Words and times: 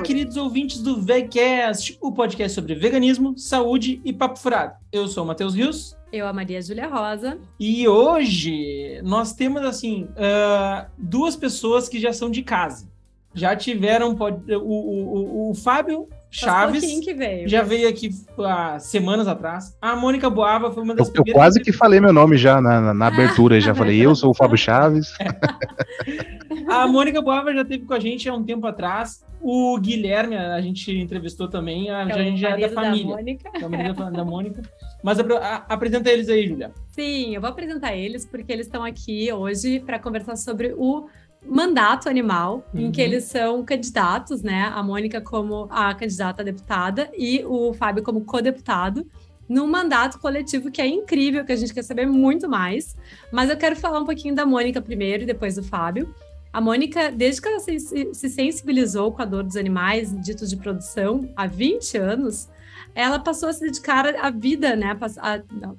Olá, 0.00 0.06
queridos 0.06 0.38
ouvintes 0.38 0.80
do 0.80 0.98
VegCast, 1.02 1.98
o 2.00 2.10
podcast 2.10 2.54
sobre 2.54 2.74
veganismo, 2.74 3.36
saúde 3.36 4.00
e 4.02 4.14
papo 4.14 4.38
furado. 4.38 4.72
Eu 4.90 5.06
sou 5.06 5.24
o 5.24 5.26
Matheus 5.26 5.54
Rios. 5.54 5.94
Eu, 6.10 6.26
a 6.26 6.32
Maria 6.32 6.62
Júlia 6.62 6.88
Rosa. 6.88 7.36
E 7.58 7.86
hoje 7.86 8.98
nós 9.04 9.34
temos, 9.34 9.62
assim, 9.62 10.04
uh, 10.04 10.86
duas 10.96 11.36
pessoas 11.36 11.86
que 11.86 12.00
já 12.00 12.14
são 12.14 12.30
de 12.30 12.42
casa. 12.42 12.88
Já 13.34 13.54
tiveram 13.54 14.16
o, 14.18 14.56
o, 14.56 15.48
o, 15.48 15.50
o 15.50 15.54
Fábio 15.54 16.08
Chaves 16.30 17.00
que 17.00 17.12
veio, 17.12 17.48
já 17.48 17.60
veio 17.60 17.88
aqui 17.88 18.08
há 18.38 18.78
semanas 18.78 19.26
atrás. 19.26 19.76
A 19.82 19.96
Mônica 19.96 20.30
Boava 20.30 20.72
foi 20.72 20.82
uma 20.82 20.94
das 20.94 21.08
eu, 21.08 21.12
primeiras. 21.12 21.34
Eu 21.34 21.40
quase 21.40 21.60
que 21.60 21.72
falei 21.72 22.00
meu 22.00 22.12
nome 22.12 22.38
já 22.38 22.60
na, 22.60 22.80
na, 22.80 22.94
na 22.94 23.06
abertura, 23.08 23.60
já 23.60 23.74
falei, 23.74 24.00
eu 24.00 24.14
sou 24.14 24.30
o 24.30 24.34
Fábio 24.34 24.56
Chaves. 24.58 25.12
a 26.70 26.86
Mônica 26.86 27.20
Boava 27.20 27.52
já 27.52 27.64
teve 27.64 27.84
com 27.84 27.94
a 27.94 28.00
gente 28.00 28.28
há 28.28 28.34
um 28.34 28.44
tempo 28.44 28.66
atrás. 28.66 29.24
O 29.42 29.78
Guilherme, 29.78 30.36
a 30.36 30.60
gente 30.60 30.92
entrevistou 30.92 31.48
também, 31.48 31.90
a, 31.90 32.08
é 32.08 32.12
a 32.12 32.22
gente 32.22 32.40
já 32.40 32.50
é 32.50 32.60
da 32.60 32.68
família. 32.68 33.04
Da 33.04 33.16
Mônica. 33.16 33.50
Da, 33.94 34.10
da 34.10 34.24
Mônica. 34.24 34.62
Mas 35.02 35.18
a, 35.18 35.22
a, 35.22 35.56
apresenta 35.74 36.10
eles 36.10 36.28
aí, 36.28 36.46
Julia. 36.46 36.72
Sim, 36.88 37.34
eu 37.34 37.40
vou 37.40 37.48
apresentar 37.48 37.96
eles 37.96 38.26
porque 38.26 38.52
eles 38.52 38.66
estão 38.66 38.84
aqui 38.84 39.32
hoje 39.32 39.80
para 39.80 39.98
conversar 39.98 40.36
sobre 40.36 40.74
o 40.76 41.08
mandato 41.46 42.08
animal, 42.08 42.64
uhum. 42.74 42.80
em 42.80 42.92
que 42.92 43.00
uhum. 43.00 43.06
eles 43.06 43.24
são 43.24 43.64
candidatos, 43.64 44.42
né? 44.42 44.70
A 44.74 44.82
Mônica 44.82 45.20
como 45.20 45.66
a 45.70 45.94
candidata 45.94 46.42
a 46.42 46.44
deputada 46.44 47.10
e 47.16 47.42
o 47.46 47.72
Fábio 47.72 48.02
como 48.02 48.24
co-deputado, 48.24 49.06
num 49.48 49.66
mandato 49.66 50.18
coletivo 50.18 50.70
que 50.70 50.80
é 50.80 50.86
incrível, 50.86 51.44
que 51.44 51.52
a 51.52 51.56
gente 51.56 51.74
quer 51.74 51.82
saber 51.82 52.06
muito 52.06 52.48
mais. 52.48 52.96
Mas 53.32 53.50
eu 53.50 53.56
quero 53.56 53.74
falar 53.74 54.00
um 54.00 54.04
pouquinho 54.04 54.34
da 54.34 54.46
Mônica 54.46 54.80
primeiro 54.80 55.22
e 55.22 55.26
depois 55.26 55.56
do 55.56 55.62
Fábio. 55.62 56.14
A 56.52 56.60
Mônica, 56.60 57.12
desde 57.12 57.40
que 57.40 57.48
ela 57.48 57.60
se, 57.60 57.78
se 57.78 58.28
sensibilizou 58.28 59.12
com 59.12 59.22
a 59.22 59.24
dor 59.24 59.44
dos 59.44 59.56
animais 59.56 60.12
ditos 60.20 60.50
de 60.50 60.56
produção 60.56 61.28
há 61.36 61.46
20 61.46 61.96
anos, 61.96 62.48
ela 62.94 63.18
passou 63.18 63.48
a 63.48 63.52
se 63.52 63.60
dedicar 63.60 64.06
à 64.16 64.30
vida, 64.30 64.74
né? 64.74 64.96
A, 65.00 65.34
a, 65.34 65.42
não, 65.52 65.76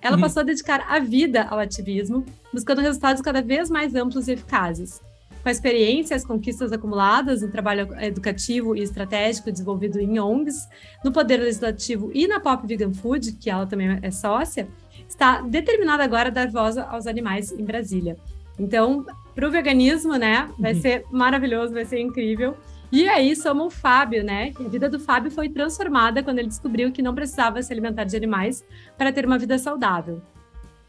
ela 0.00 0.16
uhum. 0.16 0.22
passou 0.22 0.40
a 0.40 0.44
dedicar 0.44 0.84
a 0.88 0.98
vida 1.00 1.44
ao 1.44 1.58
ativismo, 1.58 2.24
buscando 2.52 2.80
resultados 2.80 3.22
cada 3.22 3.42
vez 3.42 3.70
mais 3.70 3.94
amplos 3.94 4.28
e 4.28 4.32
eficazes. 4.32 5.00
Com 5.42 5.48
a 5.48 5.52
experiência 5.52 6.14
e 6.14 6.16
as 6.16 6.24
conquistas 6.24 6.72
acumuladas 6.72 7.42
no 7.42 7.50
trabalho 7.50 7.88
educativo 8.00 8.76
e 8.76 8.82
estratégico 8.82 9.50
desenvolvido 9.50 9.98
em 9.98 10.18
ONGs, 10.18 10.68
no 11.04 11.10
Poder 11.10 11.38
Legislativo 11.38 12.10
e 12.14 12.26
na 12.26 12.38
Pop 12.38 12.66
Vegan 12.66 12.94
Food, 12.94 13.32
que 13.32 13.50
ela 13.50 13.66
também 13.66 13.98
é 14.00 14.10
sócia, 14.10 14.68
está 15.08 15.42
determinada 15.42 16.04
agora 16.04 16.28
a 16.28 16.32
dar 16.32 16.50
voz 16.50 16.78
aos 16.78 17.06
animais 17.06 17.50
em 17.50 17.64
Brasília. 17.64 18.16
Então, 18.58 19.04
para 19.34 19.48
o 19.48 19.50
veganismo, 19.50 20.14
né, 20.16 20.48
vai 20.58 20.74
uhum. 20.74 20.80
ser 20.80 21.04
maravilhoso, 21.10 21.72
vai 21.72 21.84
ser 21.84 22.00
incrível. 22.00 22.56
E 22.92 23.08
aí 23.08 23.34
somos 23.34 23.66
o 23.66 23.70
Fábio, 23.70 24.22
né? 24.22 24.52
A 24.54 24.68
vida 24.68 24.88
do 24.88 25.00
Fábio 25.00 25.28
foi 25.28 25.48
transformada 25.48 26.22
quando 26.22 26.38
ele 26.38 26.46
descobriu 26.46 26.92
que 26.92 27.02
não 27.02 27.12
precisava 27.12 27.60
se 27.60 27.72
alimentar 27.72 28.04
de 28.04 28.16
animais 28.16 28.64
para 28.96 29.12
ter 29.12 29.26
uma 29.26 29.36
vida 29.36 29.58
saudável. 29.58 30.22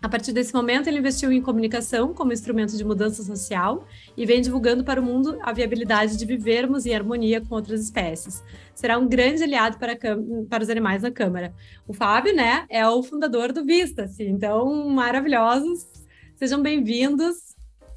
A 0.04 0.08
partir 0.08 0.32
desse 0.32 0.54
momento, 0.54 0.86
ele 0.86 1.00
investiu 1.00 1.32
em 1.32 1.42
comunicação 1.42 2.14
como 2.14 2.32
instrumento 2.32 2.78
de 2.78 2.86
mudança 2.86 3.24
social 3.24 3.88
e 4.16 4.24
vem 4.24 4.40
divulgando 4.40 4.84
para 4.84 5.02
o 5.02 5.04
mundo 5.04 5.40
a 5.42 5.52
viabilidade 5.52 6.16
de 6.16 6.26
vivermos 6.28 6.86
em 6.86 6.94
harmonia 6.94 7.42
com 7.42 7.56
outras 7.56 7.82
espécies. 7.82 8.44
Será 8.76 9.00
um 9.00 9.08
grande 9.08 9.42
aliado 9.42 9.80
para, 9.80 9.98
para 10.48 10.62
os 10.62 10.70
animais 10.70 11.02
na 11.02 11.10
Câmara. 11.10 11.56
O 11.88 11.94
Fábio, 11.94 12.36
né, 12.36 12.68
é 12.70 12.88
o 12.88 13.02
fundador 13.02 13.52
do 13.52 13.66
Vista, 13.66 14.04
assim, 14.04 14.28
então 14.28 14.90
maravilhosos. 14.90 15.88
Sejam 16.36 16.62
bem-vindos 16.62 17.55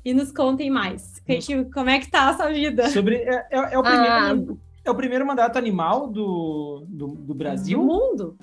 e 0.08 0.14
nos 0.14 0.32
contem 0.32 0.70
mais. 0.70 1.20
Que, 1.26 1.36
que, 1.36 1.64
como 1.66 1.90
é 1.90 1.98
que 1.98 2.10
tá 2.10 2.30
a 2.30 2.36
sua 2.36 2.48
vida? 2.48 2.88
Sobre, 2.88 3.16
é, 3.16 3.46
é, 3.50 3.74
é 3.74 3.78
o 3.78 3.82
primeiro, 3.82 4.10
ah. 4.10 4.56
é 4.86 4.90
o 4.90 4.94
primeiro 4.94 5.26
mandato 5.26 5.58
animal 5.58 6.08
do, 6.08 6.82
do, 6.88 7.08
do 7.08 7.34
Brasil? 7.34 7.78
Do 7.78 7.84
mundo? 7.84 8.38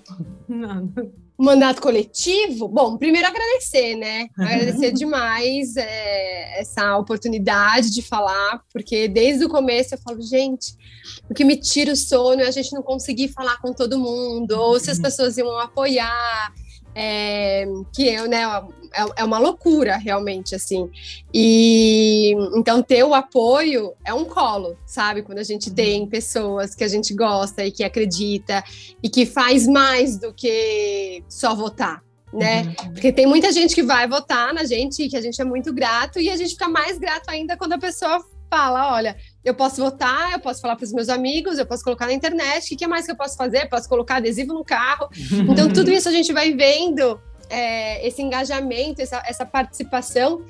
Não. 0.47 0.93
Mandato 1.35 1.81
coletivo? 1.81 2.67
Bom, 2.67 2.97
primeiro 2.97 3.27
agradecer, 3.27 3.95
né? 3.95 4.27
Agradecer 4.37 4.91
demais 4.91 5.75
é, 5.75 6.61
essa 6.61 6.95
oportunidade 6.99 7.89
de 7.89 8.03
falar, 8.03 8.61
porque 8.71 9.07
desde 9.07 9.43
o 9.43 9.49
começo 9.49 9.95
eu 9.95 9.97
falo, 9.97 10.21
gente, 10.21 10.75
o 11.27 11.33
que 11.33 11.43
me 11.43 11.57
tira 11.57 11.93
o 11.93 11.95
sono 11.95 12.41
é 12.41 12.47
a 12.47 12.51
gente 12.51 12.71
não 12.73 12.83
conseguir 12.83 13.29
falar 13.29 13.59
com 13.59 13.73
todo 13.73 13.97
mundo, 13.97 14.51
ou 14.51 14.79
se 14.79 14.91
as 14.91 14.97
uhum. 14.97 15.03
pessoas 15.03 15.35
iam 15.35 15.59
apoiar, 15.59 16.53
é, 16.95 17.65
que 17.93 18.07
eu, 18.07 18.27
né, 18.27 18.43
é, 18.93 19.05
é 19.17 19.23
uma 19.23 19.37
loucura 19.37 19.97
realmente 19.97 20.55
assim. 20.55 20.89
E 21.33 22.31
então 22.55 22.81
ter 22.81 23.03
o 23.03 23.13
apoio 23.13 23.93
é 24.05 24.13
um 24.13 24.23
colo, 24.23 24.77
sabe? 24.85 25.21
Quando 25.21 25.39
a 25.39 25.43
gente 25.43 25.69
tem 25.69 26.07
pessoas 26.07 26.73
que 26.73 26.83
a 26.83 26.87
gente 26.87 27.13
gosta 27.13 27.65
e 27.65 27.71
que 27.71 27.83
acredita 27.83 28.63
e 29.03 29.09
que 29.09 29.25
faz 29.25 29.67
mais 29.67 30.17
do 30.17 30.33
que 30.33 31.21
só 31.27 31.53
votar. 31.53 32.01
Né? 32.33 32.63
Uhum. 32.63 32.93
Porque 32.93 33.11
tem 33.11 33.25
muita 33.25 33.51
gente 33.51 33.75
que 33.75 33.83
vai 33.83 34.07
votar 34.07 34.53
na 34.53 34.63
gente 34.65 35.03
e 35.03 35.09
que 35.09 35.15
a 35.15 35.21
gente 35.21 35.39
é 35.41 35.45
muito 35.45 35.71
grato, 35.73 36.19
e 36.19 36.29
a 36.29 36.35
gente 36.35 36.51
fica 36.51 36.67
mais 36.67 36.97
grato 36.97 37.29
ainda 37.29 37.55
quando 37.55 37.73
a 37.73 37.77
pessoa 37.77 38.21
fala: 38.49 38.93
olha, 38.93 39.15
eu 39.45 39.53
posso 39.53 39.79
votar, 39.79 40.33
eu 40.33 40.39
posso 40.39 40.59
falar 40.59 40.75
para 40.75 40.83
os 40.83 40.91
meus 40.91 41.07
amigos, 41.07 41.59
eu 41.59 41.67
posso 41.67 41.83
colocar 41.83 42.07
na 42.07 42.13
internet, 42.13 42.73
o 42.73 42.77
que, 42.77 42.87
mais 42.87 43.05
que 43.05 43.11
eu 43.11 43.15
posso 43.15 43.37
fazer? 43.37 43.69
posso 43.69 43.87
colocar 43.87 44.15
adesivo 44.15 44.53
no 44.53 44.65
carro. 44.65 45.07
Então, 45.47 45.71
tudo 45.71 45.91
isso 45.91 46.09
a 46.09 46.11
gente 46.11 46.33
vai 46.33 46.53
vendo 46.53 47.19
é, 47.49 48.05
esse 48.05 48.21
engajamento, 48.21 49.01
essa, 49.01 49.23
essa 49.27 49.45
participação, 49.45 50.41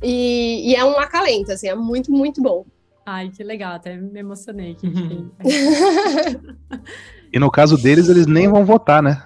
e, 0.00 0.70
e, 0.70 0.76
é 0.76 0.84
um 0.84 0.96
acalento, 0.98 1.50
assim, 1.50 1.68
é 1.68 1.74
muito, 1.74 2.12
muito 2.12 2.40
bom. 2.40 2.64
Ai, 3.04 3.30
que 3.30 3.42
legal, 3.42 3.74
até 3.74 3.96
me 3.96 4.20
emocionei. 4.20 4.76
Que 4.76 4.86
e 7.32 7.38
no 7.40 7.50
caso 7.50 7.76
deles, 7.76 8.08
eles 8.08 8.26
nem 8.26 8.46
vão 8.46 8.64
votar, 8.64 9.02
né? 9.02 9.24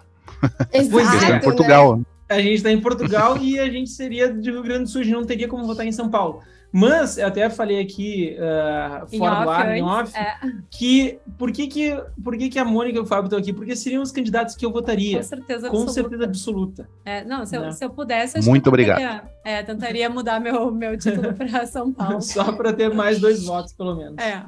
Exato, 0.72 1.34
em 1.34 1.40
Portugal. 1.40 1.98
Né? 1.98 2.04
A 2.28 2.40
gente 2.40 2.54
está 2.54 2.72
em 2.72 2.80
Portugal 2.80 3.36
e 3.36 3.58
a 3.58 3.68
gente 3.68 3.90
seria 3.90 4.32
de 4.32 4.50
Rio 4.50 4.62
Grande 4.62 4.84
do 4.84 4.88
Sul, 4.88 5.02
a 5.02 5.04
gente 5.04 5.14
não 5.14 5.26
teria 5.26 5.46
como 5.46 5.66
votar 5.66 5.86
em 5.86 5.92
São 5.92 6.08
Paulo. 6.08 6.40
Mas 6.72 7.18
eu 7.18 7.26
até 7.26 7.50
falei 7.50 7.78
aqui 7.78 8.34
uh, 8.38 9.18
fora 9.18 9.44
do 9.44 9.50
ar, 9.50 9.76
em 9.76 9.82
off, 9.82 10.16
é. 10.16 10.38
que 10.70 11.18
por 11.36 11.52
que 11.52 11.66
que, 11.66 12.02
por 12.24 12.36
que 12.36 12.48
que 12.48 12.58
a 12.58 12.64
Mônica 12.64 12.96
e 12.98 13.00
o 13.00 13.04
Fábio 13.04 13.26
estão 13.26 13.38
aqui? 13.38 13.52
Porque 13.52 13.76
seriam 13.76 14.02
os 14.02 14.10
candidatos 14.10 14.56
que 14.56 14.64
eu 14.64 14.72
votaria. 14.72 15.18
Com 15.18 15.22
certeza 15.22 15.66
absoluta. 15.66 15.86
Com 15.86 15.92
certeza 15.92 16.24
absoluta. 16.24 16.88
É, 17.04 17.24
não, 17.24 17.44
se 17.44 17.56
eu, 17.56 17.60
né? 17.60 17.72
se 17.72 17.84
eu 17.84 17.90
pudesse, 17.90 18.38
eu 18.38 18.44
Muito 18.44 18.68
obrigado. 18.68 18.98
Tentaria, 18.98 19.30
é, 19.44 19.62
tentaria 19.62 20.08
mudar 20.08 20.40
meu, 20.40 20.70
meu 20.72 20.96
título 20.96 21.34
para 21.34 21.66
São 21.66 21.92
Paulo. 21.92 22.22
Só 22.22 22.52
para 22.52 22.72
ter 22.72 22.92
mais 22.94 23.20
dois 23.20 23.44
votos, 23.44 23.74
pelo 23.74 23.94
menos. 23.94 24.16
É. 24.16 24.42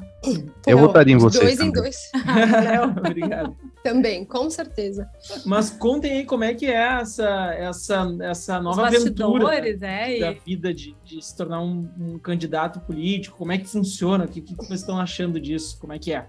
Eu 0.67 0.77
não, 0.77 0.87
votaria 0.87 1.15
em 1.15 1.19
você. 1.19 1.39
Dois 1.39 1.57
também. 1.57 1.69
em 1.69 1.73
dois. 1.73 1.97
Obrigado. 2.99 3.57
Também, 3.83 4.25
com 4.25 4.49
certeza. 4.49 5.09
Mas 5.45 5.71
contem 5.71 6.13
aí 6.13 6.25
como 6.25 6.45
é 6.45 6.55
que 6.55 6.67
é 6.67 7.01
essa, 7.01 7.55
essa, 7.55 8.17
essa 8.23 8.61
nova 8.61 8.87
aventura 8.87 9.59
é, 9.59 10.19
da 10.19 10.33
vida 10.33 10.73
de, 10.73 10.97
de 11.05 11.25
se 11.25 11.37
tornar 11.37 11.61
um, 11.61 11.89
um, 11.99 12.19
candidato 12.19 12.81
político. 12.81 13.37
Como 13.37 13.53
é 13.53 13.59
que 13.59 13.69
funciona? 13.69 14.25
O 14.25 14.29
que, 14.29 14.41
que 14.41 14.55
vocês 14.55 14.81
estão 14.81 14.99
achando 14.99 15.39
disso? 15.39 15.79
Como 15.79 15.93
é 15.93 15.99
que 15.99 16.13
é? 16.13 16.27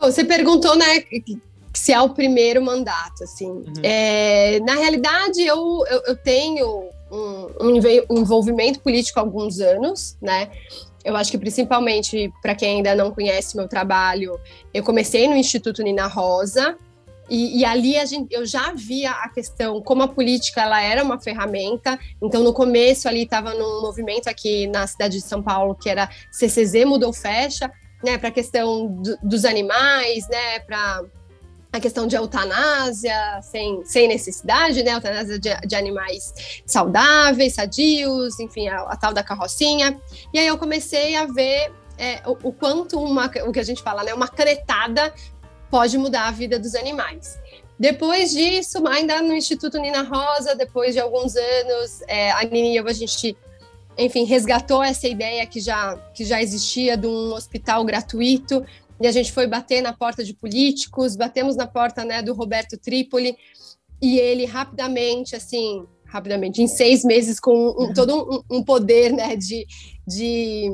Você 0.00 0.24
perguntou, 0.24 0.76
né, 0.76 1.02
se 1.74 1.92
é 1.92 2.00
o 2.00 2.10
primeiro 2.10 2.62
mandato, 2.62 3.24
assim. 3.24 3.50
Uhum. 3.50 3.72
É, 3.82 4.60
na 4.60 4.74
realidade, 4.74 5.42
eu, 5.42 5.84
eu, 5.88 6.02
eu 6.06 6.16
tenho 6.16 6.88
um, 7.10 7.46
um, 7.60 8.18
envolvimento 8.18 8.80
político 8.80 9.18
há 9.18 9.22
alguns 9.22 9.60
anos, 9.60 10.16
né? 10.20 10.50
Eu 11.04 11.16
acho 11.16 11.30
que 11.30 11.38
principalmente 11.38 12.32
para 12.40 12.54
quem 12.54 12.76
ainda 12.76 12.94
não 12.94 13.10
conhece 13.10 13.56
meu 13.56 13.68
trabalho, 13.68 14.38
eu 14.72 14.82
comecei 14.82 15.28
no 15.28 15.36
Instituto 15.36 15.82
Nina 15.82 16.06
Rosa 16.06 16.76
e, 17.28 17.60
e, 17.60 17.64
ali 17.64 17.94
gente, 18.06 18.34
eu 18.34 18.44
já 18.44 18.72
via 18.72 19.10
a 19.10 19.28
questão 19.28 19.80
como 19.80 20.02
a 20.02 20.08
política 20.08 20.62
ela 20.62 20.82
era 20.82 21.02
uma 21.02 21.18
ferramenta. 21.18 21.98
Então 22.22 22.42
no 22.42 22.52
começo 22.52 23.08
ali 23.08 23.22
estava 23.22 23.54
num 23.54 23.80
movimento 23.82 24.28
aqui 24.28 24.66
na 24.66 24.86
cidade 24.86 25.18
de 25.18 25.22
São 25.22 25.42
Paulo 25.42 25.74
que 25.74 25.88
era 25.88 26.08
CCZ 26.30 26.84
mudou 26.84 27.12
fecha, 27.12 27.70
né, 28.02 28.18
para 28.18 28.28
a 28.28 28.32
questão 28.32 28.88
do, 29.02 29.16
dos 29.22 29.44
animais, 29.44 30.28
né, 30.28 30.58
para 30.60 31.02
a 31.74 31.80
questão 31.80 32.06
de 32.06 32.14
eutanásia 32.14 33.40
sem, 33.42 33.84
sem 33.84 34.06
necessidade, 34.06 34.80
né? 34.84 34.92
Eutanásia 34.92 35.40
de, 35.40 35.50
de 35.66 35.74
animais 35.74 36.32
saudáveis, 36.64 37.54
sadios, 37.54 38.38
enfim, 38.38 38.68
a, 38.68 38.82
a, 38.82 38.96
tal 38.96 39.12
da 39.12 39.24
carrocinha. 39.24 40.00
E 40.32 40.38
aí 40.38 40.46
eu 40.46 40.56
comecei 40.56 41.16
a 41.16 41.26
ver 41.26 41.72
é, 41.98 42.22
o, 42.26 42.48
o, 42.48 42.52
quanto 42.52 42.96
uma, 43.00 43.26
o 43.44 43.50
que 43.50 43.58
a 43.58 43.64
gente 43.64 43.82
fala, 43.82 44.04
né? 44.04 44.14
Uma 44.14 44.28
canetada 44.28 45.12
pode 45.68 45.98
mudar 45.98 46.28
a 46.28 46.30
vida 46.30 46.60
dos 46.60 46.76
animais. 46.76 47.36
Depois 47.76 48.30
disso, 48.30 48.86
ainda 48.86 49.20
no 49.20 49.34
Instituto 49.34 49.76
Nina 49.78 50.02
Rosa, 50.02 50.54
depois 50.54 50.94
de 50.94 51.00
alguns 51.00 51.34
anos, 51.34 52.02
é, 52.06 52.30
a 52.30 52.44
Nini 52.44 52.74
e 52.74 52.76
eu, 52.76 52.86
a 52.86 52.92
gente, 52.92 53.36
enfim, 53.98 54.22
resgatou 54.22 54.80
essa 54.80 55.08
ideia 55.08 55.44
que 55.44 55.58
já, 55.58 55.96
que 56.14 56.24
já 56.24 56.40
existia 56.40 56.96
de 56.96 57.08
um 57.08 57.32
hospital 57.32 57.84
gratuito 57.84 58.64
e 59.04 59.06
a 59.06 59.12
gente 59.12 59.32
foi 59.32 59.46
bater 59.46 59.82
na 59.82 59.92
porta 59.92 60.24
de 60.24 60.32
políticos, 60.32 61.14
batemos 61.14 61.56
na 61.56 61.66
porta 61.66 62.06
né, 62.06 62.22
do 62.22 62.32
Roberto 62.32 62.78
Trípoli, 62.78 63.36
e 64.00 64.18
ele 64.18 64.46
rapidamente, 64.46 65.36
assim, 65.36 65.84
rapidamente, 66.06 66.62
em 66.62 66.66
seis 66.66 67.04
meses, 67.04 67.38
com 67.38 67.68
um, 67.78 67.92
todo 67.92 68.44
um, 68.50 68.56
um, 68.56 68.62
poder 68.64 69.12
né, 69.12 69.36
de, 69.36 69.66
de 70.06 70.70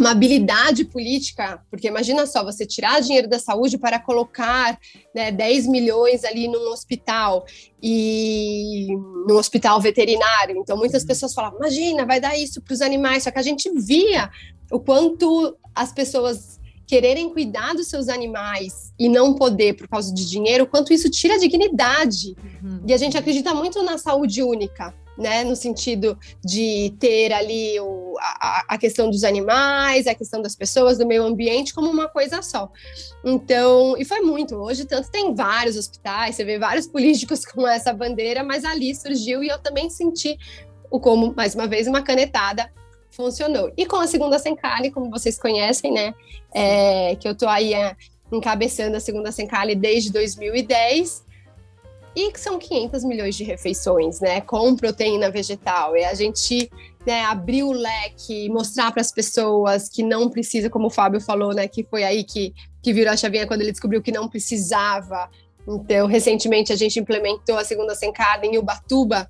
uma 0.00 0.12
habilidade 0.12 0.86
política, 0.86 1.62
porque 1.68 1.88
imagina 1.88 2.26
só, 2.26 2.42
você 2.42 2.64
tirar 2.64 3.02
dinheiro 3.02 3.28
da 3.28 3.38
saúde 3.38 3.76
para 3.76 3.98
colocar 3.98 4.78
né, 5.14 5.30
10 5.30 5.66
milhões 5.66 6.24
ali 6.24 6.48
num 6.48 6.72
hospital 6.72 7.44
e 7.82 8.96
no 9.28 9.36
hospital 9.36 9.78
veterinário. 9.78 10.56
Então, 10.56 10.78
muitas 10.78 11.02
uhum. 11.02 11.08
pessoas 11.08 11.34
falavam, 11.34 11.58
imagina, 11.58 12.06
vai 12.06 12.18
dar 12.18 12.34
isso 12.34 12.62
para 12.62 12.72
os 12.72 12.80
animais, 12.80 13.24
só 13.24 13.30
que 13.30 13.38
a 13.38 13.42
gente 13.42 13.70
via 13.78 14.30
o 14.70 14.80
quanto 14.80 15.54
as 15.74 15.92
pessoas 15.92 16.61
quererem 16.92 17.30
cuidar 17.30 17.72
dos 17.72 17.86
seus 17.86 18.06
animais 18.06 18.92
e 18.98 19.08
não 19.08 19.32
poder 19.32 19.72
por 19.72 19.88
causa 19.88 20.12
de 20.12 20.28
dinheiro, 20.28 20.66
quanto 20.66 20.92
isso 20.92 21.08
tira 21.08 21.36
a 21.36 21.38
dignidade. 21.38 22.36
Uhum. 22.62 22.82
E 22.86 22.92
a 22.92 22.98
gente 22.98 23.16
acredita 23.16 23.54
muito 23.54 23.82
na 23.82 23.96
saúde 23.96 24.42
única 24.42 24.94
né, 25.16 25.42
no 25.42 25.56
sentido 25.56 26.18
de 26.44 26.94
ter 26.98 27.32
ali 27.32 27.80
o, 27.80 28.14
a, 28.18 28.64
a, 28.74 28.78
questão 28.78 29.10
dos 29.10 29.24
animais, 29.24 30.06
a 30.06 30.14
questão 30.14 30.42
das 30.42 30.54
pessoas, 30.54 30.98
do 30.98 31.06
meio 31.06 31.22
ambiente, 31.22 31.72
como 31.72 31.90
uma 31.90 32.08
coisa 32.08 32.42
só. 32.42 32.70
Então, 33.24 33.94
e 33.96 34.04
foi 34.04 34.20
muito. 34.20 34.54
Hoje, 34.56 34.84
tanto 34.84 35.10
tem 35.10 35.34
vários 35.34 35.78
hospitais, 35.78 36.34
você 36.34 36.44
vê 36.44 36.58
vários 36.58 36.86
políticos 36.86 37.44
com 37.46 37.66
essa 37.66 37.92
bandeira, 37.92 38.44
mas 38.44 38.64
ali 38.66 38.94
surgiu 38.94 39.42
e 39.42 39.48
eu 39.48 39.58
também 39.58 39.88
senti 39.88 40.36
o 40.90 41.00
como, 41.00 41.32
mais 41.34 41.54
uma 41.54 41.66
vez, 41.66 41.86
uma 41.86 42.02
canetada 42.02 42.70
funcionou. 43.12 43.72
E 43.76 43.86
com 43.86 43.96
a 43.96 44.06
segunda 44.06 44.38
Sencali, 44.38 44.90
como 44.90 45.10
vocês 45.10 45.38
conhecem, 45.38 45.92
né, 45.92 46.14
é, 46.52 47.14
que 47.16 47.28
eu 47.28 47.36
tô 47.36 47.46
aí 47.46 47.74
é, 47.74 47.94
encabeçando 48.32 48.96
a 48.96 49.00
segunda 49.00 49.30
Sencali 49.30 49.74
desde 49.74 50.10
2010, 50.10 51.24
e 52.14 52.30
que 52.30 52.40
são 52.40 52.58
500 52.58 53.04
milhões 53.04 53.34
de 53.34 53.44
refeições, 53.44 54.20
né, 54.20 54.40
com 54.40 54.76
proteína 54.76 55.30
vegetal. 55.30 55.96
E 55.96 56.04
a 56.04 56.14
gente 56.14 56.70
né, 57.06 57.24
abrir 57.24 57.62
o 57.62 57.72
leque, 57.72 58.48
mostrar 58.48 58.92
para 58.92 59.00
as 59.00 59.10
pessoas 59.10 59.88
que 59.88 60.02
não 60.02 60.28
precisa, 60.28 60.68
como 60.68 60.86
o 60.86 60.90
Fábio 60.90 61.20
falou, 61.20 61.54
né, 61.54 61.66
que 61.66 61.84
foi 61.84 62.04
aí 62.04 62.22
que, 62.22 62.54
que 62.82 62.92
virou 62.92 63.12
a 63.12 63.16
chavinha 63.16 63.46
quando 63.46 63.62
ele 63.62 63.72
descobriu 63.72 64.02
que 64.02 64.12
não 64.12 64.28
precisava. 64.28 65.28
Então, 65.66 66.06
recentemente 66.06 66.72
a 66.72 66.76
gente 66.76 66.98
implementou 66.98 67.56
a 67.56 67.64
segunda 67.64 67.94
sem 67.94 68.12
carne 68.12 68.48
em 68.48 68.58
Ubatuba. 68.58 69.28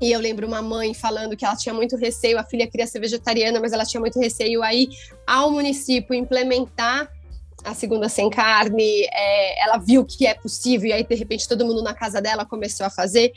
E 0.00 0.10
eu 0.10 0.20
lembro 0.20 0.46
uma 0.46 0.60
mãe 0.60 0.92
falando 0.92 1.36
que 1.36 1.44
ela 1.44 1.56
tinha 1.56 1.74
muito 1.74 1.96
receio, 1.96 2.38
a 2.38 2.44
filha 2.44 2.66
queria 2.66 2.86
ser 2.86 3.00
vegetariana, 3.00 3.60
mas 3.60 3.72
ela 3.72 3.84
tinha 3.84 4.00
muito 4.00 4.18
receio 4.18 4.62
aí 4.62 4.88
ao 5.26 5.50
município 5.50 6.14
implementar 6.14 7.08
a 7.64 7.74
segunda 7.74 8.08
sem 8.08 8.28
carne, 8.28 9.06
é, 9.10 9.64
ela 9.64 9.78
viu 9.78 10.04
que 10.04 10.26
é 10.26 10.34
possível, 10.34 10.90
e 10.90 10.92
aí, 10.92 11.02
de 11.02 11.14
repente, 11.14 11.48
todo 11.48 11.64
mundo 11.64 11.82
na 11.82 11.94
casa 11.94 12.20
dela 12.20 12.44
começou 12.44 12.84
a 12.84 12.90
fazer. 12.90 13.32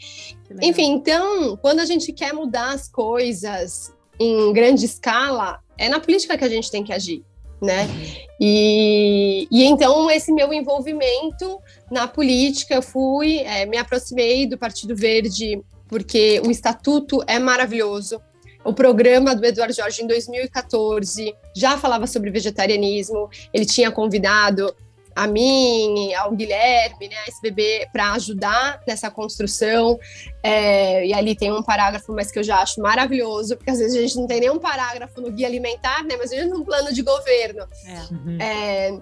Enfim, 0.62 0.92
então, 0.92 1.56
quando 1.57 1.80
a 1.80 1.86
gente 1.86 2.12
quer 2.12 2.33
mudar 2.33 2.74
as 2.74 2.89
coisas 2.89 3.94
em 4.19 4.51
grande 4.51 4.86
escala, 4.86 5.60
é 5.77 5.88
na 5.88 6.00
política 6.00 6.38
que 6.38 6.44
a 6.44 6.50
gente 6.50 6.69
tem 6.69 6.83
que 6.83 6.92
agir. 6.92 7.24
Né? 7.60 7.86
Uhum. 7.86 8.13
E, 8.39 9.48
e 9.50 9.63
então 9.63 10.12
esse 10.12 10.31
meu 10.31 10.53
envolvimento 10.53 11.60
na 11.89 12.07
política, 12.07 12.75
eu 12.75 12.83
fui, 12.83 13.39
é, 13.39 13.65
me 13.65 13.77
aproximei 13.77 14.45
do 14.45 14.60
Partido 14.60 14.95
Verde 14.95 15.63
porque 15.88 16.42
o 16.45 16.51
estatuto 16.51 17.24
é 17.28 17.39
maravilhoso, 17.39 18.22
o 18.68 18.74
programa 18.74 19.34
do 19.34 19.45
Eduardo 19.45 19.74
Jorge 19.74 20.04
em 20.04 20.07
2014 20.07 21.34
já 21.56 21.78
falava 21.78 22.06
sobre 22.06 22.30
vegetarianismo. 22.30 23.30
Ele 23.54 23.66
tinha 23.66 23.89
convidado 23.89 24.75
a 25.16 25.25
mim, 25.25 26.13
ao 26.13 26.31
Guilherme, 26.36 27.07
né, 27.07 27.16
a 27.25 27.30
SBB, 27.30 27.88
para 27.94 28.12
ajudar 28.12 28.81
nessa 28.86 29.10
construção. 29.10 29.98
É, 30.44 31.07
e 31.07 31.13
ali 31.13 31.34
tem 31.34 31.51
um 31.51 31.63
parágrafo, 31.63 32.13
mas 32.13 32.30
que 32.30 32.38
eu 32.38 32.44
já 32.44 32.57
acho 32.57 32.81
maravilhoso, 32.81 33.56
porque 33.56 33.72
às 33.72 33.80
vezes 33.80 33.98
a 33.98 34.01
gente 34.01 34.18
não 34.18 34.28
tem 34.28 34.42
nenhum 34.42 34.60
parágrafo 34.60 35.22
no 35.22 35.31
guia 35.31 35.48
alimentar, 35.48 36.04
né, 36.04 36.16
mas 36.18 36.31
a 36.31 36.36
gente 36.36 36.51
tem 36.51 36.60
um 36.60 36.66
plano 36.66 36.94
de 36.94 37.01
governo. 37.01 37.66
É. 37.86 38.13
Uhum. 38.13 38.38
É, 38.39 39.00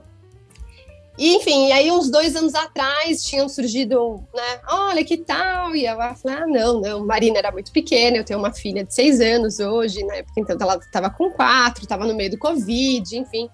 e, 1.17 1.35
enfim, 1.35 1.67
e 1.67 1.71
aí 1.71 1.91
uns 1.91 2.09
dois 2.09 2.35
anos 2.35 2.53
atrás 2.53 3.23
tinham 3.23 3.47
surgido, 3.47 4.23
né? 4.33 4.59
Olha 4.69 5.03
que 5.03 5.17
tal. 5.17 5.75
E 5.75 5.85
eu 5.85 5.95
falei, 6.15 6.37
ah, 6.37 6.47
não, 6.47 6.81
não, 6.81 7.05
Marina 7.05 7.37
era 7.37 7.51
muito 7.51 7.71
pequena, 7.71 8.17
eu 8.17 8.23
tenho 8.23 8.39
uma 8.39 8.53
filha 8.53 8.83
de 8.83 8.93
seis 8.93 9.21
anos 9.21 9.59
hoje, 9.59 10.03
né? 10.03 10.23
Porque 10.23 10.41
então 10.41 10.57
ela 10.59 10.75
estava 10.75 11.09
com 11.09 11.31
quatro, 11.31 11.83
estava 11.83 12.05
no 12.05 12.15
meio 12.15 12.31
do 12.31 12.37
Covid, 12.37 13.17
enfim. 13.17 13.49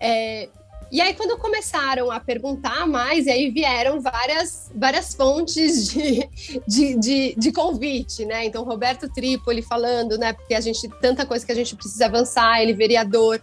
É, 0.00 0.48
e 0.94 1.00
aí, 1.00 1.12
quando 1.12 1.36
começaram 1.38 2.08
a 2.08 2.20
perguntar 2.20 2.86
mais, 2.86 3.26
e 3.26 3.30
aí 3.30 3.50
vieram 3.50 4.00
várias, 4.00 4.70
várias 4.72 5.12
fontes 5.12 5.88
de, 5.88 6.28
de, 6.68 6.98
de, 7.00 7.34
de, 7.36 7.52
convite, 7.52 8.24
né? 8.24 8.44
Então, 8.44 8.62
Roberto 8.62 9.08
Tripoli 9.08 9.60
falando, 9.60 10.16
né? 10.16 10.32
Porque 10.32 10.54
a 10.54 10.60
gente, 10.60 10.88
tanta 11.00 11.26
coisa 11.26 11.44
que 11.44 11.50
a 11.50 11.54
gente 11.54 11.74
precisa 11.74 12.06
avançar, 12.06 12.62
ele 12.62 12.74
vereador, 12.74 13.42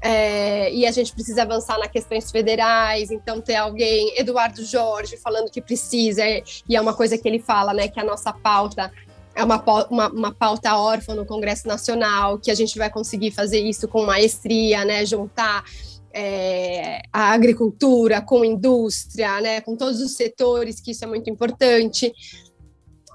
é, 0.00 0.72
e 0.72 0.86
a 0.86 0.92
gente 0.92 1.12
precisa 1.12 1.42
avançar 1.42 1.78
nas 1.78 1.88
questões 1.88 2.30
federais, 2.30 3.10
então 3.10 3.40
ter 3.40 3.56
alguém, 3.56 4.14
Eduardo 4.16 4.64
Jorge, 4.64 5.16
falando 5.16 5.50
que 5.50 5.60
precisa, 5.60 6.22
e 6.68 6.76
é 6.76 6.80
uma 6.80 6.94
coisa 6.94 7.18
que 7.18 7.26
ele 7.26 7.40
fala, 7.40 7.74
né, 7.74 7.88
que 7.88 7.98
a 7.98 8.04
nossa 8.04 8.32
pauta 8.32 8.92
é 9.34 9.44
uma, 9.44 9.62
uma, 9.90 10.08
uma, 10.08 10.34
pauta 10.34 10.76
órfã 10.76 11.14
no 11.14 11.26
Congresso 11.26 11.66
Nacional, 11.66 12.38
que 12.38 12.50
a 12.50 12.54
gente 12.54 12.76
vai 12.78 12.90
conseguir 12.90 13.30
fazer 13.30 13.60
isso 13.60 13.86
com 13.86 14.04
maestria, 14.04 14.84
né, 14.84 15.04
juntar 15.04 15.64
é, 16.12 17.02
a 17.12 17.32
agricultura 17.32 18.20
com 18.20 18.44
indústria, 18.44 19.40
né, 19.40 19.60
com 19.60 19.76
todos 19.76 20.00
os 20.00 20.14
setores, 20.14 20.80
que 20.80 20.92
isso 20.92 21.04
é 21.04 21.06
muito 21.06 21.28
importante. 21.28 22.12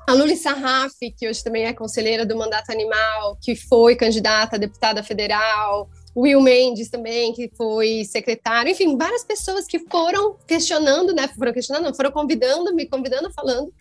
A 0.08 0.14
Luli 0.14 0.36
Sarraf, 0.36 0.94
que 1.18 1.30
hoje 1.30 1.42
também 1.42 1.66
é 1.66 1.74
conselheira 1.74 2.26
do 2.26 2.38
Mandato 2.38 2.72
Animal, 2.72 3.38
que 3.42 3.56
foi 3.56 3.96
candidata 3.96 4.58
a 4.58 4.60
deputada 4.60 5.02
federal, 5.02 5.90
Will 6.16 6.42
Mendes 6.42 6.90
também, 6.90 7.34
que 7.34 7.50
foi 7.56 8.04
secretário, 8.06 8.72
enfim, 8.72 8.96
várias 8.98 9.24
pessoas 9.24 9.66
que 9.66 9.80
foram 9.80 10.36
questionando, 10.48 11.14
né? 11.14 11.28
Foram 11.28 11.54
questionando, 11.54 11.86
não, 11.86 11.94
foram 11.94 12.12
convidando, 12.12 12.74
me 12.76 12.86
convidando, 12.86 13.32
falando. 13.34 13.74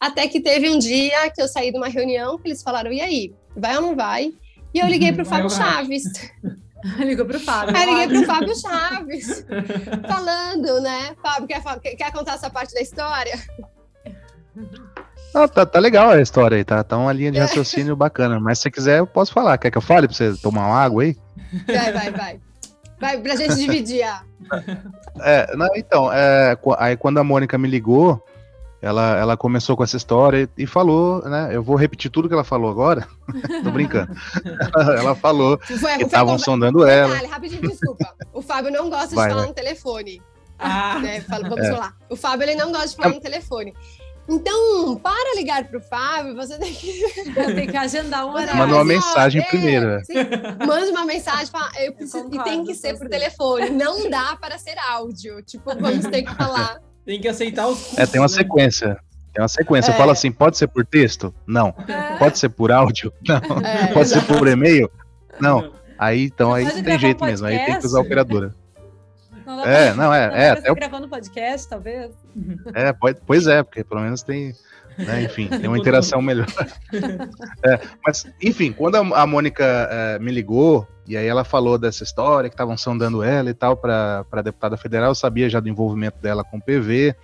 Até 0.00 0.26
que 0.26 0.40
teve 0.40 0.68
um 0.68 0.78
dia 0.78 1.30
que 1.30 1.40
eu 1.40 1.48
saí 1.48 1.70
de 1.70 1.76
uma 1.78 1.88
reunião 1.88 2.38
que 2.38 2.48
eles 2.48 2.62
falaram: 2.62 2.92
e 2.92 3.00
aí, 3.00 3.34
vai 3.54 3.76
ou 3.76 3.82
não 3.82 3.96
vai? 3.96 4.32
E 4.72 4.78
eu 4.78 4.86
liguei 4.86 5.12
para 5.12 5.22
o 5.22 5.26
Fábio 5.26 5.50
Chaves. 5.50 6.04
Ligou 6.98 7.26
para 7.26 7.38
o 7.38 7.40
Fábio. 7.40 7.76
Aí 7.76 7.86
liguei 7.86 8.06
para 8.06 8.20
o 8.20 8.24
Fábio 8.26 8.54
Chaves, 8.60 9.44
falando, 10.06 10.80
né? 10.82 11.16
Fábio, 11.20 11.48
quer, 11.48 11.96
quer 11.96 12.12
contar 12.12 12.34
essa 12.34 12.48
parte 12.48 12.74
da 12.74 12.80
história? 12.80 13.36
Ah, 15.34 15.48
tá, 15.48 15.66
tá 15.66 15.80
legal 15.80 16.10
a 16.10 16.20
história 16.20 16.56
aí, 16.56 16.64
tá, 16.64 16.84
tá 16.84 16.96
uma 16.96 17.12
linha 17.12 17.32
de 17.32 17.38
raciocínio 17.38 17.96
bacana. 17.96 18.38
Mas 18.38 18.58
se 18.58 18.64
você 18.64 18.70
quiser, 18.70 18.98
eu 19.00 19.06
posso 19.06 19.32
falar. 19.32 19.58
Quer 19.58 19.70
que 19.70 19.78
eu 19.78 19.82
fale 19.82 20.06
pra 20.06 20.16
você 20.16 20.36
tomar 20.36 20.66
uma 20.66 20.78
água 20.78 21.02
aí? 21.02 21.16
Vai, 21.66 21.92
vai, 21.92 22.10
vai. 22.10 22.40
Vai, 22.98 23.18
pra 23.20 23.36
gente 23.36 23.56
dividir. 23.56 24.02
a. 24.02 24.22
É, 25.20 25.56
não, 25.56 25.68
então, 25.74 26.12
é, 26.12 26.56
aí 26.78 26.96
quando 26.96 27.18
a 27.18 27.24
Mônica 27.24 27.58
me 27.58 27.68
ligou, 27.68 28.22
ela, 28.80 29.16
ela 29.18 29.36
começou 29.36 29.76
com 29.76 29.84
essa 29.84 29.96
história 29.96 30.48
e, 30.56 30.62
e 30.62 30.66
falou, 30.66 31.22
né? 31.28 31.48
Eu 31.52 31.62
vou 31.62 31.76
repetir 31.76 32.10
tudo 32.10 32.28
que 32.28 32.34
ela 32.34 32.44
falou 32.44 32.70
agora. 32.70 33.06
Tô 33.64 33.70
brincando. 33.70 34.12
ela 34.98 35.14
falou 35.14 35.58
foi, 35.58 35.96
que 35.96 36.04
estavam 36.04 36.38
sondando 36.38 36.86
ela. 36.86 37.14
Detalhe, 37.14 37.30
rapidinho, 37.30 37.62
desculpa. 37.62 38.14
O 38.32 38.40
Fábio 38.40 38.70
não 38.70 38.88
gosta 38.88 39.14
vai, 39.14 39.26
de 39.26 39.30
falar 39.30 39.42
vai. 39.42 39.48
no 39.48 39.54
telefone. 39.54 40.22
Ah. 40.58 40.98
Né? 41.00 41.20
Fala, 41.20 41.48
vamos 41.48 41.66
é. 41.66 41.72
falar. 41.72 41.96
O 42.08 42.16
Fábio 42.16 42.44
ele 42.44 42.54
não 42.54 42.72
gosta 42.72 42.88
de 42.88 42.96
falar 42.96 43.10
é. 43.10 43.14
no 43.14 43.20
telefone. 43.20 43.74
Então, 44.28 44.96
para 44.96 45.36
ligar 45.36 45.64
para 45.64 45.78
o 45.78 45.80
Fábio, 45.80 46.34
você 46.34 46.58
tem 46.58 46.72
que, 46.72 47.02
tem 47.54 47.66
que 47.66 47.76
agendar 47.76 48.26
uma 48.26 48.40
Manda 48.40 48.74
uma 48.74 48.84
mensagem 48.84 49.40
é, 49.40 49.44
primeiro. 49.44 50.04
Sim, 50.04 50.14
manda 50.66 50.90
uma 50.90 51.04
mensagem 51.04 51.46
fala, 51.46 51.70
eu 51.78 51.92
preciso, 51.92 52.28
eu 52.32 52.40
e 52.40 52.44
tem 52.44 52.64
que 52.64 52.74
ser 52.74 52.98
por 52.98 53.08
telefone. 53.08 53.70
Não 53.70 54.10
dá 54.10 54.36
para 54.36 54.58
ser 54.58 54.76
áudio. 54.78 55.42
Tipo, 55.42 55.74
vamos 55.78 56.06
ter 56.06 56.22
que 56.22 56.34
falar. 56.34 56.80
Tem 57.04 57.20
que 57.20 57.28
aceitar 57.28 57.68
os 57.68 57.78
custos, 57.78 57.98
É, 57.98 58.06
tem 58.06 58.20
uma 58.20 58.26
né? 58.26 58.34
sequência. 58.34 58.98
Tem 59.32 59.42
uma 59.42 59.48
sequência. 59.48 59.92
É. 59.92 59.94
Fala 59.94 60.12
assim, 60.12 60.32
pode 60.32 60.56
ser 60.56 60.66
por 60.66 60.84
texto? 60.84 61.32
Não. 61.46 61.72
É. 61.86 62.16
Pode 62.16 62.38
ser 62.38 62.48
por 62.48 62.72
áudio? 62.72 63.12
Não. 63.26 63.36
É, 63.36 63.86
pode 63.88 64.00
exatamente. 64.00 64.08
ser 64.08 64.22
por 64.22 64.48
e-mail? 64.48 64.90
Não. 65.40 65.72
Aí, 65.98 66.24
então, 66.24 66.52
aí 66.52 66.82
tem 66.82 66.98
jeito 66.98 67.22
um 67.22 67.26
mesmo. 67.26 67.46
Aí 67.46 67.64
tem 67.64 67.78
que 67.78 67.86
usar 67.86 67.98
a 67.98 68.02
operadora. 68.02 68.54
Não 69.46 69.64
é, 69.64 69.94
não, 69.94 70.12
é. 70.12 70.28
Não 70.28 70.36
é 70.36 70.50
até... 70.50 70.74
gravando 70.74 71.08
podcast, 71.08 71.68
talvez. 71.68 72.12
É, 72.74 72.92
pode, 72.92 73.20
pois 73.24 73.46
é, 73.46 73.62
porque 73.62 73.84
pelo 73.84 74.00
menos 74.00 74.22
tem. 74.22 74.52
Né, 74.98 75.24
enfim, 75.24 75.46
tem 75.46 75.68
uma 75.68 75.78
interação 75.78 76.22
melhor. 76.22 76.46
é, 77.62 77.80
mas, 78.04 78.26
enfim, 78.42 78.72
quando 78.72 78.96
a, 78.96 79.22
a 79.22 79.26
Mônica 79.26 79.62
é, 79.62 80.18
me 80.18 80.32
ligou, 80.32 80.88
e 81.06 81.18
aí 81.18 81.26
ela 81.26 81.44
falou 81.44 81.76
dessa 81.76 82.02
história, 82.02 82.48
que 82.48 82.54
estavam 82.54 82.78
sondando 82.78 83.22
ela 83.22 83.50
e 83.50 83.54
tal 83.54 83.76
para 83.76 84.24
deputada 84.42 84.74
federal, 84.78 85.10
eu 85.10 85.14
sabia 85.14 85.50
já 85.50 85.60
do 85.60 85.68
envolvimento 85.68 86.18
dela 86.18 86.42
com 86.42 86.56
o 86.56 86.62
PV, 86.62 87.14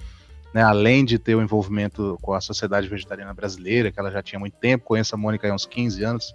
né, 0.53 0.63
além 0.63 1.03
de 1.03 1.19
ter 1.19 1.35
o 1.35 1.41
envolvimento 1.41 2.19
com 2.21 2.35
a 2.35 2.43
Sociedade 2.43 2.89
Vegetariana 2.89 3.33
Brasileira, 3.33 3.91
que 3.91 3.99
ela 3.99 4.11
já 4.11 4.23
tinha 4.23 4.39
muito 4.39 4.59
tempo, 4.59 4.85
conheço 4.85 5.15
a 5.15 5.19
Mônica 5.19 5.51
há 5.51 5.55
uns 5.55 5.65
15 5.65 6.05
anos, 6.05 6.35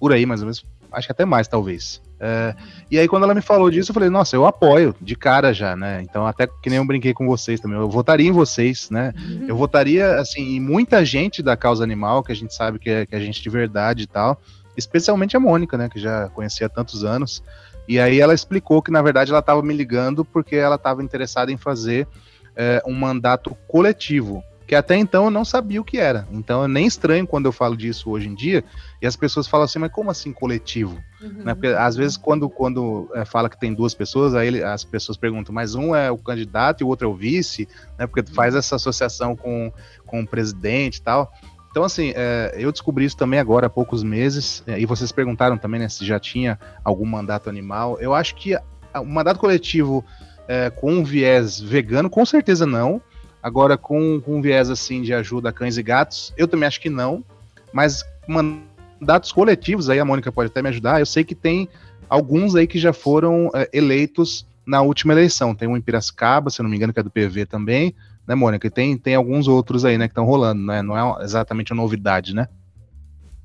por 0.00 0.10
aí 0.10 0.24
mais 0.24 0.40
ou 0.40 0.46
menos, 0.46 0.64
acho 0.90 1.06
que 1.06 1.12
até 1.12 1.26
mais 1.26 1.46
talvez. 1.46 2.00
É, 2.24 2.54
e 2.88 3.00
aí, 3.00 3.08
quando 3.08 3.24
ela 3.24 3.34
me 3.34 3.42
falou 3.42 3.68
disso, 3.68 3.90
eu 3.90 3.94
falei, 3.94 4.08
nossa, 4.08 4.36
eu 4.36 4.46
apoio 4.46 4.94
de 5.00 5.16
cara 5.16 5.52
já, 5.52 5.74
né? 5.74 6.00
Então, 6.02 6.24
até 6.24 6.46
que 6.46 6.70
nem 6.70 6.78
eu 6.78 6.86
brinquei 6.86 7.12
com 7.12 7.26
vocês 7.26 7.58
também, 7.58 7.76
eu 7.76 7.88
votaria 7.88 8.28
em 8.28 8.32
vocês, 8.32 8.88
né? 8.90 9.12
Uhum. 9.18 9.46
Eu 9.48 9.56
votaria, 9.56 10.20
assim, 10.20 10.54
em 10.54 10.60
muita 10.60 11.04
gente 11.04 11.42
da 11.42 11.56
causa 11.56 11.82
animal, 11.82 12.22
que 12.22 12.30
a 12.30 12.36
gente 12.36 12.54
sabe 12.54 12.78
que 12.78 12.88
é, 12.88 13.04
que 13.04 13.16
é 13.16 13.18
gente 13.18 13.42
de 13.42 13.50
verdade 13.50 14.04
e 14.04 14.06
tal. 14.06 14.40
especialmente 14.76 15.36
a 15.36 15.40
Mônica, 15.40 15.76
né, 15.76 15.88
que 15.88 15.98
já 15.98 16.28
conhecia 16.28 16.66
há 16.66 16.70
tantos 16.70 17.04
anos. 17.04 17.42
E 17.88 17.98
aí 17.98 18.20
ela 18.20 18.32
explicou 18.32 18.80
que, 18.80 18.90
na 18.90 19.02
verdade, 19.02 19.30
ela 19.30 19.40
estava 19.40 19.60
me 19.62 19.74
ligando 19.74 20.24
porque 20.24 20.56
ela 20.56 20.76
estava 20.76 21.02
interessada 21.02 21.50
em 21.50 21.56
fazer 21.56 22.06
é, 22.54 22.80
um 22.86 22.94
mandato 22.94 23.56
coletivo, 23.66 24.42
que 24.72 24.76
até 24.76 24.96
então 24.96 25.26
eu 25.26 25.30
não 25.30 25.44
sabia 25.44 25.82
o 25.82 25.84
que 25.84 25.98
era. 25.98 26.26
Então 26.32 26.64
é 26.64 26.66
nem 26.66 26.86
estranho 26.86 27.26
quando 27.26 27.44
eu 27.44 27.52
falo 27.52 27.76
disso 27.76 28.08
hoje 28.08 28.26
em 28.26 28.34
dia, 28.34 28.64
e 29.02 29.06
as 29.06 29.14
pessoas 29.14 29.46
falam 29.46 29.66
assim, 29.66 29.78
mas 29.78 29.92
como 29.92 30.10
assim 30.10 30.32
coletivo? 30.32 30.98
Uhum. 31.20 31.44
Né? 31.44 31.52
Porque 31.52 31.66
às 31.66 31.94
vezes 31.94 32.16
quando, 32.16 32.48
quando 32.48 33.06
é, 33.14 33.22
fala 33.22 33.50
que 33.50 33.60
tem 33.60 33.74
duas 33.74 33.92
pessoas, 33.92 34.34
aí 34.34 34.64
as 34.64 34.82
pessoas 34.82 35.18
perguntam, 35.18 35.54
mas 35.54 35.74
um 35.74 35.94
é 35.94 36.10
o 36.10 36.16
candidato 36.16 36.80
e 36.80 36.84
o 36.84 36.88
outro 36.88 37.06
é 37.06 37.10
o 37.10 37.14
vice, 37.14 37.68
né? 37.98 38.06
Porque 38.06 38.22
faz 38.32 38.54
essa 38.54 38.76
associação 38.76 39.36
com, 39.36 39.70
com 40.06 40.22
o 40.22 40.26
presidente 40.26 40.96
e 40.96 41.02
tal. 41.02 41.30
Então, 41.70 41.84
assim, 41.84 42.14
é, 42.16 42.54
eu 42.56 42.72
descobri 42.72 43.04
isso 43.04 43.18
também 43.18 43.38
agora 43.38 43.66
há 43.66 43.70
poucos 43.70 44.02
meses, 44.02 44.64
é, 44.66 44.80
e 44.80 44.86
vocês 44.86 45.12
perguntaram 45.12 45.58
também 45.58 45.80
né, 45.80 45.88
se 45.90 46.06
já 46.06 46.18
tinha 46.18 46.58
algum 46.82 47.04
mandato 47.04 47.50
animal. 47.50 47.98
Eu 48.00 48.14
acho 48.14 48.34
que 48.36 48.56
o 48.56 49.04
mandato 49.04 49.38
coletivo 49.38 50.02
é, 50.48 50.70
com 50.70 50.94
um 50.94 51.04
viés 51.04 51.60
vegano, 51.60 52.08
com 52.08 52.24
certeza 52.24 52.64
não. 52.64 53.02
Agora, 53.42 53.76
com, 53.76 54.20
com 54.20 54.36
um 54.36 54.42
viés 54.42 54.70
assim 54.70 55.02
de 55.02 55.12
ajuda 55.12 55.48
a 55.48 55.52
cães 55.52 55.76
e 55.76 55.82
gatos, 55.82 56.32
eu 56.36 56.46
também 56.46 56.66
acho 56.66 56.80
que 56.80 56.90
não. 56.90 57.24
Mas 57.72 58.04
mandatos 58.26 59.32
coletivos, 59.32 59.90
aí 59.90 59.98
a 59.98 60.04
Mônica 60.04 60.30
pode 60.30 60.50
até 60.50 60.62
me 60.62 60.68
ajudar. 60.68 61.00
Eu 61.00 61.06
sei 61.06 61.24
que 61.24 61.34
tem 61.34 61.68
alguns 62.08 62.54
aí 62.54 62.66
que 62.66 62.78
já 62.78 62.92
foram 62.92 63.50
é, 63.54 63.68
eleitos 63.72 64.46
na 64.64 64.82
última 64.82 65.12
eleição. 65.12 65.54
Tem 65.54 65.66
um 65.66 65.76
em 65.76 65.80
Piracicaba, 65.80 66.50
se 66.50 66.62
não 66.62 66.70
me 66.70 66.76
engano, 66.76 66.92
que 66.92 67.00
é 67.00 67.02
do 67.02 67.10
PV 67.10 67.46
também 67.46 67.94
né, 68.26 68.34
Mônica? 68.34 68.66
E 68.66 68.70
tem, 68.70 68.96
tem 68.96 69.14
alguns 69.14 69.48
outros 69.48 69.84
aí, 69.84 69.98
né, 69.98 70.06
que 70.06 70.12
estão 70.12 70.24
rolando, 70.24 70.62
né? 70.64 70.82
Não 70.82 70.96
é 70.96 71.24
exatamente 71.24 71.72
uma 71.72 71.82
novidade, 71.82 72.34
né? 72.34 72.48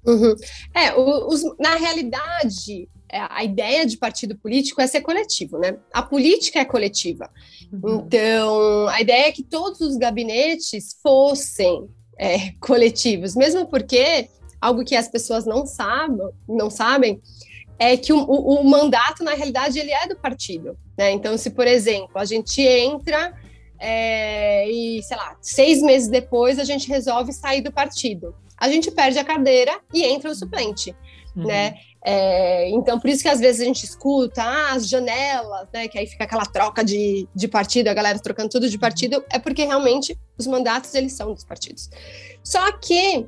Uhum. 0.06 0.36
É, 0.74 0.96
os, 0.96 1.44
na 1.60 1.76
realidade, 1.76 2.88
a 3.12 3.44
ideia 3.44 3.86
de 3.86 3.98
partido 3.98 4.38
político 4.38 4.82
é 4.82 4.88
ser 4.88 5.02
coletivo, 5.02 5.58
né? 5.58 5.78
A 5.94 6.02
política 6.02 6.60
é 6.60 6.66
coletiva. 6.66 7.30
Uhum. 7.72 8.00
Então, 8.00 8.88
a 8.90 9.02
ideia 9.02 9.28
é 9.28 9.32
que 9.32 9.44
todos 9.44 9.80
os 9.82 9.98
gabinetes 9.98 10.98
fossem 11.02 11.88
é, 12.18 12.52
coletivos, 12.60 13.36
mesmo 13.36 13.66
porque 13.68 14.30
algo 14.60 14.84
que 14.84 14.96
as 14.96 15.08
pessoas 15.08 15.46
não 15.46 15.66
sabem, 15.66 16.30
não 16.48 16.70
sabem 16.70 17.22
é 17.80 17.96
que 17.96 18.12
o, 18.12 18.18
o, 18.18 18.62
o 18.62 18.64
mandato, 18.64 19.24
na 19.24 19.34
realidade, 19.34 19.78
ele 19.78 19.92
é 19.92 20.08
do 20.08 20.16
partido. 20.16 20.78
Né? 20.98 21.12
Então, 21.12 21.38
se, 21.38 21.52
por 21.52 21.68
exemplo, 21.68 22.12
a 22.16 22.26
gente 22.26 22.60
entra 22.62 23.34
é, 23.80 24.68
e, 24.70 25.04
sei 25.04 25.16
lá, 25.16 25.38
seis 25.42 25.82
meses 25.82 26.08
depois 26.08 26.58
a 26.58 26.64
gente 26.64 26.88
resolve 26.88 27.32
sair 27.32 27.62
do 27.62 27.72
partido. 27.72 28.36
A 28.58 28.68
gente 28.70 28.90
perde 28.90 29.20
a 29.20 29.24
cadeira 29.24 29.80
e 29.94 30.04
entra 30.04 30.32
o 30.32 30.36
suplente, 30.36 30.96
uhum. 31.38 31.48
né? 31.48 31.76
É, 32.04 32.70
então, 32.70 33.00
por 33.00 33.10
isso 33.10 33.22
que 33.22 33.30
às 33.30 33.40
vezes 33.40 33.62
a 33.62 33.66
gente 33.66 33.84
escuta 33.84 34.42
ah, 34.42 34.74
as 34.74 34.88
janelas, 34.88 35.68
né? 35.74 35.88
Que 35.88 36.00
aí 36.00 36.08
fica 36.08 36.24
aquela 36.24 36.46
troca 36.46 36.84
de, 36.84 37.28
de 37.36 37.48
partido, 37.48 37.90
a 37.90 37.94
galera 37.94 38.20
trocando 38.20 38.50
tudo 38.50 38.70
de 38.70 38.78
partido, 38.78 39.24
é 39.30 39.38
porque 39.38 39.66
realmente 39.66 40.18
os 40.38 40.48
mandatos 40.48 40.94
eles 40.96 41.14
são 41.14 41.34
dos 41.34 41.44
partidos. 41.44 41.90
Só 42.44 42.72
que 42.72 43.28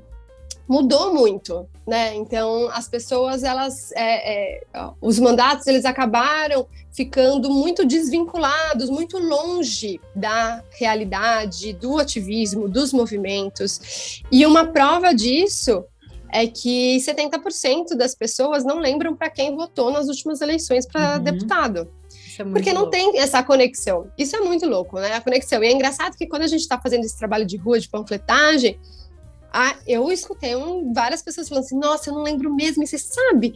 mudou 0.69 1.13
muito, 1.13 1.67
né? 1.85 2.13
Então 2.15 2.69
as 2.71 2.87
pessoas, 2.87 3.43
elas, 3.43 3.91
é, 3.93 4.59
é, 4.59 4.61
os 5.01 5.19
mandatos, 5.19 5.65
eles 5.65 5.83
acabaram 5.83 6.67
ficando 6.91 7.49
muito 7.49 7.85
desvinculados, 7.85 8.89
muito 8.89 9.17
longe 9.17 9.99
da 10.15 10.63
realidade, 10.77 11.73
do 11.73 11.97
ativismo, 11.97 12.69
dos 12.69 12.93
movimentos. 12.93 14.21
E 14.31 14.45
uma 14.45 14.67
prova 14.67 15.13
disso 15.13 15.83
é 16.31 16.47
que 16.47 16.97
70% 16.97 17.95
das 17.95 18.15
pessoas 18.15 18.63
não 18.63 18.79
lembram 18.79 19.15
para 19.15 19.29
quem 19.29 19.55
votou 19.55 19.91
nas 19.91 20.07
últimas 20.07 20.41
eleições 20.41 20.85
para 20.85 21.17
uhum. 21.17 21.23
deputado. 21.23 21.91
É 22.37 22.43
porque 22.43 22.71
não 22.71 22.83
louco. 22.83 22.91
tem 22.91 23.19
essa 23.19 23.43
conexão. 23.43 24.09
Isso 24.17 24.35
é 24.35 24.39
muito 24.39 24.65
louco, 24.65 24.97
né? 24.99 25.13
A 25.13 25.21
conexão. 25.21 25.63
E 25.63 25.67
é 25.67 25.71
engraçado 25.71 26.15
que 26.15 26.25
quando 26.25 26.43
a 26.43 26.47
gente 26.47 26.61
está 26.61 26.79
fazendo 26.79 27.03
esse 27.03 27.17
trabalho 27.17 27.45
de 27.45 27.57
rua, 27.57 27.79
de 27.79 27.89
panfletagem, 27.89 28.79
ah, 29.51 29.75
eu 29.85 30.11
escutei 30.11 30.55
um, 30.55 30.93
várias 30.93 31.21
pessoas 31.21 31.49
falando 31.49 31.65
assim: 31.65 31.77
nossa, 31.77 32.09
eu 32.09 32.13
não 32.13 32.23
lembro 32.23 32.53
mesmo. 32.53 32.83
E 32.83 32.87
você 32.87 32.97
sabe 32.97 33.53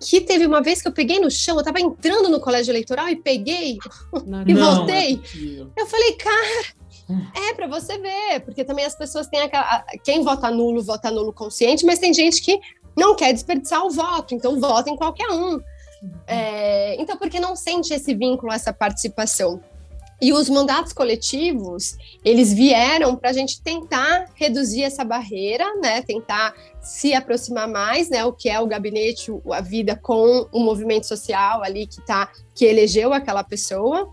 que 0.00 0.20
teve 0.20 0.46
uma 0.46 0.62
vez 0.62 0.82
que 0.82 0.88
eu 0.88 0.92
peguei 0.92 1.20
no 1.20 1.30
chão, 1.30 1.56
eu 1.56 1.60
estava 1.60 1.80
entrando 1.80 2.28
no 2.28 2.40
colégio 2.40 2.72
eleitoral 2.72 3.08
e 3.08 3.16
peguei 3.16 3.78
não, 4.26 4.44
e 4.46 4.54
voltei. 4.54 5.20
Não 5.34 5.70
eu 5.76 5.86
falei, 5.86 6.12
cara, 6.14 6.64
é 7.34 7.54
para 7.54 7.66
você 7.66 7.98
ver, 7.98 8.40
porque 8.40 8.64
também 8.64 8.84
as 8.84 8.94
pessoas 8.94 9.26
têm 9.26 9.40
aquela. 9.40 9.84
Quem 10.02 10.22
vota 10.22 10.50
nulo, 10.50 10.82
vota 10.82 11.10
nulo 11.10 11.32
consciente, 11.32 11.84
mas 11.84 11.98
tem 11.98 12.14
gente 12.14 12.42
que 12.42 12.60
não 12.96 13.14
quer 13.14 13.32
desperdiçar 13.32 13.84
o 13.84 13.90
voto, 13.90 14.34
então 14.34 14.58
vota 14.58 14.90
em 14.90 14.96
qualquer 14.96 15.28
um. 15.30 15.60
É, 16.26 17.00
então, 17.00 17.16
porque 17.16 17.40
não 17.40 17.56
sente 17.56 17.92
esse 17.92 18.14
vínculo, 18.14 18.52
essa 18.52 18.72
participação? 18.72 19.60
E 20.20 20.32
os 20.32 20.48
mandatos 20.48 20.92
coletivos, 20.92 21.96
eles 22.24 22.52
vieram 22.52 23.16
para 23.16 23.30
a 23.30 23.32
gente 23.32 23.60
tentar 23.60 24.26
reduzir 24.34 24.82
essa 24.82 25.04
barreira, 25.04 25.64
né? 25.80 26.02
Tentar 26.02 26.54
se 26.80 27.12
aproximar 27.14 27.68
mais, 27.68 28.08
né? 28.08 28.24
O 28.24 28.32
que 28.32 28.48
é 28.48 28.60
o 28.60 28.66
gabinete, 28.66 29.32
a 29.50 29.60
vida 29.60 29.96
com 29.96 30.46
o 30.52 30.60
movimento 30.60 31.06
social 31.06 31.62
ali 31.62 31.86
que 31.86 32.00
tá, 32.00 32.30
que 32.54 32.64
elegeu 32.64 33.12
aquela 33.12 33.42
pessoa, 33.42 34.08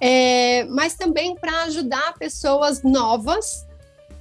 é, 0.00 0.64
mas 0.64 0.94
também 0.94 1.34
para 1.36 1.64
ajudar 1.64 2.14
pessoas 2.14 2.82
novas 2.82 3.66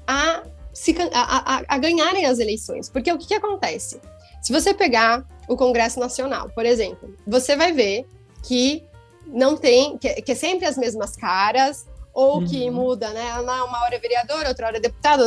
a, 0.07 0.43
se, 0.73 0.95
a, 1.11 1.57
a, 1.57 1.63
a, 1.67 1.77
ganharem 1.77 2.25
as 2.25 2.39
eleições. 2.39 2.89
Porque 2.89 3.11
o 3.11 3.17
que, 3.17 3.27
que 3.27 3.33
acontece? 3.33 3.99
Se 4.41 4.51
você 4.51 4.73
pegar 4.73 5.25
o 5.47 5.57
Congresso 5.57 5.99
Nacional, 5.99 6.49
por 6.53 6.65
exemplo, 6.65 7.15
você 7.25 7.55
vai 7.55 7.71
ver 7.71 8.05
que 8.43 8.83
não 9.27 9.57
tem, 9.57 9.97
que, 9.97 10.21
que 10.21 10.31
é 10.31 10.35
sempre 10.35 10.65
as 10.65 10.77
mesmas 10.77 11.15
caras, 11.15 11.85
ou 12.13 12.39
uhum. 12.39 12.47
que 12.47 12.69
muda, 12.69 13.09
né? 13.09 13.31
Ah, 13.31 13.63
uma 13.63 13.83
hora 13.83 13.95
é 13.95 13.99
vereador, 13.99 14.45
outra 14.45 14.67
hora 14.67 14.77
é 14.77 14.79
deputado, 14.79 15.23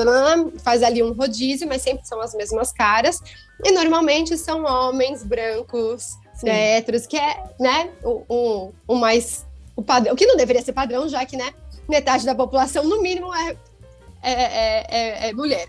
faz 0.58 0.82
ali 0.82 1.02
um 1.02 1.12
rodízio, 1.12 1.66
mas 1.66 1.82
sempre 1.82 2.06
são 2.06 2.20
as 2.20 2.32
mesmas 2.34 2.72
caras. 2.72 3.20
E 3.64 3.72
normalmente 3.72 4.36
são 4.36 4.64
homens 4.64 5.24
brancos, 5.24 6.16
né, 6.42 6.76
héteros, 6.76 7.06
que 7.06 7.16
é, 7.16 7.42
né, 7.58 7.90
o, 8.04 8.22
o, 8.28 8.72
o, 8.86 8.94
mais 8.94 9.44
o 9.74 9.82
padrão, 9.82 10.14
o 10.14 10.16
que 10.16 10.26
não 10.26 10.36
deveria 10.36 10.62
ser 10.62 10.72
padrão, 10.72 11.08
já 11.08 11.24
que, 11.24 11.36
né, 11.36 11.52
metade 11.88 12.24
da 12.24 12.34
população, 12.34 12.84
no 12.84 13.02
mínimo, 13.02 13.34
é, 13.34 13.56
é, 14.22 14.32
é, 14.32 14.86
é, 14.88 15.28
é 15.28 15.32
mulher. 15.32 15.68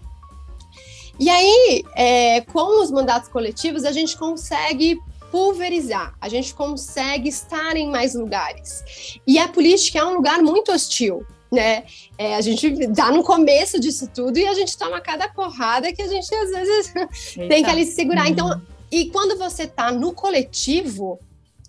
E 1.19 1.29
aí, 1.29 1.83
é, 1.95 2.41
com 2.41 2.83
os 2.83 2.91
mandatos 2.91 3.27
coletivos, 3.29 3.85
a 3.85 3.91
gente 3.91 4.15
consegue 4.15 4.99
pulverizar, 5.31 6.15
a 6.19 6.29
gente 6.29 6.53
consegue 6.53 7.29
estar 7.29 7.75
em 7.75 7.89
mais 7.89 8.15
lugares. 8.15 9.19
E 9.25 9.37
a 9.37 9.47
política 9.47 9.99
é 9.99 10.05
um 10.05 10.15
lugar 10.15 10.41
muito 10.41 10.71
hostil, 10.71 11.25
né? 11.51 11.83
É, 12.17 12.35
a 12.35 12.41
gente 12.41 12.87
dá 12.87 13.11
no 13.11 13.23
começo 13.23 13.79
disso 13.79 14.09
tudo 14.13 14.37
e 14.37 14.47
a 14.47 14.53
gente 14.53 14.77
toma 14.77 14.99
cada 15.01 15.29
porrada 15.29 15.91
que 15.93 16.01
a 16.01 16.07
gente 16.07 16.33
às 16.33 16.49
vezes 16.49 16.93
tem 17.47 17.63
que 17.63 17.69
ali 17.69 17.85
se 17.85 17.93
segurar. 17.93 18.27
Então, 18.29 18.49
uhum. 18.49 18.61
e 18.91 19.09
quando 19.09 19.37
você 19.37 19.63
está 19.63 19.91
no 19.91 20.13
coletivo, 20.13 21.19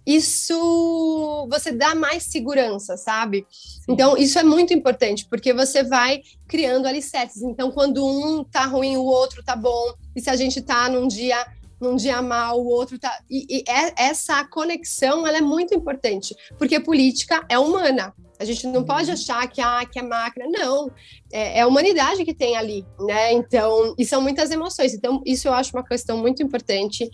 isso 0.08 1.46
você 1.50 1.70
dá 1.70 1.94
mais 1.94 2.22
segurança, 2.22 2.96
sabe? 2.96 3.46
Então, 3.86 4.16
isso 4.16 4.38
é 4.38 4.42
muito 4.42 4.72
importante, 4.72 5.26
porque 5.28 5.52
você 5.52 5.82
vai 5.82 6.22
criando 6.46 6.86
alicerces. 6.86 7.42
Então, 7.42 7.70
quando 7.70 8.06
um 8.06 8.42
tá 8.42 8.64
ruim, 8.64 8.96
o 8.96 9.04
outro 9.04 9.42
tá 9.42 9.54
bom. 9.54 9.92
E 10.16 10.20
se 10.22 10.30
a 10.30 10.36
gente 10.36 10.62
tá 10.62 10.88
num 10.88 11.06
dia 11.06 11.46
num 11.80 11.96
dia 11.96 12.20
mal, 12.20 12.60
o 12.60 12.66
outro 12.66 12.98
tá. 12.98 13.18
E, 13.30 13.46
e 13.48 13.64
é, 13.68 14.08
essa 14.08 14.44
conexão 14.44 15.26
ela 15.26 15.38
é 15.38 15.42
muito 15.42 15.74
importante, 15.74 16.34
porque 16.58 16.80
política 16.80 17.44
é 17.48 17.58
humana. 17.58 18.14
A 18.40 18.44
gente 18.44 18.66
não 18.68 18.84
pode 18.84 19.08
uhum. 19.08 19.14
achar 19.14 19.48
que, 19.48 19.60
ah, 19.60 19.84
que 19.84 19.98
é 19.98 20.02
máquina. 20.02 20.46
Não, 20.48 20.90
é, 21.32 21.58
é, 21.58 21.60
a 21.62 21.66
humanidade 21.66 22.24
que 22.24 22.32
tem 22.32 22.56
ali, 22.56 22.86
né? 23.00 23.32
Então, 23.32 23.94
e 23.98 24.04
são 24.04 24.20
muitas 24.20 24.50
emoções. 24.50 24.94
Então, 24.94 25.20
isso 25.26 25.48
eu 25.48 25.52
acho 25.52 25.76
uma 25.76 25.84
questão 25.84 26.16
muito 26.18 26.42
importante. 26.42 27.10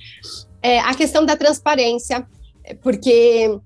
É, 0.62 0.80
a 0.80 0.94
questão 0.94 1.24
da 1.24 1.36
transparência, 1.36 2.26
porque 2.82 3.58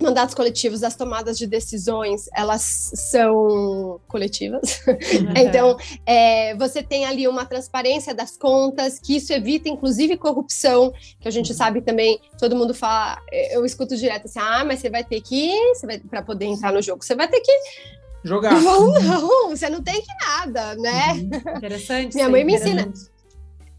mandatos 0.00 0.34
coletivos, 0.34 0.82
as 0.82 0.96
tomadas 0.96 1.38
de 1.38 1.46
decisões, 1.46 2.28
elas 2.34 2.62
são 2.94 4.00
coletivas. 4.08 4.80
Uhum. 4.86 5.32
então, 5.36 5.76
é, 6.04 6.54
você 6.56 6.82
tem 6.82 7.04
ali 7.04 7.26
uma 7.28 7.44
transparência 7.44 8.14
das 8.14 8.36
contas, 8.36 8.98
que 8.98 9.16
isso 9.16 9.32
evita, 9.32 9.68
inclusive, 9.68 10.16
corrupção, 10.16 10.92
que 11.20 11.28
a 11.28 11.30
gente 11.30 11.50
uhum. 11.50 11.56
sabe 11.56 11.80
também, 11.80 12.20
todo 12.38 12.56
mundo 12.56 12.74
fala, 12.74 13.20
eu 13.50 13.64
escuto 13.64 13.96
direto 13.96 14.26
assim, 14.26 14.38
ah, 14.40 14.64
mas 14.64 14.80
você 14.80 14.90
vai 14.90 15.04
ter 15.04 15.20
que, 15.20 15.52
para 16.10 16.22
poder 16.22 16.46
entrar 16.46 16.72
no 16.72 16.82
jogo, 16.82 17.04
você 17.04 17.14
vai 17.14 17.28
ter 17.28 17.40
que 17.40 17.52
jogar. 18.24 18.54
Não, 18.60 18.92
não, 18.92 19.50
você 19.50 19.68
não 19.68 19.82
tem 19.82 20.00
que 20.00 20.12
nada, 20.24 20.74
né? 20.76 21.12
Uhum. 21.12 21.56
Interessante. 21.58 22.14
Minha 22.14 22.28
mãe 22.28 22.44
me 22.44 22.54
ensina. 22.54 22.90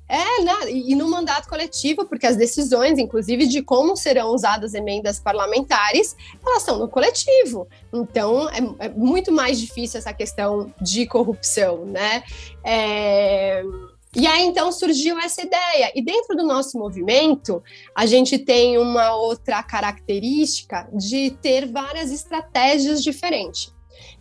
É, 0.08 0.42
né? 0.44 0.72
E, 0.72 0.94
no 0.94 1.10
mandato 1.10 1.50
coletivo, 1.50 2.06
porque 2.06 2.28
as 2.28 2.36
decisões, 2.36 3.00
inclusive, 3.00 3.48
de 3.48 3.62
como 3.64 3.98
serão 3.98 4.30
usadas 4.34 4.76
emendas 4.76 5.20
parlamentares, 5.20 6.16
elas 6.46 6.62
são 6.62 6.78
no 6.78 6.88
coletivo. 6.88 7.68
Então, 7.92 8.48
é, 8.50 8.86
é 8.86 8.90
muito 8.90 9.32
mais 9.32 9.60
difícil 9.60 9.98
essa 9.98 10.14
questão 10.14 10.72
de 10.80 11.08
corrupção, 11.08 11.86
né? 11.86 12.24
É... 12.64 13.64
E 14.18 14.26
aí 14.28 14.46
então 14.46 14.72
surgiu 14.72 15.20
essa 15.20 15.42
ideia. 15.42 15.92
E 15.94 16.02
dentro 16.02 16.38
do 16.38 16.46
nosso 16.46 16.78
movimento, 16.78 17.62
a 17.94 18.06
gente 18.06 18.38
tem 18.38 18.78
uma 18.78 19.14
outra 19.14 19.62
característica 19.62 20.88
de 20.94 21.32
ter 21.42 21.70
várias 21.70 22.12
estratégias 22.14 23.04
diferentes. 23.04 23.75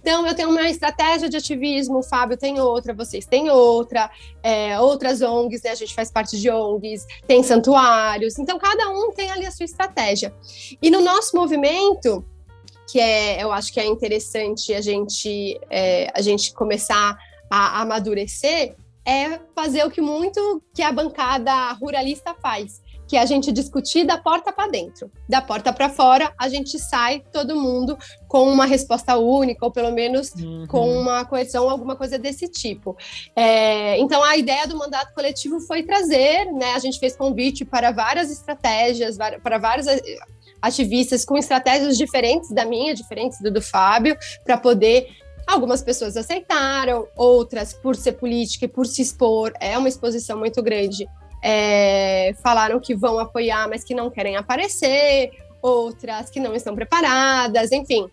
Então, 0.04 0.26
eu 0.26 0.34
tenho 0.34 0.50
uma 0.50 0.68
estratégia 0.68 1.30
de 1.30 1.38
ativismo, 1.38 2.00
o 2.00 2.02
Fábio 2.02 2.36
tem 2.36 2.60
outra, 2.60 2.92
vocês 2.92 3.24
têm 3.24 3.48
outra, 3.48 4.10
é, 4.42 4.78
outras 4.78 5.22
ONGs, 5.22 5.62
né? 5.62 5.70
A 5.70 5.74
gente 5.74 5.94
faz 5.94 6.10
parte 6.10 6.38
de 6.38 6.50
ONGs, 6.50 7.06
tem 7.26 7.42
santuários. 7.42 8.38
Então, 8.38 8.58
cada 8.58 8.90
um 8.90 9.12
tem 9.12 9.30
ali 9.30 9.46
a 9.46 9.50
sua 9.50 9.64
estratégia. 9.64 10.30
E 10.82 10.90
no 10.90 11.00
nosso 11.00 11.34
movimento, 11.34 12.22
que 12.86 13.00
é, 13.00 13.42
eu 13.42 13.50
acho 13.50 13.72
que 13.72 13.80
é 13.80 13.86
interessante 13.86 14.74
a 14.74 14.82
gente, 14.82 15.58
é, 15.70 16.12
a 16.14 16.20
gente 16.20 16.52
começar 16.52 17.16
a 17.50 17.80
amadurecer, 17.80 18.76
é 19.06 19.40
fazer 19.54 19.86
o 19.86 19.90
que 19.90 20.02
muito 20.02 20.62
que 20.74 20.82
a 20.82 20.92
bancada 20.92 21.72
ruralista 21.72 22.34
faz, 22.34 22.82
que 23.06 23.16
é 23.16 23.20
a 23.20 23.26
gente 23.26 23.52
discutir 23.52 24.04
da 24.04 24.18
porta 24.18 24.52
para 24.52 24.70
dentro. 24.70 25.10
Da 25.28 25.40
porta 25.40 25.72
para 25.72 25.88
fora, 25.88 26.32
a 26.38 26.48
gente 26.48 26.78
sai 26.78 27.22
todo 27.32 27.56
mundo 27.56 27.96
com 28.28 28.48
uma 28.48 28.66
resposta 28.66 29.16
única, 29.16 29.64
ou 29.64 29.70
pelo 29.70 29.92
menos 29.92 30.32
uhum. 30.34 30.66
com 30.66 30.98
uma 30.98 31.24
coesão, 31.24 31.68
alguma 31.68 31.96
coisa 31.96 32.18
desse 32.18 32.48
tipo. 32.48 32.96
É, 33.34 33.98
então, 33.98 34.22
a 34.22 34.36
ideia 34.36 34.66
do 34.66 34.76
mandato 34.76 35.14
coletivo 35.14 35.60
foi 35.60 35.82
trazer, 35.82 36.46
né? 36.52 36.74
A 36.74 36.78
gente 36.78 36.98
fez 36.98 37.16
convite 37.16 37.64
para 37.64 37.90
várias 37.90 38.30
estratégias, 38.30 39.16
para 39.42 39.58
vários 39.58 39.86
eh, 39.86 40.00
ativistas 40.60 41.24
com 41.24 41.36
estratégias 41.36 41.96
diferentes 41.96 42.50
da 42.50 42.64
minha, 42.64 42.94
diferentes 42.94 43.40
do 43.40 43.50
do 43.50 43.62
Fábio, 43.62 44.16
para 44.44 44.56
poder 44.56 45.08
Algumas 45.46 45.82
pessoas 45.82 46.16
aceitaram, 46.16 47.06
outras, 47.14 47.74
por 47.74 47.94
ser 47.96 48.12
política 48.12 48.64
e 48.64 48.68
por 48.68 48.86
se 48.86 49.02
expor, 49.02 49.52
é 49.60 49.76
uma 49.76 49.88
exposição 49.88 50.38
muito 50.38 50.62
grande, 50.62 51.06
é, 51.46 52.34
falaram 52.42 52.80
que 52.80 52.94
vão 52.94 53.18
apoiar, 53.18 53.68
mas 53.68 53.84
que 53.84 53.94
não 53.94 54.10
querem 54.10 54.34
aparecer, 54.34 55.30
outras 55.60 56.30
que 56.30 56.40
não 56.40 56.54
estão 56.54 56.74
preparadas, 56.74 57.70
enfim. 57.70 58.08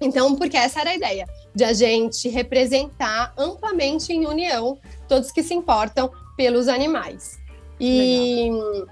Então, 0.00 0.34
porque 0.34 0.56
essa 0.56 0.80
era 0.80 0.90
a 0.90 0.94
ideia, 0.94 1.26
de 1.54 1.62
a 1.62 1.74
gente 1.74 2.26
representar 2.30 3.34
amplamente 3.36 4.14
em 4.14 4.26
união 4.26 4.78
todos 5.06 5.30
que 5.30 5.42
se 5.42 5.52
importam 5.52 6.10
pelos 6.38 6.66
animais. 6.66 7.38
E 7.78 8.48
Legal. 8.50 8.86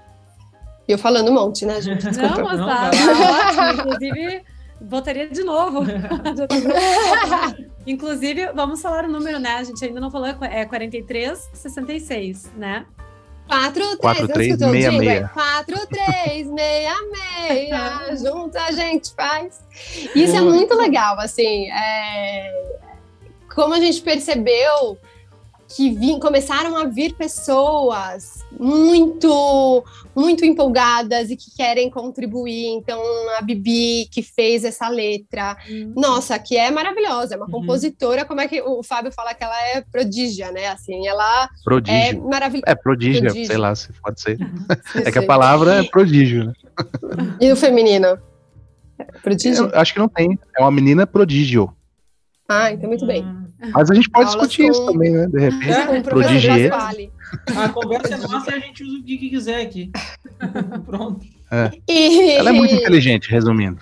eu 0.87 0.97
falando 0.99 1.31
um 1.31 1.33
monte, 1.33 1.65
né, 1.65 1.81
gente? 1.81 2.07
Desculpa. 2.07 2.37
Não, 2.37 2.43
mas 2.43 2.59
tá, 2.59 2.91
tá 2.91 3.71
ótimo. 3.71 3.81
Inclusive, 3.81 4.43
votaria 4.81 5.27
de 5.27 5.43
novo. 5.43 5.81
Inclusive, 7.87 8.51
vamos 8.53 8.81
falar 8.81 9.05
o 9.05 9.11
número, 9.11 9.39
né? 9.39 9.55
A 9.55 9.63
gente 9.63 9.83
ainda 9.83 9.99
não 9.99 10.11
falou, 10.11 10.27
é 10.27 10.63
43, 10.63 11.49
66, 11.53 12.51
né? 12.55 12.85
4366. 13.97 15.31
4366. 15.31 18.21
Junto 18.21 18.57
a 18.57 18.71
gente 18.71 19.13
faz. 19.13 19.61
Isso 20.15 20.35
é 20.35 20.41
muito 20.41 20.75
legal, 20.75 21.19
assim. 21.19 21.69
É... 21.71 22.51
Como 23.53 23.73
a 23.73 23.79
gente 23.79 24.01
percebeu 24.01 24.97
que 25.75 25.91
vim, 25.91 26.19
começaram 26.19 26.77
a 26.77 26.85
vir 26.85 27.15
pessoas 27.15 28.42
muito 28.59 29.83
muito 30.15 30.45
empolgadas 30.45 31.31
e 31.31 31.35
que 31.35 31.55
querem 31.55 31.89
contribuir. 31.89 32.67
Então, 32.67 33.01
a 33.37 33.41
Bibi, 33.41 34.07
que 34.11 34.21
fez 34.21 34.63
essa 34.63 34.87
letra, 34.87 35.57
uhum. 35.67 35.93
nossa, 35.95 36.37
que 36.37 36.55
é 36.55 36.69
maravilhosa, 36.69 37.33
é 37.33 37.37
uma 37.37 37.45
uhum. 37.45 37.51
compositora, 37.51 38.25
como 38.25 38.41
é 38.41 38.47
que 38.47 38.61
o 38.61 38.83
Fábio 38.83 39.11
fala 39.11 39.33
que 39.33 39.43
ela 39.43 39.59
é 39.67 39.81
prodígia, 39.81 40.51
né? 40.51 40.67
Assim, 40.67 41.07
ela 41.07 41.49
prodígio. 41.63 41.97
é 41.97 42.13
maravilhosa. 42.13 42.65
É 42.67 42.75
prodígia, 42.75 43.21
prodígio. 43.23 43.47
sei 43.47 43.57
lá, 43.57 43.75
se 43.75 43.89
pode 43.93 44.21
ser. 44.21 44.37
é 45.03 45.11
que 45.11 45.19
a 45.19 45.25
palavra 45.25 45.75
é 45.75 45.83
prodígio, 45.83 46.45
né? 46.45 46.53
E 47.39 47.51
o 47.51 47.55
feminino? 47.55 48.17
Prodígio? 49.21 49.65
Eu 49.65 49.79
acho 49.79 49.93
que 49.93 49.99
não 49.99 50.07
tem. 50.07 50.37
É 50.57 50.61
uma 50.61 50.71
menina 50.71 51.07
prodígio. 51.07 51.73
Ah, 52.47 52.71
então 52.71 52.87
muito 52.87 53.05
bem. 53.05 53.25
Mas 53.71 53.89
a 53.89 53.93
gente 53.93 54.09
pode 54.09 54.27
Aulas 54.27 54.49
discutir 54.49 54.63
com... 54.63 54.71
isso 54.71 54.85
também, 54.85 55.11
né? 55.11 55.27
De 55.27 55.39
repente. 55.39 55.71
É, 55.71 56.01
prodigier. 56.01 56.71
A 57.55 57.69
conversa 57.69 58.15
é 58.15 58.17
nossa 58.17 58.51
e 58.51 58.53
a 58.55 58.59
gente 58.59 58.83
usa 58.83 58.99
o 58.99 59.03
que 59.03 59.29
quiser 59.29 59.61
aqui. 59.61 59.91
Pronto. 60.85 61.25
É. 61.51 61.71
E... 61.87 62.31
Ela 62.31 62.49
é 62.49 62.53
muito 62.53 62.73
inteligente, 62.73 63.29
resumindo. 63.29 63.81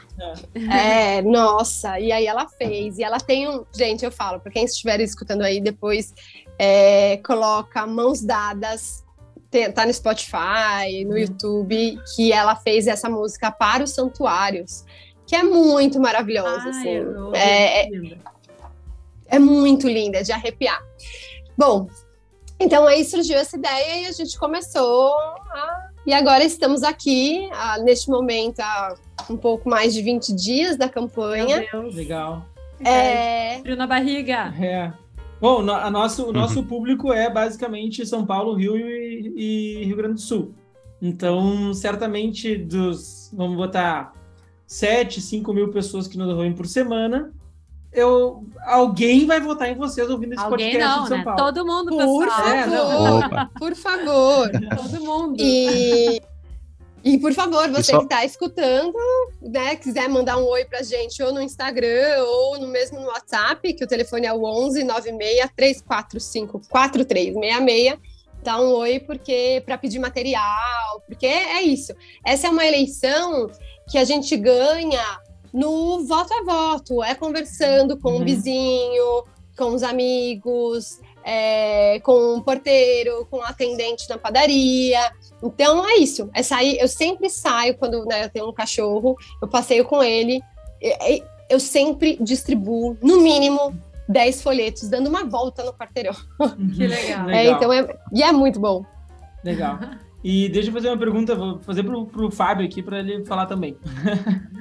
É. 0.69 1.17
é, 1.17 1.21
nossa, 1.21 1.99
e 1.99 2.11
aí 2.11 2.25
ela 2.25 2.47
fez. 2.47 2.97
E 2.97 3.03
ela 3.03 3.17
tem 3.17 3.47
um. 3.47 3.65
Gente, 3.73 4.03
eu 4.03 4.11
falo, 4.11 4.39
para 4.39 4.51
quem 4.51 4.65
estiver 4.65 4.99
escutando 4.99 5.41
aí 5.41 5.61
depois, 5.61 6.13
é, 6.59 7.17
coloca 7.17 7.87
mãos 7.87 8.21
dadas. 8.21 9.03
Tem, 9.49 9.71
tá 9.71 9.85
no 9.85 9.93
Spotify, 9.93 11.03
no 11.05 11.11
uhum. 11.11 11.17
YouTube, 11.17 11.99
que 12.15 12.31
ela 12.31 12.55
fez 12.55 12.87
essa 12.87 13.09
música 13.09 13.51
para 13.51 13.83
os 13.83 13.91
santuários, 13.91 14.85
que 15.25 15.35
é 15.35 15.43
muito 15.43 15.99
maravilhosa. 15.99 16.63
Ai, 16.63 16.69
assim. 16.69 16.89
É, 17.33 17.81
é, 17.81 18.17
é 19.27 19.39
muito 19.39 19.87
linda, 19.87 20.19
é 20.19 20.23
de 20.23 20.31
arrepiar. 20.31 20.81
Bom, 21.57 21.87
então 22.61 22.87
aí 22.87 23.03
surgiu 23.03 23.37
essa 23.37 23.57
ideia 23.57 24.01
e 24.01 24.05
a 24.05 24.11
gente 24.11 24.37
começou 24.37 25.13
a... 25.13 25.89
E 26.05 26.13
agora 26.13 26.43
estamos 26.43 26.83
aqui, 26.83 27.47
a, 27.51 27.77
neste 27.79 28.09
momento, 28.09 28.59
há 28.59 28.95
um 29.29 29.37
pouco 29.37 29.69
mais 29.69 29.93
de 29.93 30.01
20 30.01 30.33
dias 30.33 30.77
da 30.77 30.89
campanha. 30.89 31.59
Meu 31.59 31.83
Deus, 31.83 31.95
legal. 31.95 32.45
É... 32.83 33.59
Frio 33.59 33.75
na 33.75 33.85
barriga. 33.85 34.53
É. 34.59 34.91
Bom, 35.39 35.67
a 35.69 35.89
nosso, 35.89 36.29
o 36.29 36.33
nosso 36.33 36.59
uhum. 36.59 36.67
público 36.67 37.11
é 37.11 37.29
basicamente 37.29 38.05
São 38.05 38.25
Paulo, 38.25 38.53
Rio 38.53 38.77
e, 38.77 39.33
e 39.35 39.85
Rio 39.85 39.97
Grande 39.97 40.15
do 40.15 40.21
Sul. 40.21 40.53
Então, 41.01 41.73
certamente 41.73 42.55
dos, 42.55 43.31
vamos 43.33 43.57
botar, 43.57 44.13
7, 44.67 45.19
5 45.19 45.53
mil 45.53 45.69
pessoas 45.71 46.07
que 46.07 46.17
nos 46.17 46.29
ouvem 46.29 46.53
por 46.53 46.67
semana, 46.67 47.33
eu, 47.93 48.45
alguém 48.65 49.25
vai 49.25 49.41
votar 49.41 49.69
em 49.69 49.75
vocês 49.75 50.09
ouvindo 50.09 50.33
esse 50.33 50.43
alguém 50.43 50.71
podcast 50.71 50.95
não, 50.95 51.03
de 51.03 51.09
São 51.09 51.17
né? 51.17 51.23
Paulo. 51.23 51.39
Todo 51.39 51.65
mundo, 51.65 51.89
por 51.89 52.25
pessoal. 52.25 52.41
Favor, 52.47 53.39
é, 53.39 53.59
por 53.59 53.75
favor. 53.75 54.49
Todo 54.77 55.03
mundo. 55.03 55.35
E, 55.39 56.21
e 57.03 57.17
por 57.17 57.33
favor, 57.33 57.69
você 57.69 57.91
só... 57.91 57.97
que 57.97 58.03
está 58.05 58.23
escutando, 58.23 58.97
né, 59.41 59.75
quiser 59.75 60.07
mandar 60.07 60.37
um 60.37 60.45
oi 60.45 60.63
pra 60.63 60.83
gente 60.83 61.21
ou 61.21 61.33
no 61.33 61.41
Instagram 61.41 62.23
ou 62.23 62.59
no 62.59 62.67
mesmo 62.67 62.99
no 62.99 63.07
WhatsApp, 63.07 63.73
que 63.73 63.83
o 63.83 63.87
telefone 63.87 64.25
é 64.25 64.33
o 64.33 64.43
11 64.43 64.83
96 64.83 65.49
345 65.55 66.61
4366. 66.69 67.99
Dá 68.41 68.59
um 68.59 68.73
oi 68.73 68.99
porque 68.99 69.61
para 69.65 69.77
pedir 69.77 69.99
material, 69.99 71.03
porque 71.07 71.27
é 71.27 71.61
isso. 71.61 71.93
Essa 72.25 72.47
é 72.47 72.49
uma 72.49 72.65
eleição 72.65 73.51
que 73.89 73.97
a 73.97 74.03
gente 74.03 74.35
ganha 74.37 75.19
no 75.53 76.05
voto 76.05 76.33
a 76.33 76.43
voto, 76.43 77.03
é 77.03 77.13
conversando 77.15 77.97
com 77.97 78.11
uhum. 78.11 78.21
o 78.21 78.25
vizinho, 78.25 79.23
com 79.57 79.73
os 79.73 79.83
amigos, 79.83 80.99
é, 81.23 81.99
com 81.99 82.37
o 82.37 82.41
porteiro, 82.41 83.27
com 83.29 83.37
o 83.37 83.43
atendente 83.43 84.09
na 84.09 84.17
padaria. 84.17 84.99
Então 85.43 85.87
é 85.87 85.97
isso. 85.97 86.29
É 86.33 86.41
sair. 86.41 86.79
Eu 86.79 86.87
sempre 86.87 87.29
saio 87.29 87.77
quando 87.77 88.05
né, 88.05 88.25
eu 88.25 88.29
tenho 88.29 88.49
um 88.49 88.53
cachorro, 88.53 89.15
eu 89.41 89.47
passeio 89.47 89.85
com 89.85 90.03
ele. 90.03 90.41
Eu 91.49 91.59
sempre 91.59 92.17
distribuo, 92.21 92.97
no 93.01 93.21
mínimo, 93.21 93.77
10 94.07 94.41
folhetos, 94.41 94.89
dando 94.89 95.07
uma 95.07 95.25
volta 95.25 95.63
no 95.63 95.73
quarteirão. 95.73 96.15
Que 96.75 96.87
legal. 96.87 97.29
É, 97.29 97.47
então 97.47 97.71
é, 97.71 97.87
e 98.13 98.23
é 98.23 98.31
muito 98.31 98.59
bom. 98.59 98.85
Legal. 99.43 99.79
E 100.23 100.49
deixa 100.49 100.69
eu 100.69 100.73
fazer 100.73 100.89
uma 100.89 100.97
pergunta, 100.97 101.33
vou 101.33 101.59
fazer 101.59 101.83
pro, 101.83 102.05
pro 102.05 102.29
Fábio 102.29 102.65
aqui 102.65 102.83
para 102.83 102.99
ele 102.99 103.25
falar 103.25 103.45
também. 103.45 103.75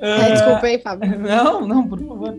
É, 0.00 0.32
desculpa 0.32 0.66
aí, 0.66 0.78
Fábio. 0.80 1.18
Não, 1.22 1.64
não, 1.64 1.86
por 1.86 2.00
favor. 2.00 2.36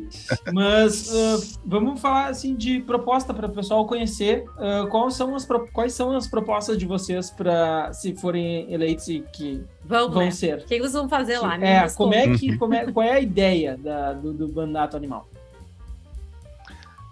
Mas 0.53 1.09
uh, 1.09 1.59
vamos 1.65 2.01
falar 2.01 2.27
assim 2.27 2.53
de 2.53 2.81
proposta 2.81 3.33
para 3.33 3.47
o 3.47 3.49
pessoal 3.49 3.85
conhecer 3.85 4.43
uh, 4.57 4.87
quais, 4.89 5.13
são 5.13 5.33
as, 5.33 5.47
quais 5.71 5.93
são 5.93 6.13
as 6.15 6.27
propostas 6.27 6.77
de 6.77 6.85
vocês 6.85 7.31
para 7.31 7.93
se 7.93 8.13
forem 8.13 8.71
eleitos 8.71 9.07
e 9.07 9.23
que 9.31 9.63
vão, 9.85 10.11
vão 10.11 10.25
né? 10.25 10.31
ser. 10.31 10.57
O 10.57 10.65
que 10.65 10.73
eles 10.73 10.91
vão 10.91 11.07
fazer 11.07 11.39
lá, 11.39 11.57
né? 11.57 11.85
É, 11.85 11.89
como 11.91 12.13
é 12.13 12.37
que, 12.37 12.57
como 12.57 12.73
é, 12.73 12.91
qual 12.91 13.05
é 13.05 13.13
a 13.13 13.19
ideia 13.21 13.77
da, 13.77 14.11
do, 14.11 14.33
do 14.33 14.53
mandato 14.53 14.97
animal? 14.97 15.29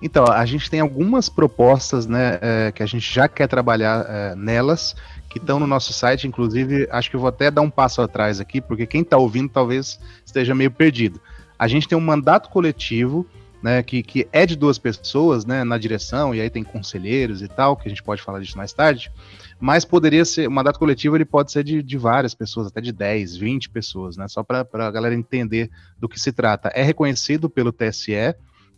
Então, 0.02 0.26
a 0.26 0.46
gente 0.46 0.70
tem 0.70 0.82
algumas 0.82 1.30
propostas 1.30 2.06
né, 2.06 2.38
é, 2.42 2.72
que 2.72 2.84
a 2.84 2.86
gente 2.86 3.12
já 3.12 3.28
quer 3.28 3.48
trabalhar 3.48 4.06
é, 4.08 4.36
nelas 4.36 4.96
que 5.36 5.40
estão 5.40 5.60
no 5.60 5.68
nosso 5.68 5.92
site. 5.92 6.28
Inclusive, 6.28 6.88
acho 6.90 7.10
que 7.10 7.16
eu 7.18 7.20
vou 7.20 7.28
até 7.28 7.52
dar 7.52 7.62
um 7.62 7.70
passo 7.70 8.02
atrás 8.02 8.40
aqui, 8.40 8.62
porque 8.62 8.86
quem 8.86 9.02
está 9.02 9.18
ouvindo 9.18 9.50
talvez 9.50 10.00
esteja 10.26 10.56
meio 10.56 10.72
perdido. 10.72 11.20
A 11.60 11.68
gente 11.68 11.90
tem 11.90 11.98
um 11.98 12.02
mandato 12.02 12.50
coletivo, 12.50 13.28
né, 13.62 13.84
que, 13.84 14.02
que 14.02 14.28
é 14.32 14.46
de 14.46 14.56
duas 14.56 14.78
pessoas, 14.78 15.46
né, 15.46 15.66
na 15.66 15.78
direção, 15.78 16.34
e 16.34 16.40
aí 16.40 16.50
tem 16.50 16.64
conselheiros 16.64 17.42
e 17.42 17.50
tal, 17.50 17.76
que 17.76 17.86
a 17.86 17.90
gente 17.90 18.02
pode 18.02 18.22
falar 18.22 18.40
disso 18.40 18.58
mais 18.58 18.72
tarde, 18.72 19.12
mas 19.60 19.84
poderia 19.84 20.24
ser, 20.24 20.48
o 20.48 20.52
mandato 20.52 20.80
coletivo 20.80 21.18
ele 21.18 21.26
pode 21.26 21.52
ser 21.52 21.64
de, 21.64 21.84
de 21.84 21.98
várias 21.98 22.34
pessoas, 22.34 22.68
até 22.68 22.80
de 22.80 22.94
10, 22.94 23.36
20 23.36 23.70
pessoas, 23.70 24.16
né, 24.16 24.28
só 24.30 24.42
para 24.42 24.66
a 24.74 24.92
galera 24.92 25.16
entender 25.16 25.70
do 26.00 26.08
que 26.08 26.20
se 26.20 26.32
trata. 26.32 26.70
É 26.70 26.82
reconhecido 26.82 27.50
pelo 27.50 27.74
TSE, 27.74 28.36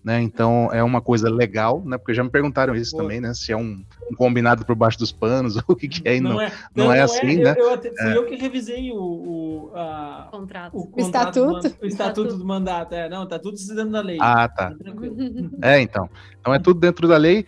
né? 0.07 0.21
Então 0.21 0.69
é 0.71 0.81
uma 0.81 1.01
coisa 1.01 1.29
legal, 1.29 1.83
né? 1.85 1.97
Porque 1.97 2.13
já 2.13 2.23
me 2.23 2.29
perguntaram 2.29 2.73
isso 2.73 2.95
Pô. 2.95 3.03
também, 3.03 3.19
né? 3.19 3.33
Se 3.33 3.51
é 3.51 3.57
um, 3.57 3.83
um, 4.09 4.15
combinado 4.15 4.65
por 4.65 4.73
baixo 4.73 4.97
dos 4.97 5.11
panos, 5.11 5.57
ou 5.57 5.63
o 5.67 5.75
que, 5.75 5.89
que 5.89 6.07
é, 6.07 6.15
e 6.15 6.21
não, 6.21 6.35
não, 6.35 6.41
é, 6.41 6.51
não, 6.73 6.85
não 6.85 6.93
é, 6.93 6.99
é 6.99 7.01
assim, 7.01 7.35
né? 7.35 7.53
Eu, 7.57 7.65
eu 7.65 7.73
até, 7.73 7.89
fui 7.89 8.07
é. 8.07 8.17
eu 8.17 8.25
que 8.25 8.37
revisei 8.37 8.89
o, 8.89 8.95
o, 8.95 9.71
a, 9.75 10.29
contrato. 10.31 10.77
o, 10.77 10.87
contrato 10.87 11.39
estatuto. 11.39 11.69
Do, 11.69 11.83
o 11.83 11.85
estatuto 11.85 12.37
do 12.37 12.45
mandato. 12.45 12.95
É, 12.95 13.09
não, 13.09 13.27
tá 13.27 13.37
tudo 13.37 13.57
dentro 13.57 13.91
da 13.91 13.99
lei. 13.99 14.17
Ah, 14.21 14.47
tá. 14.47 14.73
É, 15.61 15.81
então. 15.81 16.09
Então 16.39 16.53
é 16.53 16.59
tudo 16.59 16.79
dentro 16.79 17.05
da 17.05 17.17
lei. 17.17 17.45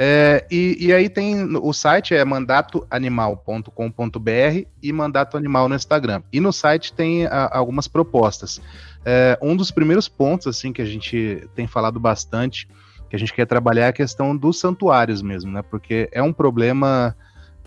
É, 0.00 0.46
e, 0.48 0.76
e, 0.78 0.92
aí 0.92 1.08
tem 1.08 1.56
o 1.56 1.72
site 1.72 2.14
é 2.14 2.24
mandatoanimal.com.br 2.24 4.66
e 4.80 4.92
mandato 4.92 5.36
animal 5.36 5.68
no 5.68 5.74
Instagram. 5.74 6.22
E 6.32 6.38
no 6.38 6.52
site 6.52 6.92
tem 6.92 7.26
a, 7.26 7.50
algumas 7.52 7.88
propostas. 7.88 8.60
É, 9.04 9.36
um 9.42 9.56
dos 9.56 9.72
primeiros 9.72 10.08
pontos 10.08 10.46
assim 10.46 10.72
que 10.72 10.80
a 10.80 10.84
gente 10.84 11.44
tem 11.56 11.66
falado 11.66 11.98
bastante, 11.98 12.68
que 13.10 13.16
a 13.16 13.18
gente 13.18 13.34
quer 13.34 13.46
trabalhar 13.46 13.86
é 13.86 13.88
a 13.88 13.92
questão 13.92 14.36
dos 14.36 14.60
santuários 14.60 15.20
mesmo, 15.20 15.50
né? 15.50 15.62
Porque 15.62 16.08
é 16.12 16.22
um 16.22 16.32
problema 16.32 17.16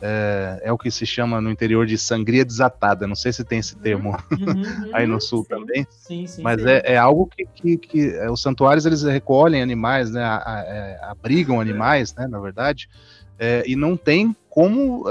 é, 0.01 0.61
é, 0.63 0.71
o 0.71 0.77
que 0.77 0.89
se 0.89 1.05
chama 1.05 1.39
no 1.39 1.51
interior 1.51 1.85
de 1.85 1.97
sangria 1.97 2.43
desatada. 2.43 3.07
Não 3.07 3.15
sei 3.15 3.31
se 3.31 3.43
tem 3.43 3.59
esse 3.59 3.75
termo 3.75 4.17
uhum, 4.31 4.47
uhum 4.47 4.89
aí 4.93 5.05
no 5.05 5.21
sul 5.21 5.43
sim, 5.43 5.49
também, 5.49 5.87
sim, 5.89 6.27
sim, 6.27 6.41
mas 6.41 6.65
é, 6.65 6.81
é, 6.85 6.97
algo 6.97 7.27
que, 7.27 7.45
que, 7.45 7.77
que 7.77 8.09
é, 8.15 8.29
os 8.29 8.41
santuários 8.41 8.85
eles 8.85 9.03
recolhem 9.03 9.61
animais, 9.61 10.09
né, 10.09 10.23
a, 10.23 10.37
a, 10.37 10.59
é, 10.61 10.99
abrigam 11.03 11.61
animais, 11.61 12.15
né, 12.15 12.27
na 12.27 12.39
verdade, 12.39 12.89
é, 13.37 13.63
e 13.65 13.75
não 13.75 13.95
tem 13.95 14.35
como 14.49 15.05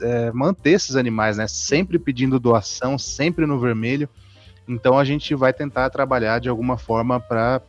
é, 0.00 0.32
manter 0.32 0.70
esses 0.70 0.96
animais, 0.96 1.36
né, 1.36 1.46
sempre 1.46 1.98
pedindo 1.98 2.40
doação, 2.40 2.96
sempre 2.96 3.44
no 3.44 3.58
vermelho. 3.58 4.08
Então 4.66 4.98
a 4.98 5.04
gente 5.04 5.34
vai 5.34 5.52
tentar 5.52 5.90
trabalhar 5.90 6.38
de 6.38 6.48
alguma 6.48 6.76
forma 6.76 7.18
para 7.18 7.60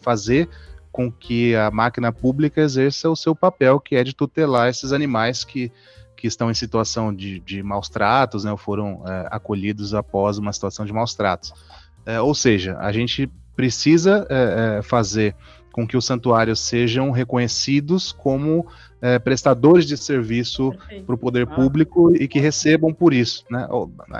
fazer 0.00 0.48
com 0.92 1.10
que 1.10 1.56
a 1.56 1.70
máquina 1.70 2.12
pública 2.12 2.60
exerça 2.60 3.08
o 3.08 3.16
seu 3.16 3.34
papel, 3.34 3.80
que 3.80 3.96
é 3.96 4.04
de 4.04 4.14
tutelar 4.14 4.68
esses 4.68 4.92
animais 4.92 5.42
que, 5.42 5.72
que 6.14 6.26
estão 6.26 6.50
em 6.50 6.54
situação 6.54 7.12
de, 7.12 7.40
de 7.40 7.62
maus 7.62 7.88
tratos, 7.88 8.44
né, 8.44 8.52
ou 8.52 8.58
foram 8.58 9.02
é, 9.06 9.28
acolhidos 9.30 9.94
após 9.94 10.36
uma 10.36 10.52
situação 10.52 10.84
de 10.84 10.92
maus 10.92 11.14
tratos. 11.14 11.54
É, 12.04 12.20
ou 12.20 12.34
seja, 12.34 12.76
a 12.78 12.92
gente 12.92 13.30
precisa 13.56 14.26
é, 14.28 14.78
é 14.78 14.82
fazer 14.82 15.34
com 15.72 15.86
que 15.86 15.96
os 15.96 16.04
santuários 16.04 16.60
sejam 16.60 17.10
reconhecidos 17.10 18.12
como 18.12 18.66
é, 19.02 19.18
prestadores 19.18 19.84
de 19.84 19.96
serviço 19.96 20.72
para 21.04 21.14
o 21.16 21.18
poder 21.18 21.48
ah. 21.50 21.54
público 21.54 22.14
e 22.14 22.28
que 22.28 22.38
recebam 22.38 22.94
por 22.94 23.12
isso. 23.12 23.44
Né? 23.50 23.66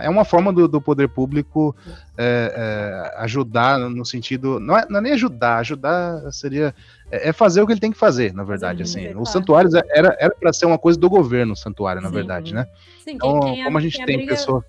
É 0.02 0.10
uma 0.10 0.24
forma 0.24 0.52
do, 0.52 0.66
do 0.66 0.80
poder 0.80 1.08
público 1.08 1.74
é, 2.18 3.12
é, 3.16 3.22
ajudar 3.22 3.78
no 3.78 4.04
sentido. 4.04 4.58
Não 4.58 4.76
é, 4.76 4.84
não 4.90 4.98
é, 4.98 5.02
nem 5.02 5.12
ajudar, 5.12 5.58
ajudar 5.58 6.32
seria. 6.32 6.74
É, 7.12 7.28
é 7.28 7.32
fazer 7.32 7.62
o 7.62 7.66
que 7.66 7.72
ele 7.72 7.80
tem 7.80 7.92
que 7.92 7.98
fazer, 7.98 8.34
na 8.34 8.42
verdade. 8.42 8.86
Sim, 8.88 9.06
assim. 9.06 9.16
Os 9.16 9.30
santuários 9.30 9.72
era 9.74 10.34
para 10.40 10.52
ser 10.52 10.66
uma 10.66 10.78
coisa 10.78 10.98
do 10.98 11.08
governo, 11.08 11.52
o 11.52 11.56
santuário, 11.56 12.02
na 12.02 12.08
Sim. 12.08 12.14
verdade. 12.14 12.52
Né? 12.52 12.66
Sim, 13.04 13.12
então, 13.12 13.38
quem, 13.38 13.62
como 13.62 13.78
a 13.78 13.80
gente 13.80 14.04
tem 14.04 14.26
pessoa 14.26 14.64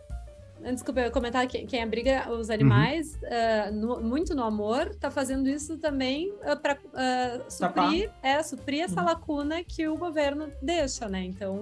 Desculpa, 0.71 1.01
eu 1.01 1.11
comentar 1.11 1.45
que 1.47 1.65
quem 1.65 1.83
abriga 1.83 2.29
os 2.31 2.49
animais 2.49 3.19
uhum. 3.21 3.93
uh, 3.93 3.99
no, 3.99 4.01
muito 4.01 4.33
no 4.33 4.43
amor 4.43 4.87
está 4.87 5.11
fazendo 5.11 5.49
isso 5.49 5.77
também 5.77 6.29
uh, 6.29 6.51
ah, 6.51 6.55
para 6.55 6.73
uh, 6.73 6.79
ah, 6.93 7.41
suprir, 7.49 8.09
é, 8.21 8.41
suprir 8.41 8.81
essa 8.81 9.01
uhum. 9.01 9.07
lacuna 9.07 9.63
que 9.63 9.87
o 9.87 9.97
governo 9.97 10.49
deixa, 10.61 11.07
né? 11.09 11.23
Então, 11.23 11.59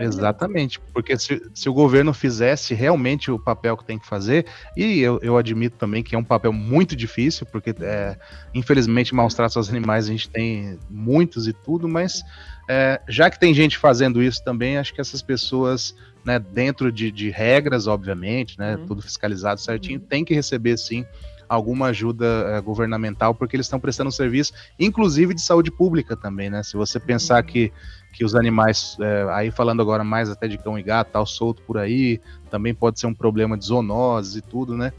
Exatamente, 0.00 0.80
porque 0.92 1.18
se, 1.18 1.42
se 1.54 1.68
o 1.68 1.72
governo 1.72 2.14
fizesse 2.14 2.74
realmente 2.74 3.30
o 3.30 3.38
papel 3.38 3.76
que 3.76 3.84
tem 3.84 3.98
que 3.98 4.06
fazer, 4.06 4.46
e 4.76 5.00
eu, 5.00 5.18
eu 5.22 5.36
admito 5.36 5.76
também 5.76 6.02
que 6.02 6.14
é 6.14 6.18
um 6.18 6.24
papel 6.24 6.52
muito 6.52 6.96
difícil, 6.96 7.46
porque 7.46 7.74
é, 7.80 8.16
infelizmente 8.54 9.14
maus 9.14 9.34
tratos 9.34 9.56
aos 9.56 9.68
animais 9.68 10.06
a 10.06 10.08
gente 10.08 10.28
tem 10.28 10.78
muitos 10.88 11.46
e 11.46 11.52
tudo, 11.52 11.88
mas 11.88 12.22
é, 12.68 13.00
já 13.08 13.30
que 13.30 13.40
tem 13.40 13.54
gente 13.54 13.78
fazendo 13.78 14.22
isso 14.22 14.44
também, 14.44 14.76
acho 14.76 14.92
que 14.92 15.00
essas 15.00 15.22
pessoas 15.22 15.94
né, 16.28 16.38
dentro 16.38 16.92
de, 16.92 17.10
de 17.10 17.30
regras, 17.30 17.86
obviamente, 17.86 18.58
né, 18.58 18.76
uhum. 18.76 18.86
tudo 18.86 19.00
fiscalizado 19.00 19.58
certinho, 19.58 19.98
uhum. 19.98 20.06
tem 20.06 20.26
que 20.26 20.34
receber 20.34 20.76
sim 20.76 21.06
alguma 21.48 21.86
ajuda 21.86 22.26
é, 22.48 22.60
governamental, 22.60 23.34
porque 23.34 23.56
eles 23.56 23.64
estão 23.64 23.80
prestando 23.80 24.12
serviço, 24.12 24.52
inclusive 24.78 25.32
de 25.32 25.40
saúde 25.40 25.70
pública 25.70 26.14
também, 26.14 26.50
né? 26.50 26.62
Se 26.62 26.76
você 26.76 27.00
pensar 27.00 27.42
uhum. 27.42 27.48
que, 27.48 27.72
que 28.12 28.22
os 28.22 28.34
animais, 28.34 28.98
é, 29.00 29.26
aí 29.30 29.50
falando 29.50 29.80
agora 29.80 30.04
mais 30.04 30.28
até 30.28 30.46
de 30.46 30.58
cão 30.58 30.78
e 30.78 30.82
gato, 30.82 31.12
tal, 31.12 31.24
solto 31.24 31.62
por 31.62 31.78
aí, 31.78 32.20
também 32.50 32.74
pode 32.74 33.00
ser 33.00 33.06
um 33.06 33.14
problema 33.14 33.56
de 33.56 33.64
zoonoses 33.64 34.36
e 34.36 34.42
tudo, 34.42 34.76
né? 34.76 34.92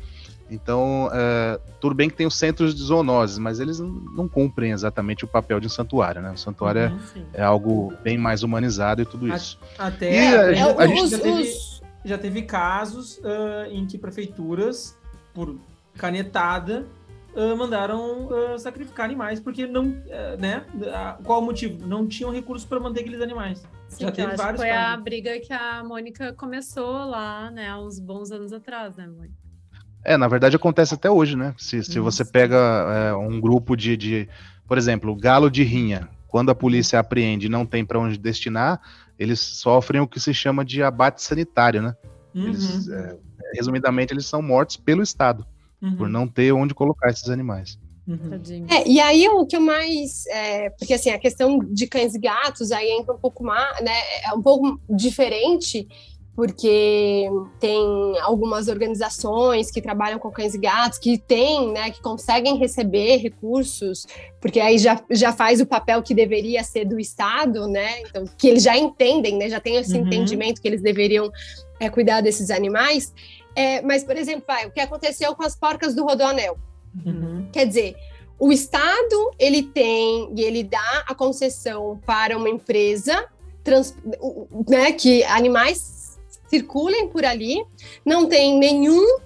Então, 0.49 1.09
é, 1.13 1.59
tudo 1.79 1.93
bem 1.93 2.09
que 2.09 2.15
tem 2.15 2.25
os 2.25 2.35
centros 2.35 2.73
de 2.73 2.81
zoonoses, 2.81 3.37
mas 3.37 3.59
eles 3.59 3.79
não 3.79 4.27
cumprem 4.27 4.71
exatamente 4.71 5.23
o 5.23 5.27
papel 5.27 5.59
de 5.59 5.67
um 5.67 5.69
santuário, 5.69 6.21
né? 6.21 6.31
O 6.31 6.37
santuário 6.37 6.91
uhum, 6.91 7.25
é, 7.33 7.41
é, 7.41 7.43
algo 7.43 7.93
bem 8.03 8.17
mais 8.17 8.41
humanizado 8.41 9.01
e 9.01 9.05
tudo 9.05 9.27
isso. 9.27 9.59
Até 9.77 10.13
e 10.13 10.59
a, 10.59 10.71
a, 10.71 10.83
a, 10.83 10.87
gente 10.87 11.09
já 11.09 11.19
teve, 11.19 11.53
já 12.03 12.17
teve 12.17 12.41
casos 12.41 13.17
uh, 13.19 13.71
em 13.71 13.85
que 13.85 13.97
prefeituras, 13.97 14.97
por 15.33 15.55
canetada, 15.95 16.87
uh, 17.35 17.55
mandaram 17.55 18.27
uh, 18.27 18.57
sacrificar 18.57 19.05
animais, 19.05 19.39
porque 19.39 19.67
não, 19.67 19.95
né? 20.39 20.65
Qual 21.23 21.41
o 21.41 21.45
motivo? 21.45 21.85
Não 21.85 22.07
tinham 22.07 22.31
recursos 22.31 22.67
para 22.67 22.79
manter 22.79 23.01
aqueles 23.01 23.21
animais. 23.21 23.63
Sim, 23.87 24.05
já 24.05 24.11
teve 24.11 24.35
vários. 24.35 24.61
Foi 24.61 24.69
casos. 24.69 24.93
a 24.93 24.97
briga 24.97 25.39
que 25.39 25.53
a 25.53 25.83
Mônica 25.83 26.33
começou 26.33 27.05
lá, 27.05 27.51
né? 27.51 27.69
Há 27.69 27.79
uns 27.79 27.99
bons 27.99 28.31
anos 28.31 28.51
atrás, 28.51 28.95
né, 28.95 29.07
Mônica? 29.07 29.48
É, 30.03 30.17
na 30.17 30.27
verdade 30.27 30.55
acontece 30.55 30.93
até 30.93 31.09
hoje, 31.09 31.35
né? 31.35 31.53
Se, 31.57 31.83
se 31.83 31.99
você 31.99 32.23
pega 32.23 32.55
é, 32.57 33.13
um 33.13 33.39
grupo 33.39 33.75
de, 33.75 33.97
de, 33.97 34.29
por 34.67 34.77
exemplo, 34.77 35.15
galo 35.15 35.49
de 35.49 35.63
rinha, 35.63 36.09
quando 36.27 36.49
a 36.51 36.55
polícia 36.55 36.99
apreende 36.99 37.47
e 37.47 37.49
não 37.49 37.65
tem 37.65 37.83
para 37.83 37.99
onde 37.99 38.17
destinar, 38.17 38.79
eles 39.17 39.39
sofrem 39.39 39.99
o 39.99 40.07
que 40.07 40.19
se 40.19 40.33
chama 40.33 40.63
de 40.63 40.81
abate 40.81 41.21
sanitário, 41.21 41.81
né? 41.81 41.95
Uhum. 42.33 42.47
Eles, 42.47 42.87
é, 42.87 43.17
resumidamente, 43.55 44.13
eles 44.13 44.25
são 44.25 44.41
mortos 44.41 44.77
pelo 44.77 45.01
Estado, 45.01 45.45
uhum. 45.81 45.97
por 45.97 46.09
não 46.09 46.27
ter 46.27 46.53
onde 46.53 46.73
colocar 46.73 47.09
esses 47.09 47.29
animais. 47.29 47.77
Uhum. 48.07 48.65
É, 48.67 48.87
e 48.87 48.99
aí 48.99 49.27
o 49.29 49.45
que 49.45 49.55
eu 49.55 49.61
mais. 49.61 50.25
É, 50.27 50.71
porque 50.71 50.95
assim, 50.95 51.11
a 51.11 51.19
questão 51.19 51.59
de 51.59 51.85
cães 51.85 52.15
e 52.15 52.19
gatos 52.19 52.71
aí 52.71 52.89
entra 52.89 53.13
um 53.13 53.19
pouco 53.19 53.43
mais, 53.43 53.83
né? 53.83 53.93
É 54.25 54.33
um 54.33 54.41
pouco 54.41 54.81
diferente 54.89 55.87
porque 56.39 57.29
tem 57.59 58.17
algumas 58.21 58.69
organizações 58.69 59.69
que 59.69 59.81
trabalham 59.81 60.17
com 60.17 60.31
cães 60.31 60.53
e 60.53 60.57
gatos 60.57 60.97
que 60.97 61.17
têm, 61.17 61.73
né, 61.73 61.91
que 61.91 62.01
conseguem 62.01 62.55
receber 62.55 63.17
recursos, 63.17 64.07
porque 64.39 64.57
aí 64.57 64.77
já, 64.77 65.03
já 65.11 65.33
faz 65.33 65.59
o 65.59 65.65
papel 65.65 66.01
que 66.01 66.15
deveria 66.15 66.63
ser 66.63 66.85
do 66.85 66.97
Estado, 66.97 67.67
né, 67.67 67.99
então, 68.03 68.23
que 68.37 68.47
eles 68.47 68.63
já 68.63 68.77
entendem, 68.77 69.37
né, 69.37 69.49
já 69.49 69.59
tem 69.59 69.75
esse 69.75 69.93
uhum. 69.93 70.05
entendimento 70.05 70.61
que 70.61 70.67
eles 70.69 70.81
deveriam 70.81 71.29
é, 71.77 71.89
cuidar 71.89 72.21
desses 72.21 72.49
animais. 72.49 73.13
É, 73.53 73.81
mas, 73.81 74.05
por 74.05 74.15
exemplo, 74.15 74.45
vai, 74.47 74.65
o 74.65 74.71
que 74.71 74.79
aconteceu 74.79 75.35
com 75.35 75.43
as 75.43 75.57
porcas 75.57 75.93
do 75.93 76.05
Rodoanel? 76.05 76.57
Uhum. 77.05 77.49
Quer 77.51 77.67
dizer, 77.67 77.95
o 78.39 78.49
Estado, 78.49 79.31
ele 79.37 79.61
tem 79.61 80.31
e 80.37 80.41
ele 80.41 80.63
dá 80.63 81.03
a 81.05 81.13
concessão 81.13 81.99
para 82.05 82.37
uma 82.37 82.47
empresa 82.47 83.27
trans, 83.61 83.93
né, 84.69 84.93
que 84.93 85.21
animais 85.25 85.98
circulem 86.49 87.07
por 87.09 87.23
ali, 87.23 87.63
não 88.05 88.27
tem 88.27 88.57
nenhum 88.57 89.19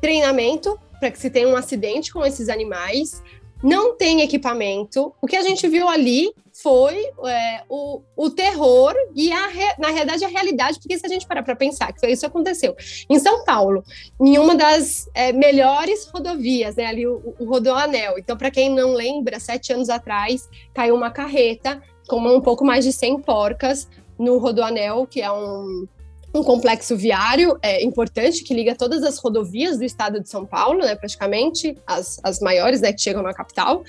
treinamento 0.00 0.78
para 0.98 1.10
que 1.10 1.18
se 1.18 1.30
tenha 1.30 1.48
um 1.48 1.56
acidente 1.56 2.12
com 2.12 2.24
esses 2.24 2.48
animais, 2.48 3.22
não 3.62 3.96
tem 3.96 4.20
equipamento. 4.22 5.14
O 5.20 5.26
que 5.26 5.36
a 5.36 5.42
gente 5.42 5.66
viu 5.68 5.88
ali 5.88 6.30
foi 6.52 6.96
é, 7.26 7.62
o, 7.68 8.02
o 8.16 8.30
terror 8.30 8.94
e, 9.14 9.32
a, 9.32 9.48
na 9.78 9.88
realidade, 9.88 10.24
a 10.24 10.28
realidade, 10.28 10.78
porque 10.78 10.98
se 10.98 11.06
a 11.06 11.08
gente 11.08 11.26
parar 11.26 11.42
para 11.42 11.56
pensar 11.56 11.92
que 11.92 12.00
foi 12.00 12.12
isso 12.12 12.20
que 12.20 12.26
aconteceu 12.26 12.76
em 13.08 13.18
São 13.18 13.44
Paulo, 13.44 13.82
em 14.20 14.38
uma 14.38 14.54
das 14.54 15.08
é, 15.14 15.32
melhores 15.32 16.06
rodovias, 16.06 16.76
né, 16.76 16.86
ali 16.86 17.06
o, 17.06 17.34
o 17.38 17.44
Rodoanel. 17.44 18.18
Então, 18.18 18.36
para 18.36 18.50
quem 18.50 18.70
não 18.70 18.92
lembra, 18.92 19.40
sete 19.40 19.72
anos 19.72 19.88
atrás 19.88 20.48
caiu 20.74 20.94
uma 20.94 21.10
carreta 21.10 21.80
com 22.08 22.18
um 22.18 22.40
pouco 22.40 22.64
mais 22.64 22.84
de 22.84 22.92
100 22.92 23.22
porcas 23.22 23.88
no 24.20 24.36
Rodoanel, 24.38 25.06
que 25.06 25.22
é 25.22 25.32
um, 25.32 25.86
um 26.34 26.42
complexo 26.44 26.94
viário 26.96 27.58
é, 27.62 27.82
importante 27.82 28.44
que 28.44 28.52
liga 28.52 28.74
todas 28.76 29.02
as 29.02 29.18
rodovias 29.18 29.78
do 29.78 29.84
estado 29.84 30.20
de 30.20 30.28
São 30.28 30.44
Paulo, 30.44 30.80
né, 30.80 30.94
praticamente, 30.94 31.76
as, 31.86 32.20
as 32.22 32.38
maiores, 32.38 32.82
né, 32.82 32.92
que 32.92 33.00
chegam 33.00 33.22
na 33.22 33.32
capital, 33.32 33.82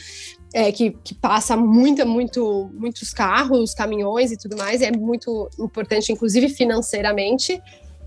é, 0.54 0.72
que, 0.72 0.91
que 1.04 1.13
passa 1.13 1.58
muita, 1.58 2.06
muito, 2.06 2.72
muitos 2.74 3.13
carros, 3.13 3.74
caminhões 3.74 4.32
e 4.32 4.38
tudo 4.38 4.58
mais, 4.58 4.82
é 4.82 4.91
muito 4.91 5.50
importante, 5.60 6.12
inclusive 6.12 6.50
financeiramente, 6.50 7.62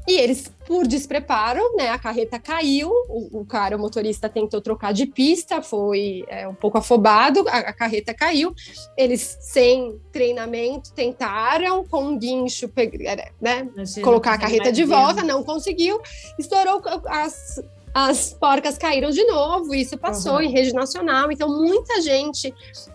e 0.06 0.18
eles, 0.18 0.52
por 0.66 0.86
despreparo, 0.86 1.60
né, 1.76 1.88
a 1.88 1.98
carreta 1.98 2.38
caiu, 2.38 2.90
o, 3.08 3.40
o 3.40 3.44
cara, 3.44 3.76
o 3.76 3.80
motorista 3.80 4.28
tentou 4.28 4.60
trocar 4.60 4.92
de 4.92 5.06
pista, 5.06 5.62
foi 5.62 6.24
é, 6.28 6.46
um 6.46 6.54
pouco 6.54 6.76
afobado, 6.76 7.44
a, 7.48 7.58
a, 7.58 7.72
carreta 7.72 8.12
caiu. 8.12 8.54
Eles, 8.96 9.38
sem 9.40 9.98
treinamento, 10.12 10.92
tentaram 10.92 11.84
com 11.84 12.04
um 12.04 12.18
guincho 12.18 12.70
né, 13.40 13.68
colocar 14.02 14.34
a 14.34 14.38
carreta 14.38 14.70
de 14.70 14.84
volta, 14.84 15.22
não 15.22 15.42
conseguiu. 15.42 16.00
Estourou 16.38 16.82
as 17.06 17.62
as 17.94 18.32
porcas 18.32 18.76
caíram 18.76 19.10
de 19.10 19.24
novo, 19.24 19.72
isso 19.72 19.96
passou 19.96 20.34
uhum. 20.34 20.42
em 20.42 20.50
rede 20.50 20.72
nacional. 20.72 21.30
Então, 21.30 21.48
muita 21.48 22.02
gente 22.02 22.52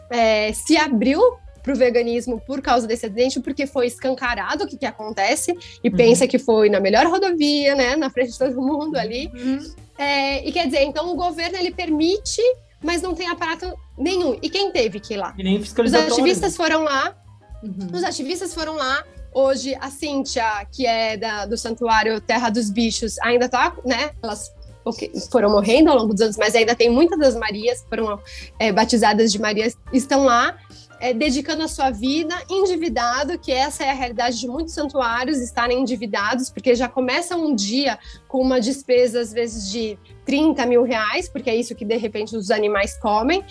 é, 0.09 0.51
se 0.51 0.75
abriu 0.75 1.21
para 1.69 1.73
o 1.73 1.77
veganismo 1.77 2.41
por 2.45 2.61
causa 2.61 2.87
desse 2.87 3.05
acidente, 3.05 3.39
porque 3.39 3.67
foi 3.67 3.85
escancarado 3.85 4.63
o 4.63 4.67
que, 4.67 4.77
que 4.77 4.85
acontece, 4.85 5.55
e 5.83 5.89
uhum. 5.89 5.95
pensa 5.95 6.27
que 6.27 6.39
foi 6.39 6.69
na 6.69 6.79
melhor 6.79 7.05
rodovia, 7.05 7.75
né, 7.75 7.95
na 7.95 8.09
frente 8.09 8.31
de 8.31 8.39
todo 8.39 8.59
mundo 8.59 8.97
ali. 8.97 9.29
Uhum. 9.33 9.73
É, 9.97 10.47
e 10.47 10.51
quer 10.51 10.65
dizer, 10.65 10.81
então 10.83 11.11
o 11.11 11.15
governo 11.15 11.57
ele 11.57 11.71
permite, 11.71 12.41
mas 12.83 13.01
não 13.01 13.13
tem 13.13 13.27
aparato 13.27 13.71
nenhum. 13.97 14.37
E 14.41 14.49
quem 14.49 14.71
teve 14.71 14.99
que 14.99 15.13
ir 15.13 15.17
lá? 15.17 15.35
Os 15.85 15.93
ativistas 15.93 16.55
foram 16.55 16.83
lá, 16.83 17.15
uhum. 17.61 17.89
os 17.93 18.03
ativistas 18.03 18.53
foram 18.53 18.75
lá, 18.75 19.03
Hoje, 19.31 19.75
a 19.79 19.91
Cíntia, 19.91 20.65
que 20.71 20.87
é 20.87 21.15
da, 21.15 21.45
do 21.45 21.55
Santuário 21.55 22.19
Terra 22.19 22.49
dos 22.49 22.71
Bichos, 22.71 23.19
ainda 23.19 23.47
tá, 23.47 23.75
né? 23.85 24.09
Elas 24.23 24.51
foram 25.31 25.51
morrendo 25.51 25.89
ao 25.89 25.97
longo 25.97 26.13
dos 26.13 26.21
anos, 26.21 26.37
mas 26.37 26.55
ainda 26.55 26.75
tem 26.75 26.89
muitas 26.89 27.19
das 27.19 27.35
Marias 27.35 27.81
que 27.81 27.89
foram 27.89 28.19
é, 28.57 28.71
batizadas 28.71 29.31
de 29.31 29.39
Marias, 29.39 29.77
estão 29.93 30.25
lá. 30.25 30.57
É, 30.99 31.13
dedicando 31.13 31.63
a 31.63 31.67
sua 31.67 31.89
vida 31.91 32.35
endividado, 32.49 33.39
que 33.39 33.51
essa 33.51 33.85
é 33.85 33.89
a 33.89 33.93
realidade 33.93 34.39
de 34.39 34.47
muitos 34.47 34.73
santuários, 34.73 35.39
estarem 35.39 35.79
endividados, 35.79 36.49
porque 36.49 36.75
já 36.75 36.89
começa 36.89 37.37
um 37.37 37.55
dia 37.55 37.97
com 38.27 38.41
uma 38.41 38.59
despesa, 38.59 39.21
às 39.21 39.31
vezes, 39.31 39.71
de 39.71 39.97
30 40.25 40.65
mil 40.65 40.83
reais, 40.83 41.29
porque 41.29 41.49
é 41.49 41.55
isso 41.55 41.73
que 41.73 41.85
de 41.85 41.95
repente 41.95 42.35
os 42.35 42.51
animais 42.51 42.99
comem. 42.99 43.43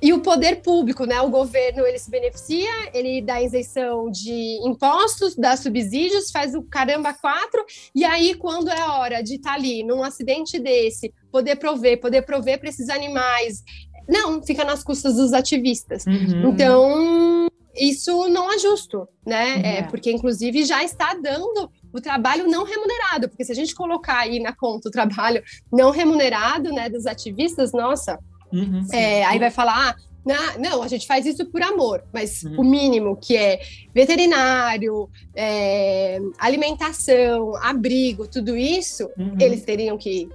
E 0.00 0.12
o 0.12 0.20
poder 0.20 0.56
público, 0.56 1.06
né? 1.06 1.20
O 1.22 1.30
governo 1.30 1.86
ele 1.86 1.98
se 1.98 2.10
beneficia, 2.10 2.70
ele 2.92 3.22
dá 3.22 3.40
isenção 3.40 4.10
de 4.10 4.60
impostos, 4.62 5.34
dá 5.34 5.56
subsídios, 5.56 6.30
faz 6.30 6.54
o 6.54 6.62
caramba 6.62 7.14
quatro, 7.14 7.64
e 7.94 8.04
aí, 8.04 8.34
quando 8.34 8.70
é 8.70 8.88
hora 8.88 9.22
de 9.22 9.36
estar 9.36 9.50
tá 9.50 9.56
ali 9.56 9.82
num 9.82 10.02
acidente 10.02 10.58
desse, 10.58 11.14
poder 11.32 11.56
prover, 11.56 11.98
poder 11.98 12.22
prover 12.22 12.60
para 12.60 12.68
esses 12.68 12.90
animais, 12.90 13.62
não, 14.08 14.42
fica 14.42 14.64
nas 14.64 14.82
custas 14.82 15.16
dos 15.16 15.32
ativistas. 15.32 16.04
Uhum. 16.06 16.50
Então, 16.50 17.48
isso 17.74 18.28
não 18.28 18.52
é 18.52 18.58
justo, 18.58 19.08
né? 19.26 19.56
Uhum. 19.56 19.62
É, 19.62 19.82
porque, 19.84 20.10
inclusive, 20.10 20.64
já 20.64 20.82
está 20.82 21.14
dando 21.14 21.70
o 21.92 22.00
trabalho 22.00 22.46
não 22.46 22.64
remunerado, 22.64 23.28
porque 23.28 23.44
se 23.44 23.52
a 23.52 23.54
gente 23.54 23.74
colocar 23.74 24.18
aí 24.18 24.38
na 24.40 24.54
conta 24.54 24.88
o 24.88 24.92
trabalho 24.92 25.42
não 25.72 25.90
remunerado, 25.90 26.72
né, 26.72 26.88
dos 26.88 27.06
ativistas, 27.06 27.72
nossa 27.72 28.18
Uhum, 28.52 28.86
é, 28.92 29.24
aí 29.24 29.38
vai 29.38 29.50
falar, 29.50 29.96
ah, 30.28 30.58
não, 30.58 30.82
a 30.82 30.88
gente 30.88 31.06
faz 31.06 31.26
isso 31.26 31.46
por 31.46 31.62
amor, 31.62 32.04
mas 32.12 32.42
uhum. 32.42 32.60
o 32.60 32.64
mínimo 32.64 33.16
que 33.16 33.36
é 33.36 33.60
veterinário, 33.94 35.08
é, 35.34 36.18
alimentação, 36.38 37.56
abrigo, 37.56 38.26
tudo 38.26 38.56
isso, 38.56 39.08
uhum. 39.16 39.36
eles 39.40 39.62
teriam 39.62 39.96
que, 39.96 40.28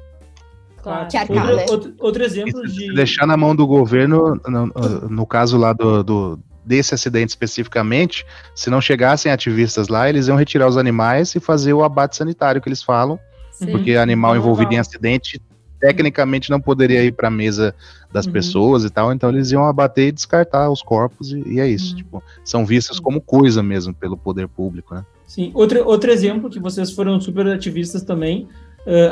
claro. 0.81 1.07
que 1.07 1.17
arcar, 1.17 1.37
outro, 1.37 1.55
né? 1.55 1.65
Outro, 1.69 1.93
outro 1.99 2.23
exemplo 2.23 2.67
de... 2.67 2.93
Deixar 2.93 3.25
na 3.25 3.37
mão 3.37 3.55
do 3.55 3.65
governo, 3.65 4.39
no, 4.47 4.67
no 5.09 5.25
caso 5.25 5.57
lá 5.57 5.73
do, 5.73 6.03
do, 6.03 6.39
desse 6.65 6.93
acidente 6.93 7.29
especificamente, 7.29 8.25
se 8.55 8.69
não 8.69 8.81
chegassem 8.81 9.31
ativistas 9.31 9.87
lá, 9.87 10.09
eles 10.09 10.27
iam 10.27 10.37
retirar 10.37 10.67
os 10.67 10.77
animais 10.77 11.33
e 11.35 11.39
fazer 11.39 11.73
o 11.73 11.83
abate 11.83 12.15
sanitário 12.15 12.61
que 12.61 12.69
eles 12.69 12.83
falam, 12.83 13.19
Sim. 13.51 13.71
porque 13.71 13.95
animal 13.95 14.35
envolvido 14.35 14.73
em 14.73 14.79
acidente 14.79 15.41
tecnicamente 15.79 16.51
não 16.51 16.61
poderia 16.61 17.03
ir 17.03 17.11
para 17.11 17.27
a 17.27 17.31
mesa 17.31 17.73
das 18.11 18.27
uhum. 18.27 18.31
pessoas 18.31 18.83
e 18.83 18.89
tal, 18.89 19.11
então 19.11 19.29
eles 19.29 19.51
iam 19.51 19.65
abater 19.65 20.09
e 20.09 20.11
descartar 20.11 20.69
os 20.69 20.83
corpos 20.83 21.31
e, 21.31 21.41
e 21.55 21.59
é 21.59 21.67
isso. 21.67 21.91
Uhum. 21.91 21.97
Tipo, 21.97 22.23
são 22.45 22.65
vistas 22.65 22.99
como 22.99 23.19
coisa 23.19 23.63
mesmo 23.63 23.93
pelo 23.93 24.15
poder 24.15 24.47
público, 24.47 24.93
né? 24.93 25.03
Sim. 25.25 25.49
Outro, 25.53 25.83
outro 25.87 26.11
exemplo 26.11 26.49
que 26.49 26.59
vocês 26.59 26.91
foram 26.91 27.19
super 27.19 27.47
ativistas 27.47 28.03
também, 28.03 28.47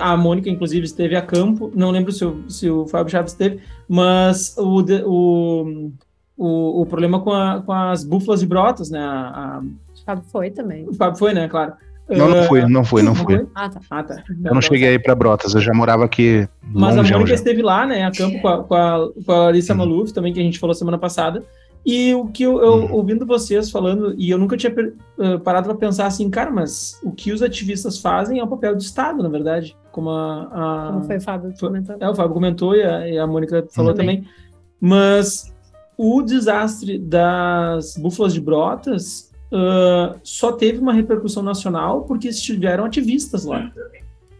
a 0.02 0.18
Mônica, 0.18 0.50
inclusive, 0.50 0.86
esteve 0.86 1.16
a 1.16 1.22
campo, 1.22 1.72
não 1.76 1.92
lembro 1.92 2.12
se 2.12 2.26
o, 2.26 2.50
se 2.50 2.70
o 2.70 2.88
Fábio 2.88 3.12
Chaves 3.12 3.34
esteve, 3.34 3.60
mas 3.88 4.56
o, 4.58 4.82
o, 5.06 5.92
o, 6.38 6.82
o 6.82 6.86
problema 6.86 7.20
com, 7.20 7.32
a, 7.32 7.62
com 7.62 7.72
as 7.72 8.04
búfalas 8.04 8.40
de 8.40 8.48
brotas, 8.48 8.90
né? 8.90 9.00
A, 9.00 9.58
a... 9.58 9.60
O 9.60 10.06
Fábio 10.06 10.24
foi 10.32 10.50
também. 10.50 10.88
O 10.88 10.94
Fábio 10.94 11.20
foi, 11.20 11.34
né? 11.34 11.48
Claro. 11.48 11.74
Não, 12.10 12.28
não 12.28 12.44
fui, 12.44 12.66
não 12.66 12.84
fui, 12.84 13.02
não 13.04 13.14
fui. 13.14 13.48
Ah, 13.54 13.70
tá. 13.70 13.80
Ah, 13.90 14.04
tá. 14.04 14.24
Eu 14.44 14.54
não 14.54 14.62
cheguei 14.62 14.90
aí 14.90 15.00
para 15.00 15.14
Brotas, 15.14 15.54
eu 15.54 15.62
já 15.62 15.72
morava 15.74 16.04
aqui. 16.06 16.48
Mas 16.64 16.98
a 16.98 17.04
Mônica 17.04 17.34
esteve 17.34 17.62
lá, 17.62 17.86
né, 17.86 18.04
a 18.04 18.12
campo 18.12 18.42
com 18.42 18.48
a, 18.48 18.64
com 18.64 18.74
a, 18.76 19.10
com 19.26 19.32
a 19.32 19.38
Larissa 19.38 19.74
uhum. 19.74 19.80
Maluf, 19.80 20.12
também, 20.12 20.34
que 20.34 20.40
a 20.40 20.44
gente 20.44 20.58
falou 20.58 20.74
semana 20.74 20.98
passada. 20.98 21.44
E 21.86 22.14
o 22.14 22.28
que 22.28 22.44
eu, 22.44 22.60
eu 22.60 22.74
uhum. 22.74 22.94
ouvindo 22.94 23.26
vocês 23.26 23.72
falando, 23.72 24.14
e 24.18 24.30
eu 24.30 24.38
nunca 24.38 24.58
tinha 24.58 24.72
uh, 24.72 25.40
parado 25.40 25.68
para 25.68 25.78
pensar 25.78 26.08
assim, 26.08 26.30
cara, 26.30 26.52
mas 26.52 27.00
o 27.04 27.12
que 27.12 27.32
os 27.32 27.42
ativistas 27.42 28.00
fazem 28.00 28.40
é 28.40 28.44
um 28.44 28.48
papel 28.48 28.76
de 28.76 28.84
Estado, 28.84 29.24
na 29.24 29.30
verdade. 29.30 29.76
Como 29.92 30.10
a. 30.10 30.44
a 30.44 30.92
como 30.92 31.06
foi 31.06 31.18
o 31.18 31.22
Fábio 31.22 31.54
comentou. 31.60 31.96
É, 32.00 32.10
o 32.10 32.16
Fábio 32.16 32.34
comentou 32.34 32.76
e 32.76 32.84
a, 32.84 33.08
e 33.08 33.18
a 33.18 33.26
Mônica 33.26 33.66
falou 33.72 33.94
também. 33.94 34.18
também. 34.18 34.32
Mas 34.80 35.54
o 35.98 36.22
desastre 36.22 36.98
das 36.98 37.96
búfalas 37.98 38.34
de 38.34 38.42
brotas 38.42 39.32
uh, 39.52 40.20
só 40.24 40.52
teve 40.52 40.80
uma 40.80 40.94
repercussão 40.94 41.44
nacional 41.44 42.04
porque 42.04 42.28
estiveram 42.28 42.86
ativistas 42.86 43.46
lá. 43.46 43.72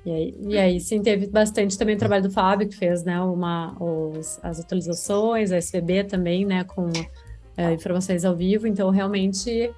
E 0.06 0.12
aí, 0.12 0.36
e 0.48 0.58
aí, 0.58 0.80
sim, 0.80 1.02
teve 1.02 1.28
bastante 1.28 1.78
também 1.78 1.96
o 1.96 2.00
trabalho 2.00 2.24
do 2.24 2.32
Fábio, 2.32 2.68
que 2.70 2.76
fez 2.76 3.04
né, 3.04 3.20
uma, 3.20 3.76
os, 3.80 4.40
as 4.42 4.60
atualizações, 4.60 5.52
a 5.52 5.58
SBB 5.58 6.06
também, 6.06 6.46
né, 6.46 6.64
com 6.64 6.90
uh, 7.60 7.74
informações 7.74 8.24
ao 8.24 8.36
vivo. 8.36 8.66
Então, 8.66 8.90
realmente, 8.90 9.72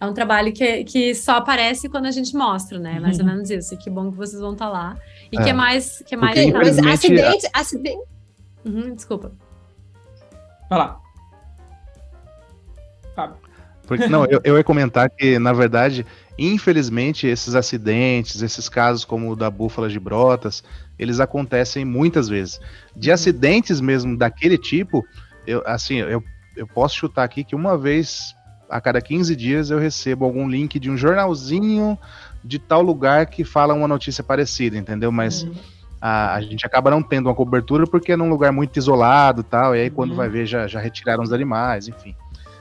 é 0.00 0.06
um 0.06 0.12
trabalho 0.12 0.52
que, 0.52 0.84
que 0.84 1.14
só 1.14 1.36
aparece 1.36 1.88
quando 1.88 2.06
a 2.06 2.10
gente 2.10 2.34
mostra, 2.34 2.78
né? 2.78 2.98
Mais 2.98 3.18
ou 3.18 3.24
uhum. 3.24 3.32
menos 3.32 3.50
isso. 3.50 3.74
E 3.74 3.76
que 3.76 3.88
bom 3.88 4.10
que 4.10 4.16
vocês 4.16 4.40
vão 4.40 4.52
estar 4.52 4.66
tá 4.66 4.70
lá. 4.70 4.96
E 5.30 5.38
é. 5.38 5.42
que 5.42 5.50
é 5.50 5.52
mais. 5.52 6.02
Que 6.06 6.14
é 6.14 6.18
mais 6.18 6.38
Porque, 6.38 6.52
mas 6.52 6.78
acidente. 6.78 7.50
acidente... 7.52 8.02
Uhum, 8.64 8.94
desculpa. 8.94 9.32
Vai 10.68 10.78
lá. 10.78 11.00
Fábio. 13.14 13.36
Porque, 13.86 14.06
não, 14.06 14.26
eu, 14.26 14.40
eu 14.44 14.56
ia 14.58 14.64
comentar 14.64 15.08
que, 15.08 15.38
na 15.38 15.52
verdade, 15.52 16.04
infelizmente, 16.38 17.26
esses 17.26 17.54
acidentes, 17.54 18.42
esses 18.42 18.68
casos 18.68 19.02
como 19.02 19.30
o 19.30 19.36
da 19.36 19.50
búfala 19.50 19.88
de 19.88 19.98
brotas, 19.98 20.62
eles 20.98 21.20
acontecem 21.20 21.86
muitas 21.86 22.28
vezes. 22.28 22.60
De 22.94 23.08
uhum. 23.08 23.14
acidentes 23.14 23.80
mesmo 23.80 24.16
daquele 24.16 24.58
tipo, 24.58 25.06
eu, 25.46 25.62
assim, 25.64 25.96
eu, 25.96 26.22
eu 26.58 26.66
posso 26.66 26.96
chutar 26.96 27.24
aqui 27.24 27.44
que 27.44 27.54
uma 27.54 27.78
vez 27.78 28.34
a 28.68 28.80
cada 28.80 29.00
15 29.00 29.34
dias 29.34 29.70
eu 29.70 29.78
recebo 29.78 30.24
algum 30.24 30.48
link 30.48 30.78
de 30.78 30.90
um 30.90 30.96
jornalzinho 30.96 31.98
de 32.44 32.58
tal 32.58 32.82
lugar 32.82 33.26
que 33.26 33.44
fala 33.44 33.74
uma 33.74 33.88
notícia 33.88 34.22
parecida, 34.22 34.76
entendeu? 34.76 35.10
Mas 35.10 35.44
uhum. 35.44 35.54
a, 36.00 36.34
a, 36.34 36.40
gente 36.40 36.66
acaba 36.66 36.90
não 36.90 37.02
tendo 37.02 37.26
uma 37.26 37.34
cobertura 37.34 37.86
porque 37.86 38.12
é 38.12 38.16
num 38.16 38.28
lugar 38.28 38.52
muito 38.52 38.76
isolado 38.76 39.42
tal, 39.42 39.74
e 39.74 39.80
aí 39.80 39.90
quando 39.90 40.10
uhum. 40.10 40.16
vai 40.16 40.28
ver 40.28 40.46
já, 40.46 40.66
já 40.66 40.80
retiraram 40.80 41.22
os 41.22 41.32
animais, 41.32 41.88
enfim. 41.88 42.14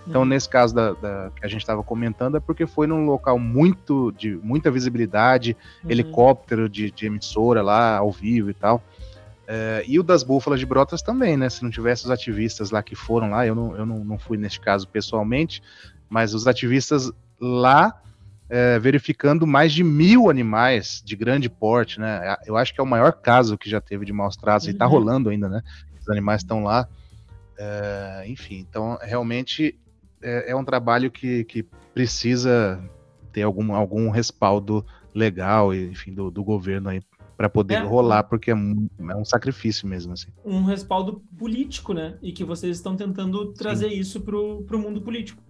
Então, 0.07 0.21
uhum. 0.21 0.27
nesse 0.27 0.47
caso 0.47 0.73
da, 0.73 0.93
da, 0.93 1.31
que 1.35 1.45
a 1.45 1.49
gente 1.49 1.61
estava 1.61 1.83
comentando, 1.83 2.37
é 2.37 2.39
porque 2.39 2.65
foi 2.65 2.87
num 2.87 3.05
local 3.05 3.37
muito 3.37 4.13
de 4.13 4.39
muita 4.41 4.71
visibilidade, 4.71 5.55
uhum. 5.83 5.91
helicóptero 5.91 6.69
de, 6.69 6.89
de, 6.89 7.05
emissora 7.05 7.61
lá, 7.61 7.97
ao 7.97 8.09
vivo 8.09 8.49
e 8.49 8.53
tal. 8.53 8.81
É, 9.49 9.81
e 9.87 9.97
o 9.97 10.03
das 10.03 10.23
búfalas 10.23 10.59
de 10.59 10.65
Brotas 10.65 11.01
também, 11.01 11.37
né? 11.37 11.49
Se 11.49 11.63
não 11.63 11.69
tivesse 11.69 12.03
os 12.03 12.11
ativistas 12.11 12.69
lá 12.69 12.83
que 12.83 12.95
foram 12.95 13.29
lá, 13.29 13.47
eu 13.47 13.55
não, 13.55 13.77
eu 13.77 13.85
não, 13.85 14.03
não 14.03 14.19
fui 14.19 14.37
neste 14.37 14.59
caso 14.59 14.85
pessoalmente, 14.89 15.63
mas 16.09 16.33
os 16.33 16.45
ativistas 16.47 17.09
lá 17.39 18.01
é, 18.49 18.77
verificando 18.77 19.47
mais 19.47 19.71
de 19.71 19.83
mil 19.83 20.29
animais 20.29 21.01
de 21.03 21.15
grande 21.15 21.49
porte, 21.49 21.97
né? 21.99 22.35
Eu 22.45 22.57
acho 22.57 22.73
que 22.73 22.81
é 22.81 22.83
o 22.83 22.87
maior 22.87 23.13
caso 23.13 23.57
que 23.57 23.69
já 23.69 23.79
teve 23.79 24.05
de 24.05 24.11
maus 24.11 24.35
tratos, 24.35 24.67
uhum. 24.67 24.73
e 24.73 24.77
tá 24.77 24.85
uhum. 24.85 24.91
rolando 24.91 25.29
ainda, 25.29 25.47
né? 25.47 25.61
Os 25.99 26.09
animais 26.09 26.41
estão 26.41 26.63
lá. 26.63 26.87
É, 27.57 28.25
enfim, 28.27 28.65
então 28.69 28.99
realmente 29.01 29.79
é, 30.21 30.51
é 30.51 30.55
um 30.55 30.63
trabalho 30.63 31.09
que, 31.09 31.43
que 31.45 31.63
precisa 31.93 32.79
ter 33.31 33.41
algum, 33.43 33.73
algum 33.73 34.09
respaldo 34.09 34.85
legal, 35.13 35.73
enfim, 35.73 36.13
do, 36.13 36.29
do 36.29 36.43
governo 36.43 36.89
aí 36.89 37.01
para 37.37 37.47
poder 37.47 37.75
é, 37.75 37.79
rolar, 37.79 38.23
porque 38.23 38.49
é 38.49 38.55
um, 38.55 38.89
é 38.99 39.15
um, 39.15 39.23
sacrifício 39.23 39.87
mesmo, 39.87 40.13
assim. 40.13 40.29
Um 40.43 40.63
respaldo 40.63 41.21
político, 41.37 41.93
né? 41.93 42.17
E 42.21 42.31
que 42.31 42.43
vocês 42.43 42.77
estão 42.77 42.97
tentando 42.97 43.53
trazer 43.53 43.89
Sim. 43.89 43.99
isso 43.99 44.21
para 44.21 44.35
o 44.35 44.79
mundo 44.79 45.01
político. 45.01 45.41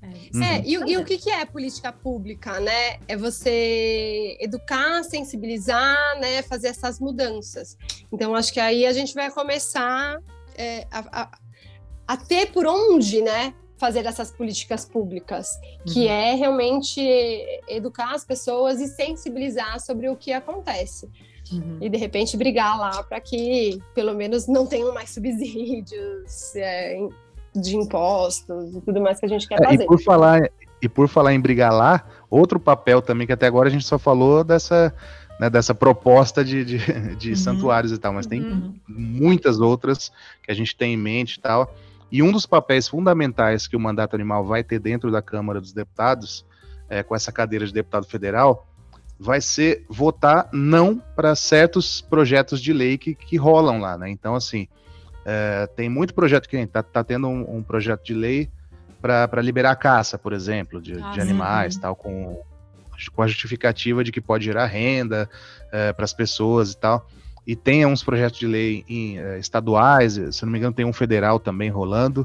É, 0.00 0.06
uhum. 0.06 0.42
é 0.42 0.62
e, 0.64 0.72
e, 0.72 0.96
o 0.96 1.04
que, 1.04 1.18
que 1.18 1.30
é 1.30 1.44
política 1.44 1.92
pública, 1.92 2.58
né? 2.58 2.98
É 3.06 3.14
você 3.14 4.38
educar, 4.40 5.04
sensibilizar, 5.04 6.18
né? 6.18 6.40
Fazer 6.42 6.68
essas 6.68 6.98
mudanças. 6.98 7.76
Então, 8.10 8.34
acho 8.34 8.50
que 8.50 8.58
aí 8.58 8.86
a 8.86 8.92
gente 8.94 9.12
vai 9.12 9.30
começar 9.30 10.18
é, 10.56 10.86
a, 10.90 11.22
a, 11.22 11.30
a 12.08 12.16
ter 12.16 12.52
por 12.52 12.66
onde, 12.66 13.22
né, 13.22 13.54
fazer 13.80 14.04
essas 14.04 14.30
políticas 14.30 14.84
públicas, 14.84 15.58
que 15.86 16.00
uhum. 16.00 16.10
é 16.10 16.34
realmente 16.34 17.00
educar 17.66 18.14
as 18.14 18.24
pessoas 18.26 18.78
e 18.78 18.86
sensibilizar 18.86 19.80
sobre 19.80 20.06
o 20.10 20.14
que 20.14 20.32
acontece. 20.32 21.08
Uhum. 21.50 21.78
E 21.80 21.88
de 21.88 21.96
repente 21.96 22.36
brigar 22.36 22.78
lá 22.78 23.02
para 23.02 23.18
que 23.20 23.80
pelo 23.94 24.14
menos 24.14 24.46
não 24.46 24.66
tenham 24.66 24.92
mais 24.92 25.08
subsídios 25.14 26.54
é, 26.54 26.98
de 27.56 27.74
impostos 27.74 28.76
e 28.76 28.80
tudo 28.82 29.00
mais 29.00 29.18
que 29.18 29.24
a 29.24 29.28
gente 29.28 29.48
quer 29.48 29.58
fazer. 29.58 29.80
É, 29.80 29.84
e 29.84 29.86
por 29.86 30.00
falar 30.02 30.50
e 30.82 30.88
por 30.88 31.08
falar 31.08 31.34
em 31.34 31.40
brigar 31.40 31.72
lá, 31.72 32.06
outro 32.30 32.60
papel 32.60 33.02
também 33.02 33.26
que 33.26 33.32
até 33.32 33.46
agora 33.46 33.68
a 33.68 33.72
gente 33.72 33.84
só 33.84 33.98
falou 33.98 34.44
dessa 34.44 34.94
né, 35.38 35.48
dessa 35.48 35.74
proposta 35.74 36.44
de, 36.44 36.64
de, 36.64 37.16
de 37.16 37.30
uhum. 37.30 37.36
santuários 37.36 37.92
e 37.92 37.98
tal, 37.98 38.12
mas 38.12 38.26
tem 38.26 38.42
uhum. 38.42 38.74
muitas 38.86 39.58
outras 39.58 40.12
que 40.42 40.50
a 40.50 40.54
gente 40.54 40.76
tem 40.76 40.92
em 40.92 40.98
mente 40.98 41.36
e 41.36 41.40
tal. 41.40 41.74
E 42.10 42.22
um 42.22 42.32
dos 42.32 42.46
papéis 42.46 42.88
fundamentais 42.88 43.66
que 43.66 43.76
o 43.76 43.80
mandato 43.80 44.14
animal 44.14 44.44
vai 44.44 44.64
ter 44.64 44.78
dentro 44.78 45.10
da 45.10 45.22
Câmara 45.22 45.60
dos 45.60 45.72
Deputados, 45.72 46.44
é, 46.88 47.02
com 47.02 47.14
essa 47.14 47.30
cadeira 47.30 47.64
de 47.66 47.72
deputado 47.72 48.06
federal, 48.06 48.66
vai 49.18 49.40
ser 49.40 49.84
votar 49.88 50.48
não 50.52 50.98
para 51.14 51.36
certos 51.36 52.00
projetos 52.00 52.60
de 52.60 52.72
lei 52.72 52.96
que, 52.96 53.14
que 53.14 53.36
rolam 53.36 53.78
lá, 53.78 53.98
né? 53.98 54.08
Então, 54.08 54.34
assim, 54.34 54.66
é, 55.24 55.66
tem 55.76 55.88
muito 55.88 56.14
projeto 56.14 56.48
que 56.48 56.56
está 56.56 56.82
tá 56.82 57.04
tendo 57.04 57.28
um, 57.28 57.58
um, 57.58 57.62
projeto 57.62 58.02
de 58.02 58.14
lei 58.14 58.50
para 59.00 59.42
liberar 59.42 59.72
a 59.72 59.76
caça, 59.76 60.18
por 60.18 60.32
exemplo, 60.32 60.80
de, 60.80 60.98
ah, 61.00 61.10
de 61.10 61.20
animais, 61.20 61.76
tal, 61.76 61.94
com, 61.94 62.42
com 63.14 63.22
a 63.22 63.26
justificativa 63.26 64.02
de 64.02 64.10
que 64.10 64.20
pode 64.20 64.44
gerar 64.44 64.66
renda 64.66 65.28
é, 65.70 65.92
para 65.92 66.04
as 66.04 66.12
pessoas 66.12 66.72
e 66.72 66.78
tal. 66.78 67.06
E 67.50 67.56
tem 67.56 67.84
uns 67.84 68.00
projetos 68.00 68.38
de 68.38 68.46
lei 68.46 68.84
em, 68.88 69.18
é, 69.18 69.36
estaduais, 69.40 70.12
se 70.30 70.44
não 70.44 70.52
me 70.52 70.58
engano, 70.58 70.72
tem 70.72 70.84
um 70.84 70.92
federal 70.92 71.40
também 71.40 71.68
rolando. 71.68 72.24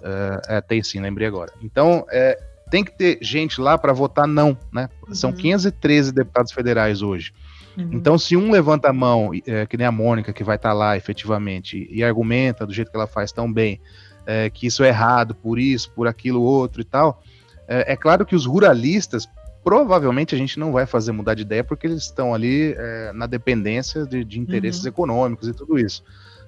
É, 0.00 0.58
é 0.58 0.60
tem 0.60 0.80
sim, 0.80 1.00
lembrei 1.00 1.26
agora. 1.26 1.52
Então, 1.60 2.06
é, 2.08 2.38
tem 2.70 2.84
que 2.84 2.96
ter 2.96 3.18
gente 3.20 3.60
lá 3.60 3.76
para 3.76 3.92
votar 3.92 4.28
não, 4.28 4.56
né? 4.72 4.88
Uhum. 5.08 5.12
São 5.12 5.32
513 5.32 6.12
deputados 6.12 6.52
federais 6.52 7.02
hoje. 7.02 7.32
Uhum. 7.76 7.90
Então, 7.94 8.16
se 8.16 8.36
um 8.36 8.52
levanta 8.52 8.90
a 8.90 8.92
mão, 8.92 9.32
é, 9.44 9.66
que 9.66 9.76
nem 9.76 9.88
a 9.88 9.90
Mônica, 9.90 10.32
que 10.32 10.44
vai 10.44 10.54
estar 10.54 10.68
tá 10.68 10.72
lá 10.72 10.96
efetivamente, 10.96 11.88
e 11.90 12.04
argumenta 12.04 12.64
do 12.64 12.72
jeito 12.72 12.92
que 12.92 12.96
ela 12.96 13.08
faz 13.08 13.32
tão 13.32 13.52
bem, 13.52 13.80
é, 14.24 14.48
que 14.48 14.68
isso 14.68 14.84
é 14.84 14.88
errado 14.88 15.34
por 15.34 15.58
isso, 15.58 15.90
por 15.90 16.06
aquilo 16.06 16.42
outro 16.42 16.80
e 16.80 16.84
tal, 16.84 17.20
é, 17.66 17.94
é 17.94 17.96
claro 17.96 18.24
que 18.24 18.36
os 18.36 18.46
ruralistas 18.46 19.28
provavelmente 19.62 20.34
a 20.34 20.38
gente 20.38 20.58
não 20.58 20.72
vai 20.72 20.86
fazer 20.86 21.12
mudar 21.12 21.34
de 21.34 21.42
ideia 21.42 21.62
porque 21.62 21.86
eles 21.86 22.02
estão 22.02 22.34
ali 22.34 22.74
é, 22.76 23.12
na 23.12 23.26
dependência 23.26 24.06
de, 24.06 24.24
de 24.24 24.38
interesses 24.38 24.82
uhum. 24.82 24.88
econômicos 24.88 25.48
e 25.48 25.52
tudo 25.52 25.78
isso. 25.78 26.02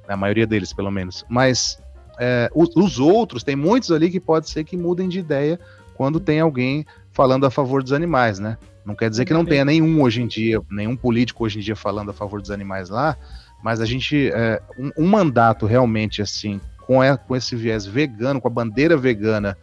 A 0.09 0.17
maioria 0.17 0.47
deles, 0.47 0.73
pelo 0.73 0.91
menos. 0.91 1.25
Mas 1.29 1.79
é, 2.19 2.51
os, 2.55 2.75
os, 2.75 2.99
outros, 2.99 3.45
tem 3.45 3.55
muitos 3.55 3.93
ali 3.93 4.11
que 4.11 4.21
pode 4.21 4.49
ser 4.51 4.65
que 4.65 4.77
mudem 4.77 5.09
de 5.09 5.19
ideia 5.19 5.59
quando 5.95 6.19
tem 6.19 6.41
alguém 6.41 6.85
falando 7.13 7.47
a 7.47 7.51
favor 7.51 7.83
dos 7.83 7.93
animais, 7.93 8.39
né? 8.39 8.59
Não 8.85 8.95
quer 8.95 9.11
dizer 9.11 9.25
que 9.25 9.33
não 9.33 9.45
tenha 9.45 9.65
nenhum 9.65 10.03
hoje 10.03 10.23
em 10.23 10.27
dia, 10.27 10.61
nenhum 10.71 10.97
político 10.97 11.45
hoje 11.45 11.59
em 11.59 11.63
dia 11.63 11.77
falando 11.77 12.11
a 12.11 12.15
favor 12.15 12.41
dos 12.41 12.51
animais 12.51 12.89
lá, 12.89 13.17
mas 13.63 13.81
a 13.81 13.85
gente, 13.85 14.31
é, 14.33 14.61
um, 14.79 15.05
um, 15.05 15.07
mandato 15.07 15.67
realmente 15.67 16.23
assim, 16.23 16.61
com, 16.87 17.03
é, 17.03 17.17
com 17.17 17.37
esse 17.37 17.55
viés 17.55 17.87
vegano, 17.87 18.41
com 18.41 18.49
a 18.49 18.51
bandeira 18.51 18.97
vegana, 18.97 19.57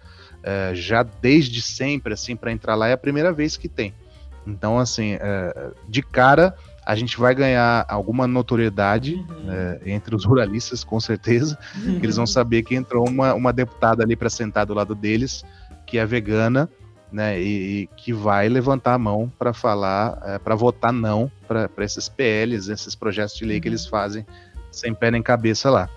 é, 0.48 0.74
já 0.74 1.04
desde 1.04 1.62
sempre, 1.62 2.14
assim, 2.14 2.34
para 2.34 2.54
entrar 2.54 2.74
lá 2.74 2.88
é 2.88 2.94
a 2.94 2.98
primeira 2.98 3.34
vez 3.34 3.58
que 3.58 3.68
tem. 3.68 3.94
Então, 4.46 4.80
assim, 4.80 5.18
é, 5.20 5.72
de 5.90 6.02
cara, 6.02 6.56
a 6.86 6.96
gente 6.96 7.20
vai 7.20 7.36
ganhar 7.36 7.86
alguma 7.90 8.26
notoriedade 8.26 9.16
uhum. 9.16 9.52
é, 9.52 9.80
entre 9.88 10.16
os 10.16 10.24
ruralistas, 10.24 10.86
com 10.86 11.02
certeza, 11.02 11.58
uhum. 11.84 12.00
eles 12.02 12.16
vão 12.16 12.26
saber 12.26 12.64
que 12.64 12.76
entrou 12.76 13.06
uma, 13.10 13.34
uma 13.34 13.52
deputada 13.52 14.04
ali 14.04 14.16
para 14.16 14.30
sentar 14.30 14.66
do 14.66 14.74
lado 14.74 14.96
deles, 14.96 15.44
que 15.86 15.98
é 15.98 16.06
vegana, 16.06 16.70
né, 17.12 17.42
e, 17.42 17.82
e 17.82 17.88
que 17.98 18.14
vai 18.14 18.48
levantar 18.48 18.94
a 18.94 18.98
mão 18.98 19.32
para 19.38 19.52
falar, 19.52 20.18
é, 20.24 20.40
para 20.40 20.56
votar 20.56 20.94
não 20.94 21.30
para 21.46 21.70
esses 21.80 22.08
PLs, 22.08 22.70
esses 22.72 22.96
projetos 22.96 23.36
de 23.36 23.44
lei 23.44 23.58
uhum. 23.58 23.62
que 23.62 23.68
eles 23.68 23.86
fazem 23.86 24.26
sem 24.72 24.94
pé 24.94 25.12
nem 25.12 25.22
cabeça 25.22 25.70
lá. 25.70 25.90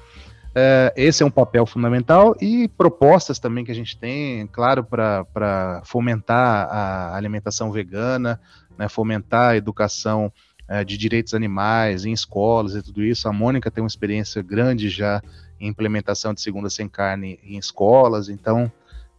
É, 0.54 0.92
esse 0.96 1.22
é 1.22 1.26
um 1.26 1.30
papel 1.30 1.64
fundamental 1.64 2.36
e 2.40 2.66
propostas 2.68 3.38
também 3.38 3.64
que 3.64 3.70
a 3.70 3.74
gente 3.74 3.96
tem, 3.96 4.46
claro, 4.48 4.84
para 4.84 5.82
fomentar 5.84 6.68
a 6.70 7.16
alimentação 7.16 7.70
vegana, 7.70 8.40
né, 8.76 8.88
fomentar 8.88 9.50
a 9.50 9.56
educação 9.56 10.32
é, 10.68 10.82
de 10.84 10.98
direitos 10.98 11.34
animais 11.34 12.04
em 12.04 12.12
escolas 12.12 12.74
e 12.74 12.82
tudo 12.82 13.02
isso. 13.02 13.28
A 13.28 13.32
Mônica 13.32 13.70
tem 13.70 13.82
uma 13.82 13.88
experiência 13.88 14.42
grande 14.42 14.88
já 14.88 15.22
em 15.60 15.68
implementação 15.68 16.34
de 16.34 16.40
segunda 16.40 16.68
sem 16.68 16.88
carne 16.88 17.38
em 17.44 17.56
escolas, 17.56 18.28
então 18.28 18.70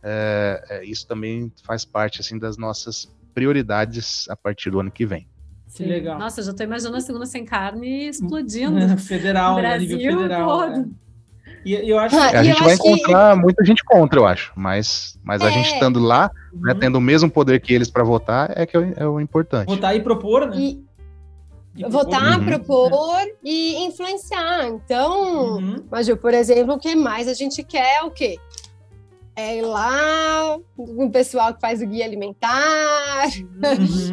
é, 0.04 0.65
é 0.70 0.86
isso 0.86 1.08
também 1.08 1.52
faz 1.63 1.86
parte 1.86 2.20
assim 2.20 2.38
das 2.38 2.58
nossas 2.58 3.10
prioridades 3.34 4.28
a 4.30 4.36
partir 4.36 4.70
do 4.70 4.80
ano 4.80 4.91
que 4.91 5.06
vem. 5.06 5.28
Sim. 5.67 5.86
legal. 5.86 6.20
Nossa, 6.20 6.44
já 6.44 6.52
estou 6.52 6.65
imaginando 6.65 6.98
a 6.98 7.02
segunda 7.02 7.26
sem 7.26 7.46
carne 7.46 8.10
explodindo. 8.10 8.76
federal, 9.00 9.56
Brasil 9.56 9.98
nível 9.98 10.20
federal. 10.20 10.50
Todo. 10.50 10.78
Né? 10.78 10.89
E, 11.65 11.89
eu 11.89 12.00
acho 12.00 12.15
ah, 12.15 12.30
a 12.30 12.43
gente 12.43 12.63
vai 12.63 12.74
encontrar 12.74 13.36
que... 13.36 13.41
muita 13.41 13.65
gente 13.65 13.84
contra, 13.84 14.19
eu 14.19 14.26
acho. 14.26 14.52
Mas, 14.56 15.17
mas 15.24 15.41
é. 15.41 15.47
a 15.47 15.50
gente 15.50 15.74
estando 15.74 16.00
lá, 16.00 16.24
né, 16.24 16.32
uhum. 16.54 16.62
né, 16.62 16.76
tendo 16.80 16.97
o 16.97 17.02
mesmo 17.02 17.30
poder 17.30 17.60
que 17.62 17.74
eles 17.74 17.89
para 17.89 18.04
votar, 18.04 18.52
é 18.56 18.65
que 18.65 18.76
é, 18.78 18.93
é, 18.97 19.08
o 19.08 19.19
importante. 19.19 19.67
Votar 19.67 19.95
e 19.95 20.02
propor, 20.02 20.47
né? 20.47 20.58
E... 20.58 20.91
E 21.74 21.89
votar, 21.89 22.38
uhum. 22.38 22.45
propor 22.45 23.17
e 23.41 23.86
influenciar. 23.86 24.67
Então, 24.67 25.56
uhum. 25.56 25.84
Maju, 25.89 26.17
por 26.17 26.34
exemplo, 26.34 26.74
o 26.74 26.78
que 26.78 26.95
mais 26.95 27.30
a 27.30 27.34
gente 27.34 27.63
quer 27.63 28.00
é 28.00 28.04
o 28.04 28.12
quê? 28.12 28.38
É 29.36 29.58
ir 29.58 29.62
lá 29.62 30.58
com 30.76 31.06
o 31.06 31.12
pessoal 31.12 31.54
que 31.54 31.62
faz 31.62 31.82
o 31.82 31.88
guia 31.88 32.06
alimentar. 32.06 33.28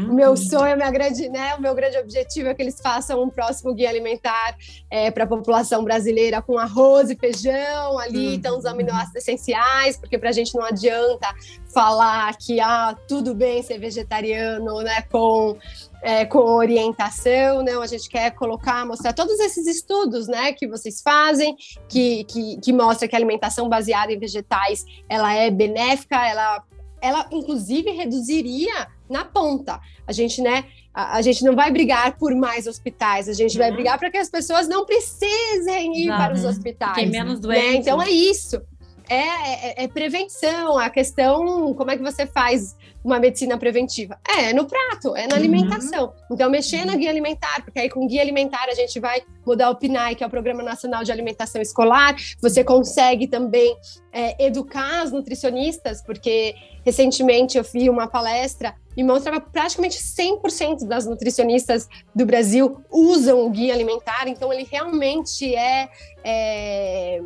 Uhum. 0.06 0.14
meu 0.14 0.36
sonho, 0.36 0.76
minha 0.76 0.90
grande, 0.90 1.28
né, 1.28 1.54
o 1.54 1.60
meu 1.60 1.74
grande 1.74 1.98
objetivo 1.98 2.48
é 2.48 2.54
que 2.54 2.62
eles 2.62 2.80
façam 2.80 3.22
um 3.22 3.28
próximo 3.28 3.74
guia 3.74 3.88
alimentar 3.88 4.56
é, 4.90 5.10
para 5.10 5.24
a 5.24 5.26
população 5.26 5.82
brasileira 5.82 6.40
com 6.40 6.58
arroz 6.58 7.10
e 7.10 7.16
feijão 7.16 7.98
ali, 7.98 8.28
uhum. 8.28 8.34
então 8.34 8.58
os 8.58 8.64
aminoácidos 8.64 9.16
essenciais, 9.16 9.96
porque 9.96 10.18
para 10.18 10.30
a 10.30 10.32
gente 10.32 10.54
não 10.54 10.64
adianta 10.64 11.28
falar 11.72 12.36
que 12.36 12.60
ah, 12.60 12.96
tudo 13.06 13.34
bem 13.34 13.62
ser 13.62 13.78
vegetariano, 13.78 14.82
né, 14.82 15.02
com 15.02 15.56
é, 16.02 16.24
com 16.24 16.38
orientação, 16.38 17.62
né? 17.62 17.72
A 17.76 17.86
gente 17.86 18.08
quer 18.08 18.30
colocar, 18.32 18.86
mostrar 18.86 19.12
todos 19.12 19.38
esses 19.40 19.66
estudos, 19.66 20.28
né, 20.28 20.52
que 20.52 20.66
vocês 20.66 21.00
fazem, 21.02 21.56
que, 21.88 22.24
que, 22.24 22.58
que 22.60 22.72
mostra 22.72 23.08
que 23.08 23.16
a 23.16 23.18
alimentação 23.18 23.68
baseada 23.68 24.12
em 24.12 24.18
vegetais, 24.18 24.84
ela 25.08 25.32
é 25.32 25.50
benéfica, 25.50 26.16
ela, 26.26 26.62
ela 27.00 27.26
inclusive 27.32 27.90
reduziria 27.90 28.88
na 29.08 29.24
ponta. 29.24 29.80
A 30.06 30.12
gente, 30.12 30.40
né, 30.40 30.64
a, 30.94 31.16
a 31.16 31.22
gente 31.22 31.44
não 31.44 31.54
vai 31.54 31.70
brigar 31.70 32.16
por 32.16 32.34
mais 32.34 32.66
hospitais, 32.66 33.28
a 33.28 33.32
gente 33.32 33.52
uhum. 33.52 33.58
vai 33.58 33.72
brigar 33.72 33.98
para 33.98 34.10
que 34.10 34.18
as 34.18 34.28
pessoas 34.28 34.68
não 34.68 34.84
precisem 34.84 36.04
ir 36.04 36.08
para 36.08 36.34
os 36.34 36.44
hospitais. 36.44 36.94
Tem 36.94 37.10
menos 37.10 37.40
doentes. 37.40 37.64
Né? 37.64 37.76
Então 37.76 38.00
é 38.00 38.10
isso. 38.10 38.60
É, 39.08 39.14
é, 39.14 39.84
é, 39.84 39.88
prevenção, 39.88 40.78
a 40.78 40.90
questão, 40.90 41.72
como 41.74 41.90
é 41.90 41.96
que 41.96 42.02
você 42.02 42.26
faz 42.26 42.76
uma 43.02 43.18
medicina 43.18 43.56
preventiva? 43.56 44.18
É, 44.28 44.52
no 44.52 44.66
prato, 44.66 45.16
é 45.16 45.26
na 45.26 45.34
uhum. 45.34 45.40
alimentação. 45.40 46.12
Então, 46.30 46.50
mexer 46.50 46.84
na 46.84 46.94
guia 46.94 47.08
alimentar, 47.08 47.64
porque 47.64 47.78
aí 47.78 47.88
com 47.88 48.06
guia 48.06 48.20
alimentar 48.20 48.66
a 48.68 48.74
gente 48.74 49.00
vai 49.00 49.22
mudar 49.46 49.70
o 49.70 49.76
PNAE, 49.76 50.14
que 50.14 50.22
é 50.22 50.26
o 50.26 50.30
Programa 50.30 50.62
Nacional 50.62 51.02
de 51.02 51.10
Alimentação 51.10 51.62
Escolar, 51.62 52.14
você 52.40 52.62
consegue 52.62 53.26
também 53.26 53.74
é, 54.12 54.44
educar 54.44 55.02
as 55.02 55.10
nutricionistas, 55.10 56.02
porque 56.02 56.54
recentemente 56.84 57.56
eu 57.56 57.64
vi 57.64 57.88
uma 57.88 58.06
palestra 58.06 58.74
e 58.94 59.02
mostrava 59.02 59.40
praticamente 59.40 59.96
100% 59.96 60.86
das 60.86 61.06
nutricionistas 61.06 61.88
do 62.14 62.26
Brasil 62.26 62.82
usam 62.90 63.46
o 63.46 63.50
guia 63.50 63.72
alimentar, 63.72 64.28
então 64.28 64.52
ele 64.52 64.68
realmente 64.70 65.54
é, 65.54 65.88
é 66.22 67.22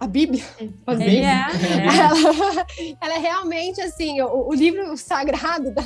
a 0.00 0.06
Bíblia. 0.06 0.42
A 0.86 0.94
Bíblia. 0.94 1.20
É, 1.20 1.84
é. 1.84 2.00
Ela, 2.00 2.66
ela, 3.02 3.14
é 3.14 3.18
realmente 3.18 3.80
assim, 3.82 4.20
o, 4.22 4.48
o 4.48 4.54
livro 4.54 4.96
sagrado 4.96 5.70
da, 5.74 5.82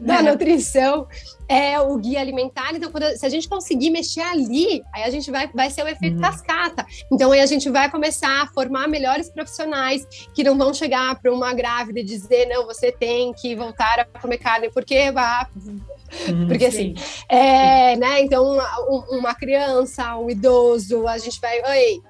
da 0.00 0.16
é. 0.18 0.22
nutrição 0.22 1.06
é 1.48 1.80
o 1.80 1.96
guia 1.96 2.20
alimentar. 2.20 2.74
Então, 2.74 2.92
quando, 2.92 3.16
se 3.16 3.24
a 3.24 3.28
gente 3.28 3.48
conseguir 3.48 3.90
mexer 3.90 4.20
ali, 4.20 4.82
aí 4.94 5.04
a 5.04 5.10
gente 5.10 5.30
vai, 5.30 5.48
vai 5.48 5.70
ser 5.70 5.82
o 5.82 5.88
efeito 5.88 6.16
uhum. 6.16 6.20
cascata. 6.20 6.86
Então, 7.10 7.32
aí 7.32 7.40
a 7.40 7.46
gente 7.46 7.68
vai 7.70 7.90
começar 7.90 8.42
a 8.42 8.46
formar 8.48 8.86
melhores 8.88 9.30
profissionais 9.30 10.06
que 10.34 10.44
não 10.44 10.56
vão 10.56 10.74
chegar 10.74 11.18
para 11.20 11.32
uma 11.32 11.54
grávida 11.54 12.00
e 12.00 12.04
dizer, 12.04 12.46
não, 12.46 12.66
você 12.66 12.92
tem 12.92 13.32
que 13.32 13.56
voltar 13.56 14.00
a 14.00 14.20
comer 14.20 14.38
carne, 14.38 14.70
porque 14.70 15.10
vai. 15.10 15.46
Uhum, 16.28 16.46
porque 16.46 16.66
assim, 16.66 16.94
é, 17.28 17.96
né? 17.96 18.20
Então, 18.20 18.44
uma, 18.44 19.06
uma 19.10 19.34
criança, 19.34 20.16
um 20.16 20.28
idoso, 20.28 21.08
a 21.08 21.18
gente 21.18 21.40
vai, 21.40 21.62
oi, 21.62 22.00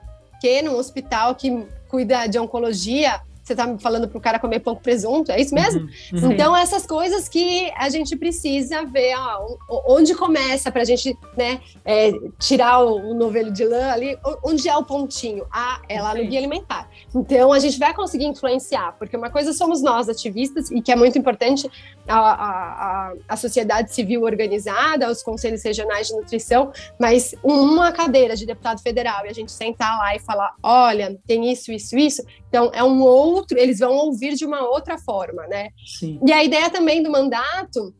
que 0.40 0.62
num 0.62 0.76
hospital 0.76 1.36
que 1.36 1.66
cuida 1.88 2.26
de 2.26 2.38
oncologia, 2.38 3.22
você 3.50 3.54
está 3.54 3.66
me 3.66 3.80
falando 3.80 4.08
para 4.08 4.18
o 4.18 4.20
cara 4.20 4.38
comer 4.38 4.60
pão 4.60 4.74
com 4.74 4.80
presunto, 4.80 5.32
é 5.32 5.40
isso 5.40 5.54
mesmo? 5.54 5.80
Uhum, 6.12 6.22
uhum. 6.22 6.32
Então, 6.32 6.56
essas 6.56 6.86
coisas 6.86 7.28
que 7.28 7.70
a 7.76 7.88
gente 7.88 8.16
precisa 8.16 8.84
ver 8.84 9.14
ó, 9.16 9.56
onde 9.88 10.14
começa 10.14 10.70
para 10.70 10.82
a 10.82 10.84
gente 10.84 11.16
né, 11.36 11.60
é, 11.84 12.12
tirar 12.38 12.80
o, 12.84 13.10
o, 13.10 13.14
novelo 13.14 13.50
de 13.50 13.64
lã 13.64 13.90
ali, 13.90 14.16
onde 14.44 14.68
é 14.68 14.76
o 14.76 14.84
pontinho? 14.84 15.44
Ah, 15.52 15.80
é 15.88 16.00
lá 16.00 16.14
no 16.14 16.24
guia 16.24 16.38
alimentar. 16.38 16.88
Então, 17.14 17.52
a 17.52 17.58
gente 17.58 17.78
vai 17.78 17.92
conseguir 17.92 18.26
influenciar, 18.26 18.94
porque 18.98 19.16
uma 19.16 19.30
coisa 19.30 19.52
somos 19.52 19.82
nós, 19.82 20.08
ativistas, 20.08 20.70
e 20.70 20.80
que 20.80 20.92
é 20.92 20.96
muito 20.96 21.18
importante 21.18 21.68
a, 22.06 22.18
a, 22.18 23.12
a 23.28 23.36
sociedade 23.36 23.92
civil 23.92 24.22
organizada, 24.22 25.10
os 25.10 25.22
conselhos 25.22 25.62
regionais 25.62 26.08
de 26.08 26.14
nutrição, 26.14 26.72
mas 26.98 27.34
uma 27.42 27.90
cadeira 27.90 28.36
de 28.36 28.46
deputado 28.46 28.80
federal 28.80 29.26
e 29.26 29.28
a 29.28 29.32
gente 29.32 29.50
sentar 29.50 29.98
lá 29.98 30.14
e 30.14 30.18
falar: 30.18 30.54
olha, 30.62 31.18
tem 31.26 31.50
isso, 31.50 31.72
isso, 31.72 31.96
isso. 31.96 32.22
Então, 32.50 32.70
é 32.74 32.84
um 32.84 33.00
outro, 33.00 33.56
eles 33.56 33.78
vão 33.78 33.94
ouvir 33.94 34.34
de 34.34 34.44
uma 34.44 34.68
outra 34.68 34.98
forma, 34.98 35.46
né? 35.46 35.70
Sim. 35.86 36.20
E 36.26 36.32
a 36.32 36.44
ideia 36.44 36.68
também 36.68 37.02
do 37.02 37.10
mandato 37.10 37.94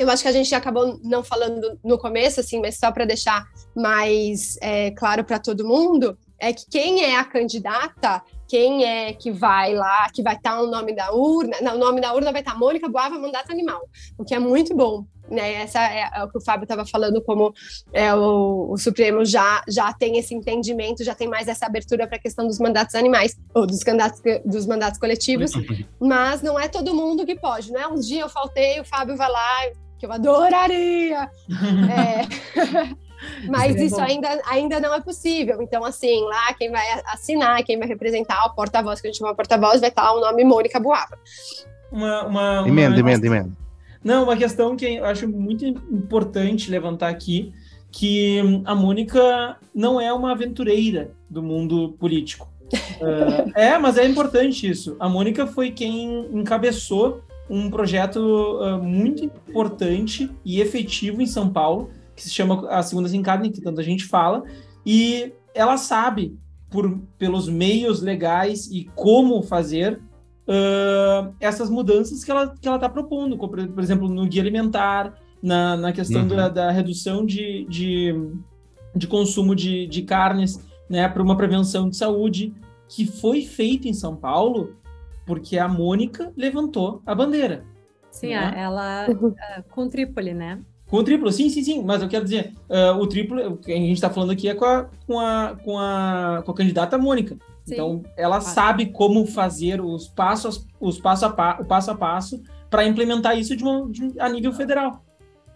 eu 0.00 0.08
acho 0.08 0.22
que 0.22 0.28
a 0.28 0.32
gente 0.32 0.54
acabou 0.54 0.98
não 1.04 1.22
falando 1.22 1.78
no 1.84 1.98
começo, 1.98 2.40
assim, 2.40 2.58
mas 2.58 2.78
só 2.78 2.90
para 2.90 3.04
deixar 3.04 3.46
mais 3.76 4.56
é, 4.62 4.92
claro 4.92 5.22
para 5.22 5.38
todo 5.38 5.68
mundo, 5.68 6.16
é 6.40 6.52
que 6.52 6.64
quem 6.68 7.04
é 7.04 7.16
a 7.18 7.24
candidata, 7.24 8.22
quem 8.48 8.84
é 8.84 9.12
que 9.12 9.30
vai 9.30 9.74
lá, 9.74 10.08
que 10.10 10.22
vai 10.22 10.34
estar 10.34 10.56
tá 10.56 10.62
o 10.62 10.66
nome 10.66 10.94
da 10.94 11.12
urna, 11.12 11.58
não, 11.60 11.76
o 11.76 11.78
nome 11.78 12.00
da 12.00 12.12
urna 12.12 12.32
vai 12.32 12.40
estar 12.40 12.52
tá 12.52 12.58
Mônica 12.58 12.88
Boava, 12.88 13.18
mandato 13.18 13.52
animal, 13.52 13.80
o 14.18 14.24
que 14.24 14.34
é 14.34 14.38
muito 14.38 14.74
bom. 14.74 15.04
Né, 15.30 15.62
essa 15.62 15.78
é, 15.78 16.10
é 16.12 16.24
o 16.24 16.28
que 16.28 16.38
o 16.38 16.40
Fábio 16.40 16.64
estava 16.64 16.84
falando, 16.84 17.22
como 17.22 17.54
é, 17.92 18.12
o, 18.12 18.72
o, 18.72 18.76
Supremo 18.76 19.24
já, 19.24 19.62
já 19.68 19.92
tem 19.92 20.18
esse 20.18 20.34
entendimento, 20.34 21.04
já 21.04 21.14
tem 21.14 21.28
mais 21.28 21.46
essa 21.46 21.66
abertura 21.66 22.04
para 22.08 22.16
a 22.16 22.20
questão 22.20 22.48
dos 22.48 22.58
mandatos 22.58 22.96
animais, 22.96 23.38
ou 23.54 23.64
dos 23.64 23.78
mandatos, 23.86 24.20
dos 24.44 24.66
mandatos 24.66 24.98
coletivos, 24.98 25.52
mas 26.00 26.42
não 26.42 26.58
é 26.58 26.66
todo 26.66 26.92
mundo 26.96 27.24
que 27.24 27.36
pode, 27.36 27.70
não 27.70 27.80
é? 27.80 27.86
Um 27.86 27.94
dia 27.94 28.22
eu 28.22 28.28
faltei, 28.28 28.80
o 28.80 28.84
Fábio 28.84 29.16
vai 29.16 29.30
lá, 29.30 29.70
que 30.00 30.06
eu 30.06 30.12
adoraria. 30.12 31.30
é, 31.94 32.96
mas 33.48 33.74
isso, 33.76 33.84
isso 33.84 34.00
ainda, 34.00 34.40
ainda 34.46 34.80
não 34.80 34.94
é 34.94 35.00
possível. 35.00 35.60
Então, 35.62 35.84
assim, 35.84 36.22
lá 36.24 36.52
quem 36.54 36.70
vai 36.70 36.86
assinar, 37.06 37.62
quem 37.64 37.78
vai 37.78 37.88
representar 37.88 38.44
o 38.46 38.54
porta-voz, 38.54 39.00
que 39.00 39.06
a 39.06 39.10
gente 39.10 39.18
chama 39.18 39.34
porta-voz, 39.34 39.80
vai 39.80 39.90
estar 39.90 40.12
o 40.12 40.20
nome 40.20 40.44
Mônica 40.44 40.80
Boava. 40.80 41.18
Uma, 41.90 42.24
uma, 42.24 42.60
uma... 42.60 42.68
Emenda, 42.68 42.98
emenda, 42.98 43.26
emenda. 43.26 43.50
Não, 44.02 44.24
uma 44.24 44.36
questão 44.36 44.76
que 44.76 44.96
eu 44.96 45.04
acho 45.04 45.28
muito 45.28 45.64
importante 45.64 46.70
levantar 46.70 47.08
aqui, 47.08 47.52
que 47.92 48.40
a 48.64 48.74
Mônica 48.74 49.56
não 49.74 50.00
é 50.00 50.12
uma 50.12 50.32
aventureira 50.32 51.10
do 51.28 51.42
mundo 51.42 51.94
político. 51.98 52.48
uh, 52.72 53.50
é, 53.58 53.76
mas 53.78 53.98
é 53.98 54.06
importante 54.06 54.68
isso. 54.68 54.96
A 54.98 55.08
Mônica 55.08 55.46
foi 55.46 55.70
quem 55.70 56.28
encabeçou 56.32 57.22
um 57.48 57.68
projeto 57.68 58.18
uh, 58.18 58.78
muito 58.82 59.24
importante 59.24 60.30
e 60.44 60.60
efetivo 60.60 61.20
em 61.20 61.26
São 61.26 61.50
Paulo, 61.50 61.90
que 62.20 62.28
se 62.28 62.34
chama 62.34 62.68
a 62.68 62.82
Segunda 62.82 63.08
Desencarne, 63.08 63.50
que 63.50 63.62
tanta 63.62 63.82
gente 63.82 64.04
fala, 64.04 64.44
e 64.84 65.32
ela 65.54 65.78
sabe, 65.78 66.38
por, 66.70 67.00
pelos 67.16 67.48
meios 67.48 68.02
legais 68.02 68.66
e 68.70 68.84
como 68.94 69.42
fazer, 69.42 69.98
uh, 70.46 71.34
essas 71.40 71.70
mudanças 71.70 72.22
que 72.22 72.30
ela 72.30 72.44
está 72.44 72.56
que 72.60 72.68
ela 72.68 72.78
tá 72.78 72.90
propondo, 72.90 73.38
como, 73.38 73.52
por 73.68 73.82
exemplo, 73.82 74.06
no 74.06 74.26
guia 74.26 74.42
alimentar, 74.42 75.14
na, 75.42 75.78
na 75.78 75.92
questão 75.92 76.22
uhum. 76.22 76.28
da, 76.28 76.48
da, 76.50 76.70
redução 76.70 77.24
de, 77.24 77.64
de, 77.64 78.14
de 78.94 79.06
consumo 79.06 79.56
de, 79.56 79.86
de 79.86 80.02
carnes, 80.02 80.60
né, 80.90 81.08
para 81.08 81.22
uma 81.22 81.38
prevenção 81.38 81.88
de 81.88 81.96
saúde, 81.96 82.52
que 82.86 83.06
foi 83.06 83.42
feito 83.42 83.88
em 83.88 83.94
São 83.94 84.14
Paulo 84.14 84.76
porque 85.24 85.58
a 85.58 85.66
Mônica 85.66 86.32
levantou 86.36 87.00
a 87.06 87.14
bandeira. 87.14 87.64
Sim, 88.10 88.30
né? 88.34 88.52
ela 88.56 89.06
uh, 89.08 89.62
com 89.70 89.88
Trípoli, 89.88 90.34
né? 90.34 90.60
Com 90.90 90.96
o 90.96 91.04
triplo, 91.04 91.30
sim, 91.30 91.48
sim, 91.48 91.62
sim. 91.62 91.82
Mas 91.84 92.02
eu 92.02 92.08
quero 92.08 92.24
dizer, 92.24 92.52
uh, 92.68 92.98
o 92.98 93.06
triplo, 93.06 93.52
o 93.52 93.56
que 93.56 93.72
a 93.72 93.76
gente 93.76 93.92
está 93.92 94.10
falando 94.10 94.32
aqui 94.32 94.48
é 94.48 94.54
com 94.54 94.64
a, 94.64 94.86
com 95.06 95.20
a, 95.20 95.56
com 95.64 95.78
a, 95.78 96.42
com 96.44 96.50
a 96.50 96.54
candidata 96.54 96.98
Mônica. 96.98 97.36
Sim. 97.64 97.74
Então, 97.74 98.02
ela 98.16 98.38
ah. 98.38 98.40
sabe 98.40 98.86
como 98.86 99.24
fazer 99.24 99.80
os 99.80 100.08
passos, 100.08 100.66
os 100.80 100.98
passo 100.98 101.26
a, 101.26 101.30
pa, 101.30 101.58
o 101.60 101.64
passo 101.64 101.92
a 101.92 101.94
passo 101.94 102.42
para 102.68 102.84
implementar 102.84 103.38
isso 103.38 103.56
de, 103.56 103.62
uma, 103.62 103.88
de, 103.88 104.18
a 104.18 104.28
nível 104.28 104.52
federal. 104.52 105.04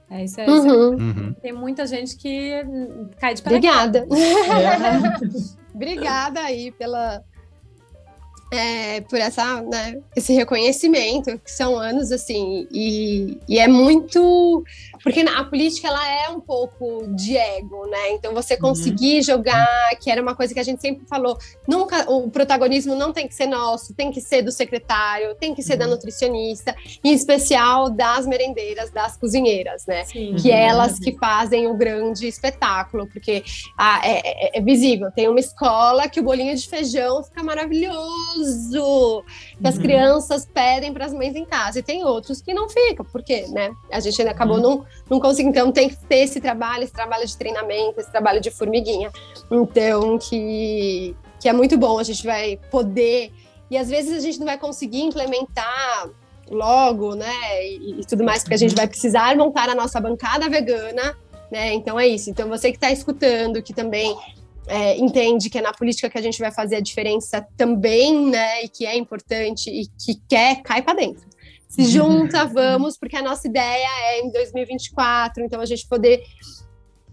É 0.09 0.24
isso 0.24 0.41
aí. 0.41 0.49
Uhum. 0.49 0.91
Uhum. 0.91 1.35
Tem 1.43 1.53
muita 1.53 1.85
gente 1.85 2.16
que 2.16 2.53
cai 3.18 3.35
de 3.35 3.43
paraquedas. 3.43 4.03
Obrigada. 4.03 4.07
É. 4.11 5.74
Obrigada 5.74 6.41
aí 6.41 6.70
pela, 6.70 7.24
é, 8.55 9.00
por 9.00 9.18
essa, 9.18 9.62
né, 9.62 10.00
esse 10.14 10.32
reconhecimento, 10.32 11.38
que 11.38 11.50
são 11.50 11.76
anos 11.76 12.12
assim, 12.12 12.66
e, 12.70 13.38
e 13.48 13.59
é 13.59 13.68
muito. 13.68 14.64
Porque 15.02 15.20
a 15.20 15.44
política 15.44 15.88
ela 15.88 16.09
é 16.09 16.28
um 16.30 16.40
pouco 16.40 17.07
de 17.14 17.36
ego, 17.36 17.86
né? 17.86 18.12
Então 18.12 18.32
você 18.32 18.55
uhum. 18.55 18.61
conseguir 18.61 19.16
uhum. 19.16 19.22
jogar, 19.22 19.90
que 20.00 20.11
era 20.11 20.22
uma 20.22 20.34
coisa 20.34 20.55
que 20.55 20.61
a 20.61 20.62
gente 20.62 20.80
sempre 20.80 21.07
falou, 21.07 21.36
nunca 21.68 22.11
o 22.11 22.30
protagonismo 22.30 22.94
não 22.94 23.12
tem 23.12 23.28
que 23.28 23.34
ser 23.34 23.46
nosso, 23.46 23.94
tem 23.94 24.11
que 24.11 24.20
ser 24.20 24.42
do 24.42 24.50
secretário, 24.50 25.34
tem 25.34 25.55
que 25.55 25.62
ser 25.62 25.74
uhum. 25.74 25.78
da 25.80 25.86
nutricionista, 25.88 26.74
em 27.02 27.12
especial 27.12 27.90
das 27.90 28.26
merendeiras, 28.26 28.90
das 28.90 29.16
cozinheiras, 29.16 29.84
né? 29.86 30.05
Sim. 30.05 30.36
Que 30.36 30.50
uhum. 30.50 30.57
elas 30.57 30.98
que 30.98 31.12
fazem 31.18 31.66
o 31.66 31.74
grande 31.74 32.26
espetáculo, 32.26 33.07
porque 33.07 33.44
ah, 33.76 34.00
é, 34.05 34.57
é, 34.57 34.59
é 34.59 34.61
visível. 34.61 35.11
Tem 35.11 35.28
uma 35.28 35.40
escola 35.40 36.09
que 36.09 36.20
o 36.20 36.22
bolinho 36.22 36.55
de 36.55 36.68
feijão 36.68 37.22
fica 37.22 37.42
maravilhoso 37.42 38.43
que 39.61 39.66
as 39.66 39.76
uhum. 39.76 39.82
crianças 39.82 40.47
pedem 40.47 40.92
para 40.92 41.07
as 41.07 41.12
mães 41.12 41.34
em 41.34 41.45
casa. 41.45 41.78
E 41.78 41.82
tem 41.82 42.05
outros 42.05 42.40
que 42.40 42.53
não 42.53 42.68
ficam, 42.68 43.05
porque 43.11 43.47
né, 43.49 43.70
a 43.90 44.01
gente 44.01 44.20
ainda 44.20 44.32
acabou 44.32 44.57
uhum. 44.57 44.62
não, 44.62 44.86
não 45.11 45.20
conseguindo. 45.20 45.51
Então 45.51 45.72
tem 45.72 45.88
que 45.88 45.97
ter 45.97 46.18
esse 46.18 46.40
trabalho, 46.40 46.84
esse 46.84 46.92
trabalho 46.92 47.26
de 47.26 47.36
treinamento, 47.36 48.01
esse 48.01 48.11
trabalho 48.11 48.40
de 48.40 48.51
formiguinha. 48.51 49.11
Então, 49.51 50.18
que, 50.18 51.14
que 51.40 51.49
é 51.49 51.53
muito 51.53 51.76
bom. 51.76 51.99
A 51.99 52.05
gente 52.05 52.24
vai 52.24 52.59
poder. 52.70 53.32
E 53.70 53.76
às 53.76 53.88
vezes 53.88 54.16
a 54.16 54.20
gente 54.20 54.38
não 54.38 54.47
vai 54.47 54.59
conseguir 54.59 55.03
implementar 55.03 56.11
logo, 56.51 57.14
né? 57.14 57.66
E, 57.66 58.01
e 58.01 58.05
tudo 58.05 58.24
mais, 58.24 58.42
porque 58.42 58.55
a 58.55 58.59
gente 58.59 58.74
vai 58.74 58.86
precisar 58.86 59.36
montar 59.36 59.68
a 59.68 59.74
nossa 59.74 60.01
bancada 60.01 60.49
vegana. 60.49 61.16
Né? 61.51 61.72
Então 61.74 61.99
é 61.99 62.07
isso. 62.07 62.30
Então 62.30 62.49
você 62.49 62.70
que 62.70 62.76
está 62.76 62.90
escutando, 62.90 63.62
que 63.62 63.72
também 63.72 64.16
é, 64.66 64.96
entende 64.98 65.50
que 65.50 65.58
é 65.58 65.62
na 65.62 65.72
política 65.72 66.08
que 66.08 66.18
a 66.18 66.22
gente 66.22 66.38
vai 66.38 66.50
fazer 66.50 66.76
a 66.76 66.80
diferença 66.80 67.46
também, 67.56 68.26
né? 68.30 68.64
E 68.64 68.68
que 68.68 68.86
é 68.86 68.96
importante 68.96 69.70
e 69.70 69.86
que 69.86 70.20
quer, 70.28 70.62
cai 70.62 70.82
para 70.82 70.94
dentro. 70.94 71.28
Se 71.68 71.84
junta, 71.86 72.44
vamos, 72.46 72.96
porque 72.96 73.16
a 73.16 73.22
nossa 73.22 73.48
ideia 73.48 73.88
é 74.04 74.20
em 74.20 74.30
2024, 74.30 75.44
então 75.44 75.60
a 75.60 75.66
gente 75.66 75.88
poder 75.88 76.22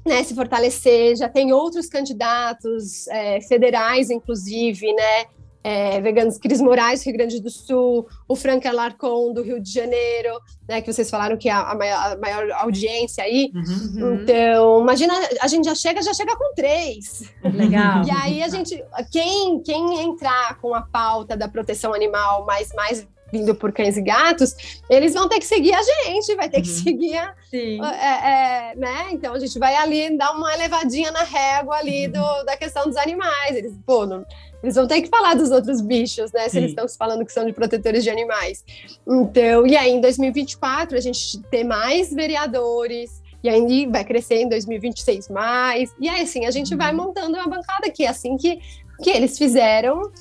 né, 0.06 0.24
se 0.24 0.36
fortalecer. 0.36 1.16
Já 1.16 1.28
tem 1.28 1.52
outros 1.52 1.88
candidatos 1.88 3.08
é, 3.08 3.41
federais, 3.41 4.10
inclusive, 4.10 4.93
né? 4.93 5.26
É, 5.64 6.01
Veganos 6.01 6.38
Cris 6.38 6.62
Moraes, 6.62 7.05
Rio 7.05 7.14
Grande 7.14 7.41
do 7.41 7.49
Sul, 7.49 8.07
o 8.28 8.36
Frank 8.36 8.68
Alarcon, 8.68 9.34
do 9.34 9.41
Rio 9.41 9.59
de 9.59 9.72
Janeiro, 9.72 10.39
né, 10.68 10.82
que 10.82 10.91
vocês 10.91 11.09
falaram 11.09 11.38
que 11.38 11.49
é 11.49 11.51
a, 11.51 11.76
maior, 11.76 12.14
a 12.14 12.18
maior 12.18 12.51
audiência 12.51 13.24
aí. 13.24 13.51
Uhum, 13.53 14.03
uhum. 14.03 14.14
Então, 14.16 14.82
imagina, 14.82 15.14
a 15.39 15.47
gente 15.47 15.66
já 15.66 15.76
chega, 15.76 16.01
já 16.01 16.14
chega 16.14 16.36
com 16.36 16.53
três. 16.55 17.32
Legal. 17.43 18.03
E 18.05 18.12
aí 18.12 18.43
a 18.43 18.47
gente, 18.47 18.84
quem, 19.12 19.62
quem 19.62 20.01
entrar 20.01 20.57
com 20.59 20.74
a 20.74 20.82
pauta 20.82 21.38
da 21.38 21.47
proteção 21.47 21.93
animal 21.93 22.45
mais, 22.45 22.74
mais 22.74 23.07
vindo 23.32 23.55
por 23.55 23.72
cães 23.72 23.95
e 23.95 24.01
gatos, 24.01 24.82
eles 24.89 25.14
vão 25.14 25.30
ter 25.30 25.39
que 25.39 25.45
seguir 25.45 25.74
a 25.74 25.82
gente, 25.82 26.36
vai 26.36 26.49
ter 26.49 26.57
uhum. 26.57 26.64
que 26.64 26.70
seguir 26.70 27.18
a, 27.18 27.34
é, 27.53 28.72
é, 28.72 28.76
né? 28.76 29.07
Então 29.12 29.34
a 29.34 29.39
gente 29.39 29.57
vai 29.57 29.74
ali 29.76 30.18
dar 30.18 30.32
uma 30.34 30.53
elevadinha 30.53 31.12
na 31.12 31.24
régua 31.24 31.78
ali 31.78 32.07
uhum. 32.07 32.12
do, 32.12 32.43
da 32.43 32.57
questão 32.57 32.86
dos 32.86 32.97
animais. 32.97 33.55
Eles, 33.55 33.74
pô, 33.86 34.05
não, 34.05 34.26
eles 34.64 34.76
vão 34.76 34.88
ter 34.88 35.01
que 35.01 35.09
falar 35.09 35.34
dos 35.34 35.51
outros 35.51 35.82
bichos, 35.82 36.32
né? 36.32 36.43
Se 36.43 36.51
Sim. 36.51 36.57
eles 36.59 36.72
estão 36.72 36.88
falando 36.88 37.26
que 37.26 37.34
são 37.34 37.45
de 37.45 37.53
protetores 37.53 38.03
de 38.03 38.09
animais. 38.09 38.64
Então, 39.07 39.66
e 39.66 39.76
aí 39.76 39.91
em 39.91 40.01
2024 40.01 40.97
a 40.97 41.01
gente 41.01 41.39
ter 41.49 41.64
mais 41.64 42.14
vereadores, 42.14 43.22
e 43.43 43.49
aí 43.49 43.88
vai 43.88 44.03
crescer 44.05 44.36
em 44.36 44.49
2026 44.49 45.30
mais. 45.30 45.93
E 45.99 46.07
aí, 46.07 46.22
assim, 46.22 46.45
a 46.45 46.51
gente 46.51 46.76
vai 46.76 46.91
uhum. 46.91 47.05
montando 47.05 47.36
uma 47.36 47.47
bancada 47.47 47.89
que 47.89 48.03
é 48.03 48.07
assim 48.07 48.38
que, 48.38 48.59
que 49.01 49.09
eles 49.09 49.38
fizeram 49.38 50.12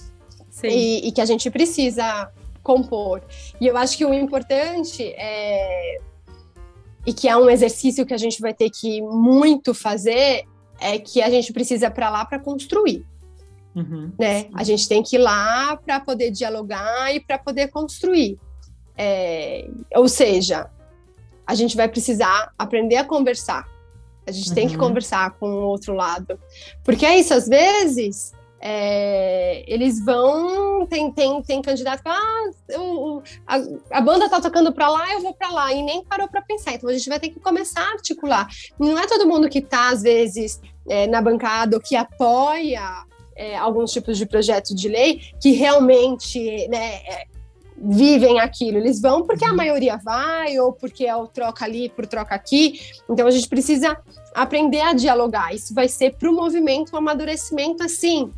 e, 0.65 1.09
e, 1.09 1.13
que 1.13 1.21
a 1.21 1.25
gente 1.25 1.51
precisa 1.51 2.31
compor. 2.63 3.23
E 3.61 3.67
eu 3.67 3.77
acho 3.77 3.97
que 3.97 4.05
o 4.05 4.15
importante 4.15 5.03
é. 5.17 5.99
E 7.07 7.15
que 7.15 7.29
é 7.29 7.37
um 7.37 7.49
exercício 7.49 8.05
que 8.05 8.13
a 8.13 8.19
gente 8.19 8.41
vai 8.41 8.53
ter 8.53 8.69
que 8.71 9.01
muito 9.01 9.73
fazer, 9.73 10.45
é 10.79 10.99
que 10.99 11.23
a 11.23 11.31
gente 11.31 11.53
precisa 11.53 11.91
para 11.91 12.11
lá 12.11 12.25
para 12.25 12.39
construir. 12.39 13.07
Uhum. 13.75 14.13
Né? 14.19 14.47
A 14.55 14.65
gente 14.65 14.89
tem 14.89 15.03
que 15.03 15.17
ir 15.17 15.21
lá 15.21 15.77
para 15.77 16.01
poder 16.01 16.31
dialogar 16.31 17.15
e 17.15 17.21
para 17.21 17.39
poder 17.39 17.69
construir. 17.69 18.39
É, 18.97 19.69
ou 19.95 20.09
seja, 20.09 20.69
a 21.47 21.55
gente 21.55 21.77
vai 21.77 21.89
precisar 21.89 22.53
aprender 22.59 22.97
a 22.97 23.05
conversar. 23.05 23.69
A 24.27 24.33
gente 24.33 24.49
uhum. 24.49 24.55
tem 24.55 24.69
que 24.69 24.75
uhum. 24.75 24.81
conversar 24.81 25.33
com 25.33 25.47
o 25.47 25.63
outro 25.67 25.95
lado. 25.95 26.39
Porque 26.85 27.07
é 27.07 27.19
isso, 27.19 27.33
às 27.33 27.49
vezes, 27.49 28.33
é, 28.61 29.65
eles 29.67 30.05
vão. 30.05 30.87
Tem, 30.87 31.11
tem, 31.13 31.43
tem 31.43 31.63
candidato 31.63 32.03
que 32.03 32.09
ah, 32.09 32.51
eu, 32.69 33.23
a, 33.47 33.57
a, 33.99 34.01
banda 34.01 34.29
tá 34.29 34.41
tocando 34.41 34.73
para 34.73 34.89
lá, 34.89 35.13
eu 35.13 35.21
vou 35.21 35.33
para 35.33 35.51
lá, 35.51 35.73
e 35.73 35.83
nem 35.83 36.05
parou 36.05 36.29
para 36.29 36.43
pensar. 36.43 36.75
Então 36.75 36.91
a 36.91 36.93
gente 36.93 37.09
vai 37.09 37.19
ter 37.19 37.31
que 37.31 37.41
começar 37.41 37.83
a 37.83 37.93
articular. 37.93 38.49
Não 38.79 38.99
é 38.99 39.07
todo 39.07 39.27
mundo 39.27 39.49
que 39.49 39.63
tá, 39.63 39.91
às 39.91 40.03
vezes, 40.03 40.61
é, 40.89 41.07
na 41.07 41.23
bancada 41.23 41.77
ou 41.77 41.83
que 41.83 41.97
apoia 41.97 43.09
é, 43.41 43.57
alguns 43.57 43.91
tipos 43.91 44.19
de 44.19 44.27
projetos 44.27 44.75
de 44.75 44.87
lei 44.87 45.23
que 45.41 45.53
realmente 45.53 46.69
né, 46.69 46.97
é, 46.97 47.25
vivem 47.75 48.39
aquilo. 48.39 48.77
Eles 48.77 49.01
vão 49.01 49.23
porque 49.23 49.47
a 49.47 49.49
uhum. 49.49 49.57
maioria 49.57 49.97
vai, 49.97 50.59
ou 50.59 50.75
porque 50.75 51.07
é 51.07 51.17
o 51.17 51.27
troca 51.27 51.65
ali 51.65 51.89
por 51.89 52.07
troca 52.07 52.35
aqui. 52.35 52.79
Então 53.09 53.27
a 53.27 53.31
gente 53.31 53.49
precisa 53.49 53.97
aprender 54.35 54.83
a 54.83 54.93
dialogar. 54.93 55.55
Isso 55.55 55.73
vai 55.73 55.89
ser 55.89 56.17
para 56.17 56.31
o 56.31 56.35
movimento 56.35 56.95
um 56.95 56.99
amadurecimento 56.99 57.83
assim 57.83 58.31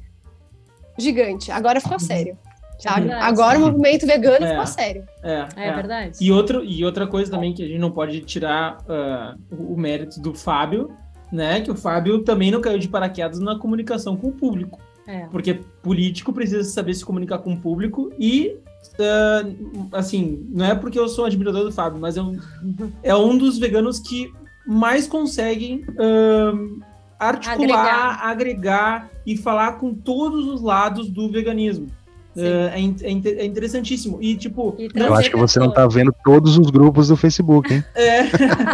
gigante. 0.96 1.50
Agora 1.50 1.80
ficou 1.80 1.98
uhum. 1.98 2.06
sério. 2.06 2.38
Sabe? 2.78 3.12
Agora 3.12 3.58
o 3.58 3.62
movimento 3.62 4.06
vegano 4.06 4.44
é, 4.44 4.50
ficou 4.50 4.66
sério. 4.66 5.04
É, 5.22 5.46
é, 5.56 5.68
é, 5.68 5.72
verdade. 5.72 6.18
E, 6.20 6.32
outro, 6.32 6.64
e 6.64 6.84
outra 6.84 7.06
coisa 7.06 7.30
também 7.30 7.52
que 7.52 7.62
a 7.62 7.66
gente 7.66 7.78
não 7.78 7.92
pode 7.92 8.20
tirar 8.20 8.78
uh, 8.82 9.38
o 9.50 9.76
mérito 9.76 10.20
do 10.20 10.34
Fábio, 10.34 10.90
né? 11.30 11.60
Que 11.60 11.70
o 11.70 11.76
Fábio 11.76 12.22
também 12.24 12.50
não 12.50 12.60
caiu 12.60 12.78
de 12.78 12.88
paraquedas 12.88 13.38
na 13.38 13.56
comunicação 13.56 14.16
com 14.16 14.28
o 14.28 14.32
público. 14.32 14.80
É. 15.06 15.26
Porque 15.26 15.60
político 15.82 16.32
precisa 16.32 16.64
saber 16.64 16.94
se 16.94 17.04
comunicar 17.04 17.38
com 17.38 17.52
o 17.54 17.56
público 17.56 18.12
e 18.18 18.56
uh, 18.98 19.88
assim, 19.92 20.46
não 20.50 20.64
é 20.64 20.74
porque 20.74 20.98
eu 20.98 21.08
sou 21.08 21.24
um 21.24 21.26
admirador 21.26 21.64
do 21.64 21.72
Fábio, 21.72 22.00
mas 22.00 22.16
é 22.16 22.22
um, 22.22 22.38
é 23.02 23.14
um 23.14 23.36
dos 23.36 23.58
veganos 23.58 23.98
que 23.98 24.32
mais 24.66 25.06
conseguem 25.06 25.84
uh, 25.90 26.80
articular, 27.18 28.20
agregar. 28.20 28.26
agregar. 28.26 29.10
e 29.26 29.36
falar 29.36 29.72
com 29.78 29.94
todos 29.94 30.46
os 30.46 30.62
lados 30.62 31.08
do 31.08 31.30
veganismo. 31.30 31.88
Uh, 32.34 32.40
é, 32.40 32.78
é, 32.78 33.42
é, 33.42 33.44
interessantíssimo. 33.44 34.18
E, 34.22 34.34
tipo. 34.36 34.74
E 34.78 34.88
eu 34.94 35.14
acho 35.14 35.30
que 35.30 35.36
você 35.36 35.58
não 35.58 35.70
tá 35.70 35.86
vendo 35.86 36.14
todos 36.24 36.56
os 36.56 36.70
grupos 36.70 37.08
do 37.08 37.16
Facebook, 37.16 37.72
hein? 37.72 37.84
É. 37.94 38.22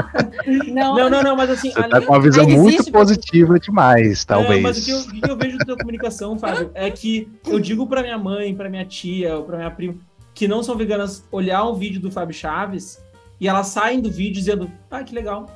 não, 0.72 0.94
não, 0.94 1.10
não, 1.10 1.22
não, 1.22 1.36
mas 1.36 1.50
assim. 1.50 1.72
Você 1.72 1.88
tá 1.88 2.00
com 2.00 2.12
uma 2.12 2.22
visão 2.22 2.48
muito 2.48 2.90
positiva 2.92 3.58
demais, 3.58 4.24
talvez. 4.24 4.58
É, 4.58 4.60
mas 4.60 4.78
o 4.78 4.84
que, 4.84 4.90
eu, 4.90 4.98
o 4.98 5.20
que 5.20 5.30
eu 5.30 5.36
vejo 5.36 5.58
da 5.58 5.76
comunicação, 5.76 6.38
Fábio, 6.38 6.70
é 6.72 6.88
que 6.88 7.28
eu 7.46 7.58
digo 7.58 7.86
pra 7.86 8.02
minha 8.02 8.18
mãe, 8.18 8.54
pra 8.54 8.68
minha 8.68 8.84
tia, 8.84 9.36
ou 9.36 9.42
pra 9.42 9.56
minha 9.56 9.70
prima, 9.70 9.96
que 10.32 10.46
não 10.46 10.62
são 10.62 10.76
veganas, 10.76 11.26
olhar 11.32 11.64
um 11.64 11.74
vídeo 11.74 12.00
do 12.00 12.12
Fábio 12.12 12.34
Chaves 12.34 13.02
e 13.40 13.48
elas 13.48 13.66
saem 13.68 14.00
do 14.00 14.10
vídeo 14.10 14.34
dizendo: 14.34 14.70
ah, 14.88 15.02
que 15.02 15.12
legal. 15.12 15.46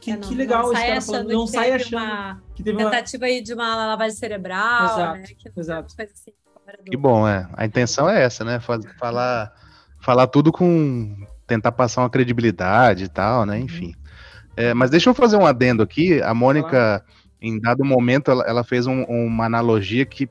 Que, 0.00 0.10
é, 0.10 0.16
não, 0.16 0.28
que 0.28 0.34
legal 0.34 0.62
não 0.68 0.72
sai 0.72 0.92
achando 0.92 1.28
não 1.32 1.46
sai 1.46 1.72
achando 1.72 2.02
uma 2.02 2.42
que 2.54 2.62
teve 2.62 2.78
tentativa 2.78 3.24
uma... 3.24 3.28
aí 3.28 3.42
de 3.42 3.52
uma 3.52 3.74
lavagem 3.74 4.16
cerebral, 4.16 4.84
exato, 4.84 5.18
né? 5.18 5.24
Que, 5.36 5.60
exato. 5.60 5.94
Assim, 5.98 6.32
que 6.84 6.96
bom, 6.96 7.26
é. 7.26 7.48
A 7.54 7.64
intenção 7.64 8.08
é 8.08 8.22
essa, 8.22 8.44
né? 8.44 8.60
Falar, 8.98 9.52
falar 10.00 10.26
tudo 10.26 10.52
com 10.52 11.16
tentar 11.46 11.72
passar 11.72 12.02
uma 12.02 12.10
credibilidade 12.10 13.04
e 13.04 13.08
tal, 13.08 13.46
né? 13.46 13.56
Uhum. 13.56 13.64
Enfim. 13.64 13.94
É, 14.56 14.72
mas 14.74 14.90
deixa 14.90 15.10
eu 15.10 15.14
fazer 15.14 15.36
um 15.36 15.46
adendo 15.46 15.82
aqui. 15.82 16.20
A 16.22 16.32
Mônica, 16.34 17.04
em 17.40 17.60
dado 17.60 17.84
momento, 17.84 18.30
ela, 18.30 18.44
ela 18.44 18.64
fez 18.64 18.86
um, 18.86 19.02
uma 19.04 19.44
analogia 19.44 20.04
que 20.04 20.28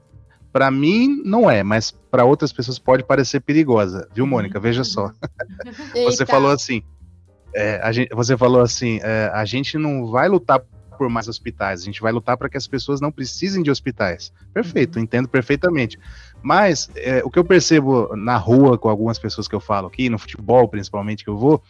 para 0.51 0.71
mim 0.71 1.21
não 1.25 1.51
é, 1.51 1.63
mas 1.63 1.91
para 1.91 2.23
outras 2.23 2.53
pessoas 2.53 2.79
pode 2.79 3.03
parecer 3.03 3.41
perigosa, 3.41 4.07
viu, 4.13 4.25
Mônica? 4.25 4.59
Veja 4.59 4.85
só. 4.85 5.11
você 6.05 6.25
falou 6.25 6.49
assim, 6.49 6.81
é, 7.53 7.91
gente, 7.91 8.15
você 8.15 8.37
falou 8.37 8.61
assim, 8.61 8.99
é, 9.03 9.29
a 9.33 9.43
gente 9.43 9.77
não 9.77 10.07
vai 10.09 10.29
lutar 10.29 10.61
por 10.97 11.09
mais 11.09 11.27
hospitais, 11.27 11.81
a 11.81 11.85
gente 11.85 12.01
vai 12.01 12.11
lutar 12.11 12.37
para 12.37 12.49
que 12.49 12.57
as 12.57 12.67
pessoas 12.67 13.01
não 13.01 13.11
precisem 13.11 13.61
de 13.61 13.69
hospitais. 13.69 14.31
Perfeito, 14.53 14.97
uhum. 14.97 15.03
entendo 15.03 15.27
perfeitamente. 15.27 15.99
Mas 16.41 16.89
é, 16.95 17.23
o 17.23 17.29
que 17.29 17.39
eu 17.39 17.45
percebo 17.45 18.15
na 18.15 18.37
rua 18.37 18.77
com 18.77 18.89
algumas 18.89 19.17
pessoas 19.17 19.47
que 19.47 19.55
eu 19.55 19.59
falo 19.59 19.87
aqui, 19.87 20.09
no 20.09 20.17
futebol 20.17 20.67
principalmente 20.67 21.23
que 21.23 21.29
eu 21.29 21.37
vou, 21.37 21.61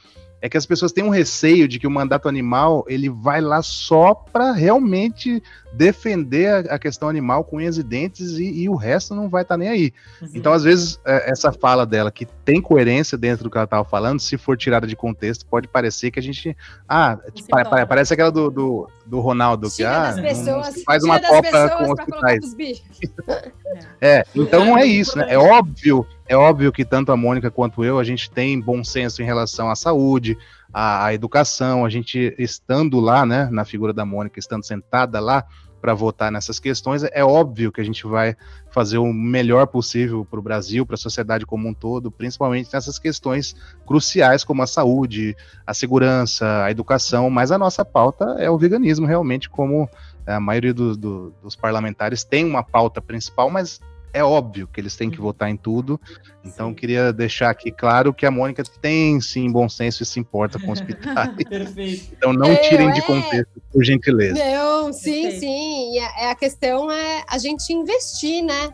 é 0.42 0.50
que 0.50 0.58
as 0.58 0.66
pessoas 0.66 0.92
têm 0.92 1.04
um 1.04 1.10
receio 1.10 1.68
de 1.68 1.80
que 1.80 1.88
o 1.88 1.92
mandato 1.92 2.28
animal 2.28 2.86
ele 2.88 3.10
vai 3.10 3.42
lá 3.42 3.62
só 3.62 4.14
para 4.14 4.52
realmente 4.52 5.42
defender 5.74 6.72
a, 6.72 6.80
questão 6.80 7.10
animal 7.10 7.44
com 7.44 7.58
unhas 7.58 7.78
e 7.78 7.84
dentes 7.84 8.38
e, 8.38 8.62
e 8.62 8.70
o 8.70 8.76
resto 8.76 9.14
não 9.14 9.28
vai 9.28 9.42
estar 9.42 9.56
tá 9.56 9.58
nem 9.58 9.68
aí. 9.68 9.94
Uhum. 10.22 10.30
Então, 10.34 10.54
às 10.54 10.64
vezes, 10.64 11.00
é, 11.06 11.32
essa 11.32 11.52
fala 11.52 11.86
dela, 11.86 12.12
que 12.12 12.26
tem 12.46 12.62
coerência 12.62 13.18
dentro 13.18 13.44
do 13.44 13.50
que 13.50 13.58
ela 13.58 13.66
estava 13.66 13.84
falando, 13.84 14.20
se 14.20 14.38
for 14.38 14.56
tirada 14.58 14.88
de 14.88 14.96
contexto, 14.96 15.46
pode 15.46 15.68
parecer 15.68 16.12
que 16.12 16.20
a 16.20 16.24
gente. 16.24 16.56
Ah, 16.88 17.18
tipo, 17.34 17.50
pa, 17.50 17.86
parece 17.86 18.14
aquela 18.14 18.32
do, 18.32 18.50
do, 18.50 18.90
do 19.06 19.20
Ronaldo, 19.20 19.70
que 19.70 19.84
ah, 19.84 20.14
pessoas, 20.22 20.84
faz 20.84 21.04
uma 21.04 21.20
copa 21.20 21.70
com 21.70 21.92
hospitais. 21.92 22.56
é, 24.00 24.24
então 24.34 24.64
não 24.66 24.78
é 24.78 24.86
isso, 24.86 25.18
né? 25.18 25.26
É 25.30 25.38
óbvio 25.38 26.06
é 26.28 26.36
óbvio 26.36 26.72
que 26.72 26.84
tanto 26.84 27.12
a 27.12 27.18
Mônica 27.18 27.52
quanto 27.52 27.84
eu, 27.84 28.00
a 28.00 28.04
gente 28.04 28.30
tem 28.30 28.60
bom 28.60 28.84
senso 28.84 29.22
em 29.22 29.26
relação 29.26 29.70
à 29.70 29.76
saúde, 29.76 30.38
à, 30.74 31.06
à 31.06 31.14
educação, 31.14 31.86
a 31.86 31.90
gente 31.90 32.36
estando 32.38 33.00
lá, 33.00 33.26
né, 33.26 33.48
na 33.52 33.64
figura 33.64 33.94
da 33.94 34.06
Mônica, 34.06 34.40
estando 34.40 34.66
sentada 34.66 35.20
lá 35.20 35.46
para 35.80 35.94
votar 35.94 36.32
nessas 36.32 36.60
questões, 36.60 37.04
é 37.04 37.24
óbvio 37.24 37.72
que 37.72 37.80
a 37.80 37.84
gente 37.84 38.08
vai 38.08 38.36
fazer 38.72 38.98
o 38.98 39.14
melhor 39.14 39.68
possível 39.68 40.26
para 40.26 40.40
o 40.40 40.42
Brasil, 40.42 40.84
para 40.84 40.96
a 40.96 40.98
sociedade 40.98 41.46
como 41.46 41.68
um 41.70 41.76
todo, 41.76 42.10
principalmente 42.10 42.74
nessas 42.74 42.98
questões 42.98 43.56
cruciais 43.86 44.44
como 44.44 44.64
a 44.64 44.68
saúde, 44.68 45.38
a 45.66 45.76
segurança, 45.76 46.64
a 46.64 46.72
educação, 46.72 47.30
mas 47.30 47.52
a 47.52 47.58
nossa 47.60 47.86
pauta 47.86 48.36
é 48.40 48.50
o 48.50 48.58
veganismo, 48.58 49.06
realmente, 49.06 49.48
como 49.48 49.88
a 50.26 50.40
maioria 50.40 50.74
do, 50.74 50.98
do, 50.98 51.34
dos 51.44 51.56
parlamentares 51.56 52.24
tem 52.24 52.44
uma 52.44 52.64
pauta 52.64 53.00
principal, 53.00 53.52
mas 53.52 53.80
é 54.16 54.24
óbvio 54.24 54.66
que 54.66 54.80
eles 54.80 54.96
têm 54.96 55.12
que 55.12 55.18
uhum. 55.18 55.26
votar 55.26 55.50
em 55.50 55.58
tudo. 55.58 56.00
Então, 56.44 56.74
queria 56.74 57.12
deixar 57.12 57.50
aqui 57.50 57.70
claro 57.70 58.14
que 58.14 58.26
a 58.26 58.32
Mônica 58.32 58.64
tem 58.82 59.20
sim 59.20 59.52
bom 59.52 59.68
senso 59.68 60.04
e 60.04 60.06
se 60.06 60.22
importa 60.22 60.58
com 60.58 60.72
hospitais. 60.72 61.36
Perfeito. 61.44 62.14
Então, 62.14 62.32
não 62.32 62.56
tirem 62.56 62.94
de 62.94 63.00
é. 63.00 63.04
contexto, 63.04 63.62
por 63.74 63.84
gentileza. 63.84 64.36
Não, 64.36 64.94
sim, 64.94 65.24
Perfeito. 65.24 65.40
sim. 65.42 66.00
A, 66.00 66.32
a 66.32 66.36
questão 66.36 66.90
é 66.90 67.26
a 67.28 67.38
gente 67.38 67.74
investir, 67.74 68.42
né? 68.42 68.74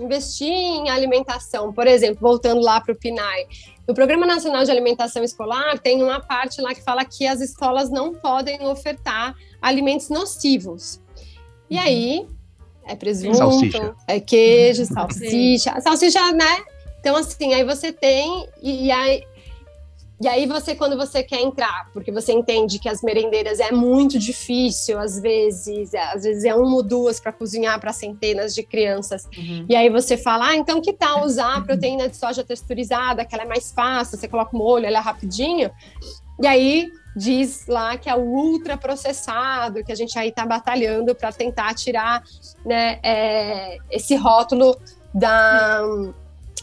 Investir 0.00 0.46
em 0.46 0.88
alimentação. 0.88 1.72
Por 1.72 1.88
exemplo, 1.88 2.20
voltando 2.20 2.60
lá 2.60 2.80
para 2.80 2.92
o 2.92 2.96
PNAE. 2.96 3.46
No 3.88 3.94
Programa 3.94 4.24
Nacional 4.24 4.62
de 4.62 4.70
Alimentação 4.70 5.24
Escolar, 5.24 5.80
tem 5.80 6.00
uma 6.00 6.20
parte 6.20 6.60
lá 6.60 6.72
que 6.72 6.82
fala 6.82 7.04
que 7.04 7.26
as 7.26 7.40
escolas 7.40 7.90
não 7.90 8.14
podem 8.14 8.64
ofertar 8.66 9.34
alimentos 9.60 10.08
nocivos. 10.10 11.00
E 11.68 11.76
uhum. 11.76 11.82
aí, 11.82 12.35
é 12.86 12.94
presunto, 12.94 13.36
salsicha. 13.36 13.94
é 14.06 14.20
queijo, 14.20 14.84
salsicha. 14.86 15.80
Salsicha, 15.80 16.32
né? 16.32 16.64
Então, 17.00 17.16
assim, 17.16 17.54
aí 17.54 17.64
você 17.64 17.92
tem, 17.92 18.48
e, 18.62 18.86
e, 18.86 18.90
aí. 18.90 19.22
E 20.18 20.26
aí 20.26 20.46
você, 20.46 20.74
quando 20.74 20.96
você 20.96 21.22
quer 21.22 21.42
entrar, 21.42 21.90
porque 21.92 22.10
você 22.10 22.32
entende 22.32 22.78
que 22.78 22.88
as 22.88 23.02
merendeiras 23.02 23.60
é 23.60 23.70
muito 23.70 24.18
difícil, 24.18 24.98
às 24.98 25.20
vezes, 25.20 25.94
às 25.94 26.22
vezes 26.22 26.44
é 26.44 26.54
uma 26.54 26.76
ou 26.76 26.82
duas 26.82 27.20
para 27.20 27.32
cozinhar 27.32 27.78
para 27.78 27.92
centenas 27.92 28.54
de 28.54 28.62
crianças. 28.62 29.28
Uhum. 29.36 29.66
E 29.68 29.76
aí 29.76 29.90
você 29.90 30.16
fala, 30.16 30.48
ah, 30.48 30.56
então 30.56 30.80
que 30.80 30.94
tal 30.94 31.22
usar 31.22 31.56
a 31.56 31.60
proteína 31.60 32.08
de 32.08 32.16
soja 32.16 32.42
texturizada, 32.42 33.26
que 33.26 33.34
ela 33.34 33.44
é 33.44 33.46
mais 33.46 33.70
fácil, 33.70 34.16
você 34.16 34.26
coloca 34.26 34.56
o 34.56 34.58
molho, 34.58 34.86
ela 34.86 34.96
é 34.96 35.02
rapidinho. 35.02 35.70
E 36.42 36.46
aí 36.46 36.90
diz 37.16 37.66
lá 37.66 37.96
que 37.96 38.10
é 38.10 38.14
o 38.14 38.20
ultraprocessado, 38.20 39.82
que 39.82 39.90
a 39.90 39.94
gente 39.94 40.18
aí 40.18 40.28
está 40.28 40.44
batalhando 40.44 41.14
para 41.14 41.32
tentar 41.32 41.74
tirar 41.74 42.22
né, 42.64 43.00
é, 43.02 43.78
esse 43.90 44.14
rótulo 44.14 44.78
da, 45.14 45.80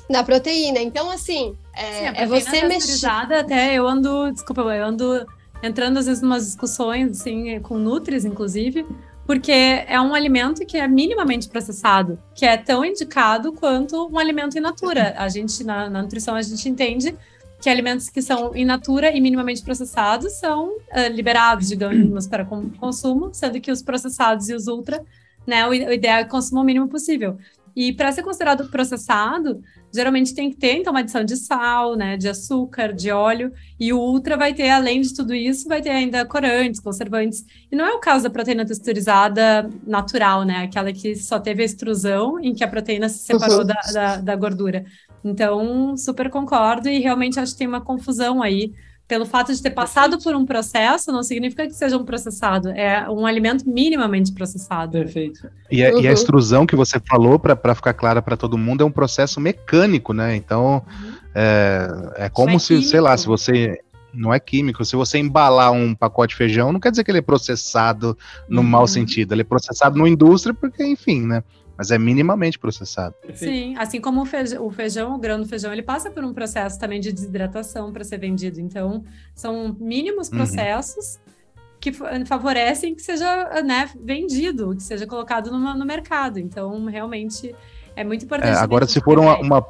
da 0.08 0.24
proteína. 0.24 0.80
Então, 0.80 1.10
assim, 1.10 1.58
é, 1.76 2.12
Sim, 2.12 2.14
é 2.16 2.28
você 2.28 2.68
mexer. 2.68 3.08
Até 3.08 3.74
eu 3.74 3.88
ando, 3.88 4.32
desculpa, 4.32 4.62
eu 4.62 4.86
ando 4.86 5.26
entrando 5.64 5.98
às 5.98 6.06
vezes 6.06 6.22
em 6.22 6.26
umas 6.26 6.46
discussões 6.46 7.20
assim, 7.20 7.60
com 7.62 7.78
Nutris, 7.78 8.26
inclusive, 8.26 8.86
porque 9.26 9.52
é 9.52 10.00
um 10.00 10.14
alimento 10.14 10.66
que 10.66 10.78
é 10.78 10.88
minimamente 10.88 11.48
processado, 11.48 12.20
que 12.36 12.46
é 12.46 12.58
tão 12.58 12.86
indicado 12.86 13.54
quanto 13.54 14.08
um 14.08 14.20
alimento 14.20 14.58
in 14.58 14.62
natura. 14.62 15.16
A 15.18 15.30
gente, 15.30 15.64
na, 15.64 15.90
na 15.90 16.02
nutrição, 16.04 16.36
a 16.36 16.42
gente 16.42 16.68
entende 16.70 17.16
que 17.64 17.70
alimentos 17.70 18.10
que 18.10 18.22
são 18.22 18.54
in 18.54 18.66
natura 18.66 19.16
e 19.16 19.22
minimamente 19.22 19.64
processados 19.64 20.34
são 20.34 20.68
uh, 20.68 21.10
liberados, 21.10 21.70
digamos, 21.70 22.28
para 22.28 22.44
consumo, 22.44 23.34
sendo 23.34 23.62
que 23.62 23.72
os 23.72 23.82
processados 23.82 24.50
e 24.50 24.54
os 24.54 24.68
ultra, 24.68 25.02
né, 25.48 25.66
o, 25.66 25.74
ideal 25.74 26.20
é 26.20 26.26
consumir 26.26 26.60
o 26.60 26.66
mínimo 26.66 26.90
possível. 26.90 27.38
E 27.74 27.94
para 27.94 28.12
ser 28.12 28.22
considerado 28.22 28.70
processado, 28.70 29.64
geralmente 29.96 30.36
tem 30.36 30.52
que 30.52 30.58
ter 30.58 30.74
então 30.74 30.92
uma 30.92 31.00
adição 31.00 31.24
de 31.24 31.38
sal, 31.38 31.96
né, 31.96 32.18
de 32.18 32.28
açúcar, 32.28 32.92
de 32.92 33.10
óleo, 33.12 33.54
e 33.80 33.94
o 33.94 33.98
ultra 33.98 34.36
vai 34.36 34.54
ter, 34.54 34.70
além 34.70 35.00
de 35.00 35.14
tudo 35.16 35.34
isso, 35.34 35.68
vai 35.70 35.82
ter 35.82 35.92
ainda 35.92 36.26
corantes, 36.26 36.82
conservantes. 36.82 37.46
E 37.72 37.76
não 37.78 37.86
é 37.86 37.94
o 37.94 38.00
caso 38.00 38.26
da 38.26 38.30
proteína 38.30 38.66
texturizada 38.66 39.70
natural, 39.88 40.44
né, 40.44 40.66
aquela 40.66 40.92
que 40.92 41.16
só 41.16 41.40
teve 41.40 41.62
a 41.62 41.66
extrusão 41.66 42.38
em 42.42 42.54
que 42.54 42.64
a 42.64 42.68
proteína 42.68 43.08
se 43.08 43.20
separou 43.20 43.60
uhum. 43.60 43.68
da, 43.68 43.82
da, 43.94 44.16
da 44.18 44.36
gordura. 44.36 44.84
Então, 45.24 45.96
super 45.96 46.30
concordo 46.30 46.90
e 46.90 47.00
realmente 47.00 47.40
acho 47.40 47.54
que 47.54 47.60
tem 47.60 47.68
uma 47.68 47.82
confusão 47.82 48.42
aí. 48.42 48.74
Pelo 49.06 49.26
fato 49.26 49.54
de 49.54 49.62
ter 49.62 49.72
passado 49.72 50.18
por 50.18 50.34
um 50.34 50.46
processo, 50.46 51.12
não 51.12 51.22
significa 51.24 51.68
que 51.68 51.74
seja 51.74 51.98
um 51.98 52.06
processado. 52.06 52.70
É 52.70 53.08
um 53.10 53.26
alimento 53.26 53.70
minimamente 53.70 54.32
processado. 54.32 54.94
Perfeito. 54.94 55.50
E, 55.70 55.86
a, 55.86 55.92
uhum. 55.92 56.02
e 56.02 56.08
a 56.08 56.10
uhum. 56.10 56.14
extrusão 56.14 56.66
que 56.66 56.76
você 56.76 57.00
falou, 57.00 57.38
para 57.38 57.76
ficar 57.76 57.94
clara 57.94 58.22
para 58.22 58.38
todo 58.38 58.58
mundo, 58.58 58.82
é 58.82 58.86
um 58.86 58.92
processo 58.92 59.42
mecânico, 59.42 60.14
né? 60.14 60.36
Então, 60.36 60.82
uhum. 60.88 61.14
é, 61.36 62.26
é 62.26 62.30
como 62.30 62.56
é 62.56 62.60
se, 62.60 62.70
químico. 62.70 62.90
sei 62.90 63.02
lá, 63.02 63.16
se 63.18 63.28
você 63.28 63.78
não 64.14 64.34
é 64.34 64.40
químico. 64.40 64.86
Se 64.86 64.96
você 64.96 65.18
embalar 65.18 65.72
um 65.72 65.94
pacote 65.96 66.32
de 66.32 66.38
feijão, 66.38 66.72
não 66.72 66.80
quer 66.80 66.92
dizer 66.92 67.04
que 67.04 67.12
ele 67.12 67.18
é 67.18 67.22
processado 67.22 68.18
no 68.48 68.62
uhum. 68.62 68.68
mau 68.68 68.88
sentido. 68.88 69.34
Ele 69.34 69.42
é 69.42 69.46
processado 69.46 69.98
na 69.98 70.08
indústria 70.08 70.54
porque, 70.54 70.84
enfim, 70.86 71.26
né? 71.26 71.44
Mas 71.78 71.92
é 71.92 71.98
minimamente 71.98 72.60
processado. 72.60 73.16
Sim, 73.34 73.76
assim 73.78 74.00
como 74.00 74.22
o 74.22 74.26
feijão, 74.26 74.66
o 74.66 74.72
feijão, 74.72 75.16
o 75.16 75.18
grão 75.18 75.42
do 75.42 75.48
feijão, 75.48 75.72
ele 75.74 75.82
passa 75.82 76.12
por 76.12 76.24
um 76.24 76.34
processo 76.34 76.80
também 76.80 77.00
de 77.00 77.12
desidratação 77.12 77.92
para 77.92 78.04
ser 78.04 78.20
vendido. 78.20 78.60
Então, 78.60 79.04
são 79.34 79.76
mínimos 79.80 80.30
uhum. 80.30 80.38
processos 80.38 81.16
uhum. 81.16 81.34
que 81.80 81.92
favorecem 82.26 82.94
que 82.94 83.02
seja 83.02 83.62
né, 83.64 83.90
vendido, 84.00 84.76
que 84.76 84.84
seja 84.84 85.08
colocado 85.08 85.52
no, 85.52 85.74
no 85.74 85.86
mercado. 85.86 86.40
Então, 86.40 86.86
realmente 86.86 87.56
é 87.96 88.04
muito 88.04 88.26
importante. 88.26 88.56
É, 88.56 88.60
agora, 88.60 88.88
se 88.88 89.02
for 89.02 89.18
uma, 89.18 89.38
uma, 89.40 89.66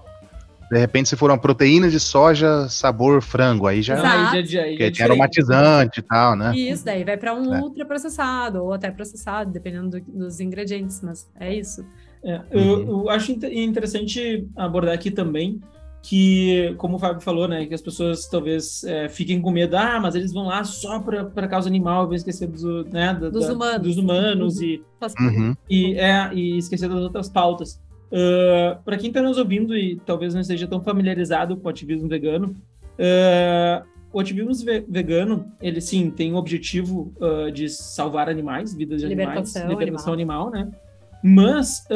De 0.73 0.79
repente, 0.79 1.07
se 1.07 1.15
for 1.15 1.29
uma 1.29 1.37
proteína 1.37 1.89
de 1.89 1.99
soja 1.99 2.67
sabor 2.67 3.21
frango, 3.21 3.67
aí 3.67 3.81
já, 3.81 3.95
aí 3.95 4.45
já, 4.45 4.61
aí 4.63 4.91
já, 4.91 5.03
é 5.03 5.07
aromatizante 5.07 5.99
e 5.99 6.03
tal, 6.03 6.35
né? 6.35 6.55
Isso, 6.55 6.83
daí 6.83 7.03
vai 7.03 7.15
para 7.15 7.33
um 7.33 7.53
é. 7.53 7.61
ultraprocessado 7.61 8.63
ou 8.63 8.73
até 8.73 8.89
processado, 8.89 9.51
dependendo 9.51 9.99
do, 9.99 10.01
dos 10.01 10.39
ingredientes, 10.39 10.99
mas 11.01 11.29
é 11.39 11.53
isso. 11.53 11.85
É, 12.23 12.41
eu, 12.49 12.61
uhum. 12.61 13.01
eu, 13.01 13.09
acho 13.09 13.31
interessante 13.31 14.47
abordar 14.55 14.95
aqui 14.95 15.11
também 15.11 15.61
que, 16.01 16.73
como 16.77 16.97
o 16.97 16.99
Fábio 16.99 17.21
falou, 17.21 17.47
né, 17.47 17.65
que 17.65 17.73
as 17.73 17.81
pessoas 17.81 18.27
talvez 18.27 18.83
é, 18.83 19.07
fiquem 19.07 19.41
com 19.41 19.51
medo, 19.51 19.77
ah, 19.77 19.99
mas 20.01 20.15
eles 20.15 20.33
vão 20.33 20.47
lá 20.47 20.63
só 20.63 20.99
para 20.99 21.47
causa 21.47 21.69
animal, 21.69 22.05
vão 22.05 22.15
esquecer 22.15 22.47
do, 22.47 22.83
né, 22.85 23.13
da, 23.13 23.29
dos, 23.29 23.47
da, 23.47 23.53
humanos. 23.53 23.81
dos 23.81 23.97
humanos 23.97 24.61
e, 24.61 24.83
uhum. 25.19 25.55
e, 25.69 25.93
é, 25.95 26.33
e 26.33 26.57
esquecer 26.57 26.89
das 26.89 26.99
outras 26.99 27.29
pautas. 27.29 27.81
Uh, 28.13 28.79
para 28.85 28.95
quem 28.95 29.07
está 29.07 29.23
nos 29.23 29.39
ouvindo 29.39 29.75
e 29.75 29.99
talvez 30.05 30.35
não 30.35 30.41
esteja 30.41 30.67
tão 30.67 30.79
familiarizado 30.79 31.57
com 31.57 31.65
o 31.65 31.69
ativismo 31.71 32.07
vegano, 32.07 32.55
uh, 32.99 33.83
o 34.13 34.19
ativismo 34.19 34.53
vegano, 34.87 35.51
ele 35.59 35.81
sim 35.81 36.11
tem 36.11 36.31
o 36.31 36.35
objetivo 36.35 37.11
uh, 37.19 37.51
de 37.51 37.67
salvar 37.67 38.29
animais, 38.29 38.75
vidas 38.75 39.01
de 39.01 39.07
libertação 39.07 39.63
animais, 39.63 39.79
libertação 39.79 40.13
animal, 40.13 40.47
animal 40.49 40.67
né? 40.67 40.77
Mas 41.23 41.87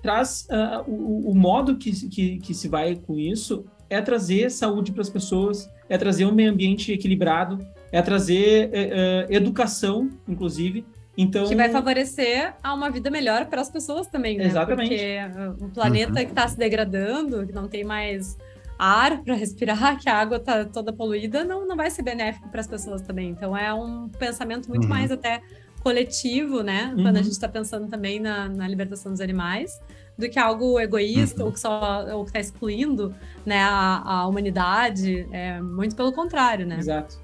traz 0.00 0.46
o, 0.86 1.30
o, 1.30 1.34
modo 1.34 1.76
que, 1.76 2.08
que, 2.08 2.38
que 2.38 2.54
se 2.54 2.68
vai 2.68 2.94
com 2.94 3.18
isso 3.18 3.66
é 3.90 4.00
trazer 4.00 4.50
saúde 4.50 4.92
para 4.92 5.02
as 5.02 5.10
pessoas, 5.10 5.68
é 5.88 5.98
trazer 5.98 6.24
um 6.24 6.32
meio 6.32 6.50
ambiente 6.50 6.92
equilibrado, 6.92 7.58
é 7.90 8.00
trazer 8.00 8.70
é, 8.72 9.26
é, 9.30 9.36
educação, 9.36 10.08
inclusive, 10.28 10.86
então, 11.16 11.46
que 11.46 11.54
vai 11.54 11.70
favorecer 11.70 12.54
a 12.62 12.74
uma 12.74 12.90
vida 12.90 13.10
melhor 13.10 13.46
para 13.46 13.60
as 13.60 13.70
pessoas 13.70 14.06
também, 14.06 14.36
né? 14.36 14.46
Exatamente. 14.46 14.88
Porque 14.88 15.64
o 15.64 15.68
planeta 15.68 16.10
uhum. 16.10 16.16
que 16.16 16.32
está 16.32 16.48
se 16.48 16.58
degradando, 16.58 17.46
que 17.46 17.52
não 17.52 17.68
tem 17.68 17.84
mais 17.84 18.36
ar 18.78 19.22
para 19.24 19.34
respirar, 19.34 19.98
que 20.00 20.08
a 20.08 20.16
água 20.16 20.38
está 20.38 20.64
toda 20.64 20.92
poluída, 20.92 21.44
não, 21.44 21.66
não 21.66 21.76
vai 21.76 21.90
ser 21.90 22.02
benéfico 22.02 22.48
para 22.48 22.60
as 22.60 22.66
pessoas 22.66 23.00
também. 23.00 23.30
Então 23.30 23.56
é 23.56 23.72
um 23.72 24.08
pensamento 24.08 24.68
muito 24.68 24.84
uhum. 24.84 24.88
mais 24.88 25.10
até 25.12 25.40
coletivo, 25.82 26.62
né? 26.62 26.92
Uhum. 26.96 27.02
Quando 27.02 27.16
a 27.18 27.22
gente 27.22 27.32
está 27.32 27.48
pensando 27.48 27.88
também 27.88 28.18
na, 28.18 28.48
na, 28.48 28.66
libertação 28.66 29.12
dos 29.12 29.20
animais, 29.20 29.78
do 30.18 30.28
que 30.28 30.38
algo 30.38 30.80
egoísta 30.80 31.40
uhum. 31.40 31.46
ou 31.46 31.52
que 31.52 31.60
só 31.60 32.06
ou 32.12 32.24
que 32.24 32.30
está 32.30 32.40
excluindo, 32.40 33.14
né, 33.44 33.60
a, 33.62 34.02
a 34.04 34.26
humanidade. 34.26 35.28
É 35.30 35.60
muito 35.60 35.94
pelo 35.94 36.12
contrário, 36.12 36.66
né? 36.66 36.78
Exato. 36.78 37.23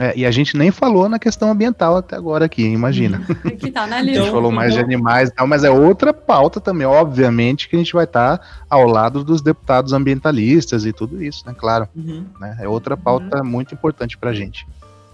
É, 0.00 0.14
e 0.16 0.24
a 0.24 0.30
gente 0.30 0.56
nem 0.56 0.70
falou 0.70 1.10
na 1.10 1.18
questão 1.18 1.50
ambiental 1.50 1.94
até 1.94 2.16
agora 2.16 2.46
aqui, 2.46 2.62
imagina. 2.62 3.20
que 3.60 3.70
tá 3.70 3.86
na 3.86 4.00
lista. 4.00 4.22
a 4.22 4.24
gente 4.24 4.32
falou 4.32 4.50
mais 4.50 4.72
de 4.72 4.80
animais 4.80 5.28
e 5.28 5.32
tal, 5.32 5.46
mas 5.46 5.62
é 5.62 5.70
outra 5.70 6.14
pauta 6.14 6.58
também, 6.58 6.86
obviamente, 6.86 7.68
que 7.68 7.76
a 7.76 7.78
gente 7.78 7.92
vai 7.92 8.04
estar 8.04 8.38
tá 8.38 8.44
ao 8.70 8.86
lado 8.86 9.22
dos 9.22 9.42
deputados 9.42 9.92
ambientalistas 9.92 10.86
e 10.86 10.92
tudo 10.94 11.22
isso, 11.22 11.46
né? 11.46 11.54
Claro. 11.54 11.86
Uhum. 11.94 12.24
Né? 12.40 12.56
É 12.60 12.66
outra 12.66 12.96
pauta 12.96 13.40
uhum. 13.40 13.44
muito 13.44 13.74
importante 13.74 14.16
pra 14.16 14.32
gente. 14.32 14.66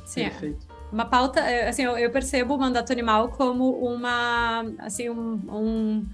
Sim. 0.04 0.20
É. 0.20 0.30
Perfeito. 0.30 0.64
Uma 0.92 1.04
pauta, 1.04 1.40
é, 1.40 1.68
assim, 1.68 1.82
eu, 1.82 1.98
eu, 1.98 2.10
percebo 2.12 2.54
o 2.54 2.58
mandato 2.58 2.92
animal 2.92 3.30
como 3.30 3.72
uma, 3.72 4.64
assim, 4.78 5.10
um, 5.10 5.40
um 5.48 6.06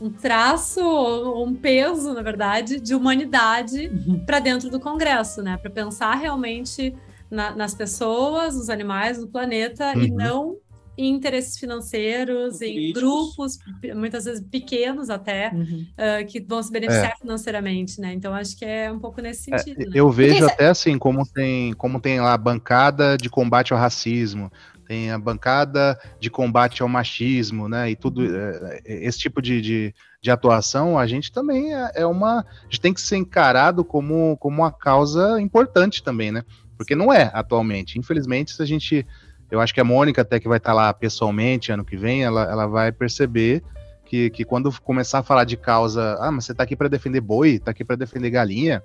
um 0.00 0.10
traço, 0.10 0.80
um 0.80 1.54
peso, 1.54 2.12
na 2.14 2.22
verdade, 2.22 2.80
de 2.80 2.96
humanidade 2.96 3.86
uhum. 3.86 4.24
para 4.26 4.40
dentro 4.40 4.68
do 4.68 4.80
Congresso, 4.80 5.40
né? 5.40 5.56
Para 5.56 5.70
pensar 5.70 6.16
realmente 6.16 6.92
na, 7.30 7.54
nas 7.54 7.74
pessoas, 7.74 8.56
nos 8.56 8.68
animais, 8.68 9.18
no 9.18 9.28
planeta, 9.28 9.92
uhum. 9.94 10.02
e 10.02 10.10
não 10.10 10.56
em 10.96 11.12
interesses 11.12 11.58
financeiros, 11.58 12.62
em 12.62 12.92
grupos, 12.92 13.58
muitas 13.94 14.24
vezes 14.24 14.44
pequenos 14.48 15.10
até, 15.10 15.50
uhum. 15.52 15.86
uh, 15.98 16.26
que 16.26 16.40
vão 16.40 16.62
se 16.62 16.70
beneficiar 16.70 17.12
é. 17.12 17.16
financeiramente, 17.16 18.00
né? 18.00 18.12
Então 18.12 18.32
acho 18.32 18.56
que 18.56 18.64
é 18.64 18.90
um 18.92 18.98
pouco 18.98 19.20
nesse 19.20 19.52
é, 19.52 19.58
sentido. 19.58 19.82
É, 19.82 19.86
né? 19.86 19.90
Eu 19.92 20.10
vejo 20.10 20.46
até 20.46 20.68
assim, 20.68 20.96
como 20.96 21.26
tem, 21.26 21.72
como 21.74 22.00
tem 22.00 22.20
lá 22.20 22.34
a 22.34 22.38
bancada 22.38 23.16
de 23.16 23.28
combate 23.28 23.72
ao 23.72 23.78
racismo, 23.78 24.52
tem 24.86 25.10
a 25.10 25.18
bancada 25.18 25.98
de 26.20 26.30
combate 26.30 26.82
ao 26.82 26.88
machismo, 26.88 27.68
né? 27.68 27.90
E 27.90 27.96
tudo 27.96 28.20
uhum. 28.20 28.36
é, 28.36 28.80
é, 28.84 29.06
esse 29.06 29.18
tipo 29.18 29.42
de, 29.42 29.60
de, 29.60 29.94
de, 30.22 30.30
atuação, 30.30 30.98
a 30.98 31.06
gente 31.06 31.32
também 31.32 31.74
é, 31.74 31.90
é, 31.96 32.06
uma. 32.06 32.40
A 32.40 32.64
gente 32.64 32.80
tem 32.80 32.94
que 32.94 33.00
ser 33.00 33.16
encarado 33.16 33.84
como, 33.84 34.36
como 34.36 34.62
uma 34.62 34.70
causa 34.70 35.40
importante 35.40 36.02
também, 36.02 36.30
né? 36.30 36.44
Porque 36.76 36.94
não 36.94 37.12
é 37.12 37.30
atualmente. 37.32 37.98
Infelizmente, 37.98 38.52
se 38.52 38.62
a 38.62 38.66
gente. 38.66 39.06
Eu 39.50 39.60
acho 39.60 39.74
que 39.74 39.80
a 39.80 39.84
Mônica, 39.84 40.22
até 40.22 40.40
que 40.40 40.48
vai 40.48 40.58
estar 40.58 40.72
lá 40.72 40.92
pessoalmente 40.92 41.70
ano 41.70 41.84
que 41.84 41.96
vem, 41.96 42.24
ela, 42.24 42.42
ela 42.50 42.66
vai 42.66 42.90
perceber 42.90 43.62
que, 44.04 44.30
que 44.30 44.44
quando 44.44 44.72
começar 44.80 45.20
a 45.20 45.22
falar 45.22 45.44
de 45.44 45.56
causa, 45.56 46.16
ah, 46.20 46.30
mas 46.30 46.44
você 46.44 46.52
está 46.52 46.64
aqui 46.64 46.74
para 46.74 46.88
defender 46.88 47.20
boi, 47.20 47.50
está 47.56 47.70
aqui 47.70 47.84
para 47.84 47.96
defender 47.96 48.30
galinha. 48.30 48.82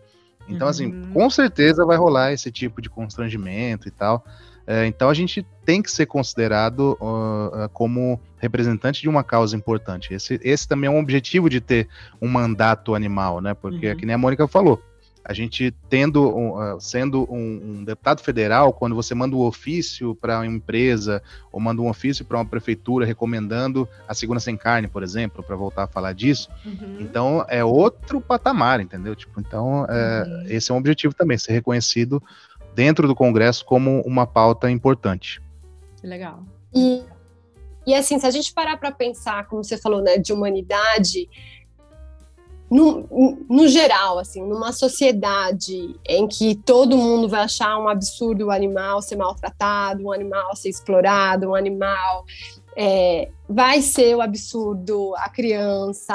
Então, 0.48 0.68
assim, 0.68 0.88
uhum. 0.88 1.02
assim, 1.02 1.14
com 1.14 1.30
certeza 1.30 1.86
vai 1.86 1.98
rolar 1.98 2.34
esse 2.34 2.52
tipo 2.52 2.82
de 2.82 2.90
constrangimento 2.90 3.88
e 3.88 3.92
tal. 3.92 4.26
É, 4.66 4.86
então, 4.86 5.10
a 5.10 5.14
gente 5.14 5.46
tem 5.66 5.82
que 5.82 5.92
ser 5.92 6.06
considerado 6.06 6.98
uh, 7.02 7.70
como 7.74 8.20
representante 8.38 9.02
de 9.02 9.10
uma 9.10 9.24
causa 9.24 9.56
importante. 9.56 10.14
Esse, 10.14 10.40
esse 10.44 10.68
também 10.68 10.88
é 10.88 10.92
um 10.92 11.00
objetivo 11.00 11.50
de 11.50 11.60
ter 11.60 11.88
um 12.22 12.28
mandato 12.28 12.94
animal, 12.94 13.42
né? 13.42 13.54
Porque, 13.54 13.90
uhum. 13.90 13.98
que 13.98 14.06
nem 14.06 14.16
a 14.16 14.18
Mônica 14.18 14.48
falou, 14.48 14.82
a 15.24 15.34
gente 15.34 15.74
tendo 15.90 16.28
uh, 16.30 16.80
sendo 16.80 17.32
um, 17.32 17.80
um, 17.80 17.84
deputado 17.84 18.22
federal, 18.22 18.74
quando 18.74 18.96
você 18.96 19.14
manda 19.14 19.36
um 19.36 19.42
ofício 19.42 20.16
para 20.16 20.38
uma 20.38 20.48
empresa 20.48 21.22
ou 21.52 21.60
manda 21.60 21.82
um 21.82 21.90
ofício 21.90 22.26
para 22.26 22.38
uma 22.38 22.46
prefeitura 22.46 23.06
recomendando 23.06 23.88
a 24.08 24.14
segunda 24.14 24.40
sem 24.40 24.58
carne, 24.58 24.88
por 24.88 25.04
exemplo, 25.04 25.44
para 25.44 25.56
voltar 25.56 25.84
a 25.84 25.88
falar 25.88 26.14
disso, 26.14 26.50
uhum. 26.66 26.98
então 27.00 27.46
é 27.48 27.64
outro 27.64 28.20
patamar, 28.20 28.80
entendeu? 28.80 29.16
Tipo, 29.16 29.40
então 29.40 29.86
é, 29.86 30.24
uhum. 30.24 30.44
esse 30.48 30.72
é 30.72 30.74
um 30.74 30.78
objetivo 30.78 31.14
também, 31.14 31.38
ser 31.38 31.52
reconhecido 31.52 32.22
dentro 32.74 33.08
do 33.08 33.16
Congresso 33.16 33.66
como 33.66 34.02
uma 34.02 34.26
pauta 34.26 34.72
importante. 34.72 35.42
Legal. 36.04 36.44
E, 36.74 37.04
e 37.86 37.94
assim, 37.94 38.20
se 38.20 38.26
a 38.26 38.32
gente 38.32 38.54
parar 38.54 38.78
para 38.78 38.92
pensar, 38.92 39.48
como 39.48 39.64
você 39.64 39.78
falou, 39.78 40.02
né, 40.02 40.18
de 40.18 40.32
humanidade, 40.32 41.30
no, 42.70 43.08
no, 43.50 43.68
geral, 43.68 44.20
assim, 44.20 44.42
numa 44.42 44.72
sociedade 44.72 45.96
em 46.08 46.28
que 46.28 46.56
todo 46.56 46.96
mundo 46.96 47.28
vai 47.28 47.42
achar 47.42 47.78
um 47.80 47.90
absurdo 47.90 48.48
o 48.48 48.52
animal 48.52 49.02
ser 49.02 49.16
maltratado, 49.16 50.04
um 50.04 50.12
animal 50.12 50.56
ser 50.56 50.70
explorado, 50.70 51.50
um 51.50 51.56
animal 51.56 52.26
é, 52.76 53.30
vai 53.48 53.82
ser 53.82 54.16
o 54.16 54.22
absurdo 54.22 55.14
a 55.18 55.28
criança, 55.30 56.14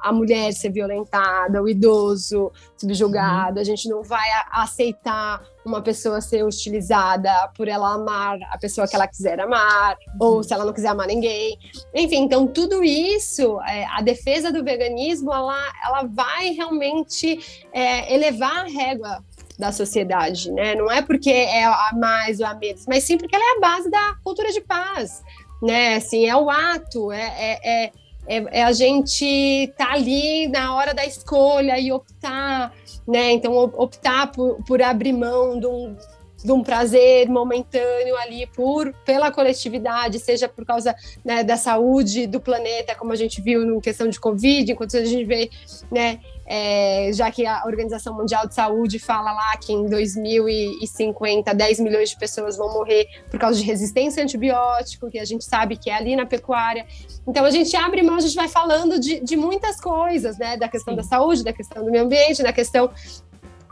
a 0.00 0.12
mulher 0.12 0.52
ser 0.52 0.70
violentada, 0.70 1.62
o 1.62 1.68
idoso 1.68 2.52
subjugado. 2.76 3.56
Uhum. 3.56 3.60
A 3.60 3.64
gente 3.64 3.88
não 3.88 4.02
vai 4.02 4.28
aceitar 4.50 5.42
uma 5.64 5.80
pessoa 5.80 6.20
ser 6.20 6.44
utilizada 6.44 7.30
por 7.56 7.68
ela 7.68 7.94
amar 7.94 8.38
a 8.50 8.58
pessoa 8.58 8.86
que 8.86 8.94
ela 8.94 9.08
quiser 9.08 9.40
amar, 9.40 9.96
uhum. 10.20 10.26
ou 10.26 10.42
se 10.42 10.52
ela 10.52 10.64
não 10.64 10.72
quiser 10.72 10.88
amar 10.88 11.06
ninguém. 11.06 11.58
Enfim, 11.94 12.18
então 12.18 12.46
tudo 12.46 12.84
isso, 12.84 13.60
é, 13.62 13.86
a 13.86 14.02
defesa 14.02 14.52
do 14.52 14.62
veganismo, 14.62 15.32
ela, 15.32 15.72
ela 15.86 16.02
vai 16.04 16.50
realmente 16.50 17.64
é, 17.72 18.14
elevar 18.14 18.66
a 18.66 18.68
régua 18.68 19.24
da 19.58 19.70
sociedade, 19.70 20.50
né? 20.50 20.74
Não 20.74 20.90
é 20.90 21.00
porque 21.00 21.30
é 21.30 21.64
a 21.64 21.90
mais 21.94 22.40
ou 22.40 22.46
a 22.46 22.54
menos, 22.54 22.86
mas 22.86 23.04
sim 23.04 23.16
porque 23.16 23.34
ela 23.34 23.44
é 23.44 23.56
a 23.56 23.60
base 23.60 23.90
da 23.90 24.16
cultura 24.22 24.50
de 24.50 24.60
paz, 24.60 25.22
né? 25.62 25.96
Assim, 25.96 26.26
é 26.26 26.36
o 26.36 26.50
ato, 26.50 27.12
é, 27.12 27.22
é, 27.22 27.84
é, 27.86 27.92
é, 28.26 28.44
é 28.60 28.64
a 28.64 28.72
gente 28.72 29.24
estar 29.24 29.86
tá 29.86 29.92
ali 29.92 30.48
na 30.48 30.74
hora 30.74 30.94
da 30.94 31.04
escolha 31.04 31.78
e 31.78 31.92
optar, 31.92 32.72
né? 33.06 33.32
Então, 33.32 33.56
optar 33.56 34.32
por, 34.32 34.62
por 34.64 34.80
abrir 34.82 35.12
mão 35.12 35.58
de 35.58 35.66
um, 35.66 35.96
de 36.44 36.52
um 36.52 36.62
prazer 36.62 37.26
momentâneo 37.28 38.16
ali 38.18 38.46
por 38.46 38.92
pela 39.04 39.32
coletividade, 39.32 40.18
seja 40.18 40.46
por 40.46 40.66
causa 40.66 40.94
né, 41.24 41.42
da 41.42 41.56
saúde 41.56 42.26
do 42.26 42.38
planeta, 42.38 42.94
como 42.94 43.12
a 43.12 43.16
gente 43.16 43.40
viu 43.40 43.62
em 43.62 43.80
questão 43.80 44.08
de 44.08 44.20
Covid, 44.20 44.70
enquanto 44.70 44.96
a 44.98 45.04
gente 45.04 45.24
vê, 45.24 45.48
né, 45.90 46.20
é, 46.46 47.10
já 47.12 47.30
que 47.30 47.46
a 47.46 47.64
Organização 47.64 48.14
Mundial 48.14 48.46
de 48.46 48.54
Saúde 48.54 48.98
fala 48.98 49.32
lá 49.32 49.56
que 49.56 49.72
em 49.72 49.86
2050 49.86 51.54
10 51.54 51.80
milhões 51.80 52.10
de 52.10 52.18
pessoas 52.18 52.56
vão 52.56 52.72
morrer 52.72 53.06
por 53.30 53.40
causa 53.40 53.58
de 53.58 53.64
resistência 53.64 54.22
a 54.22 54.24
antibiótico, 54.24 55.10
que 55.10 55.18
a 55.18 55.24
gente 55.24 55.44
sabe 55.44 55.76
que 55.76 55.88
é 55.88 55.94
ali 55.94 56.14
na 56.14 56.26
pecuária. 56.26 56.86
Então 57.26 57.44
a 57.44 57.50
gente 57.50 57.74
abre 57.76 58.02
mão, 58.02 58.16
a 58.16 58.20
gente 58.20 58.34
vai 58.34 58.48
falando 58.48 59.00
de, 59.00 59.20
de 59.20 59.36
muitas 59.36 59.80
coisas, 59.80 60.36
né? 60.36 60.56
Da 60.56 60.68
questão 60.68 60.92
Sim. 60.92 60.96
da 60.96 61.02
saúde, 61.02 61.42
da 61.42 61.52
questão 61.52 61.82
do 61.82 61.90
meio 61.90 62.04
ambiente, 62.04 62.42
da 62.42 62.52
questão 62.52 62.90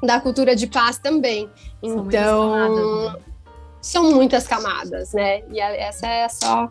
da 0.02 0.20
cultura 0.20 0.56
de 0.56 0.66
paz 0.66 0.98
também. 0.98 1.48
São 1.80 2.06
então, 2.06 2.48
muitas 2.50 3.32
são 3.82 4.12
muitas 4.12 4.46
camadas, 4.46 5.12
né? 5.12 5.42
E 5.50 5.60
essa 5.60 6.06
é 6.06 6.28
só, 6.28 6.68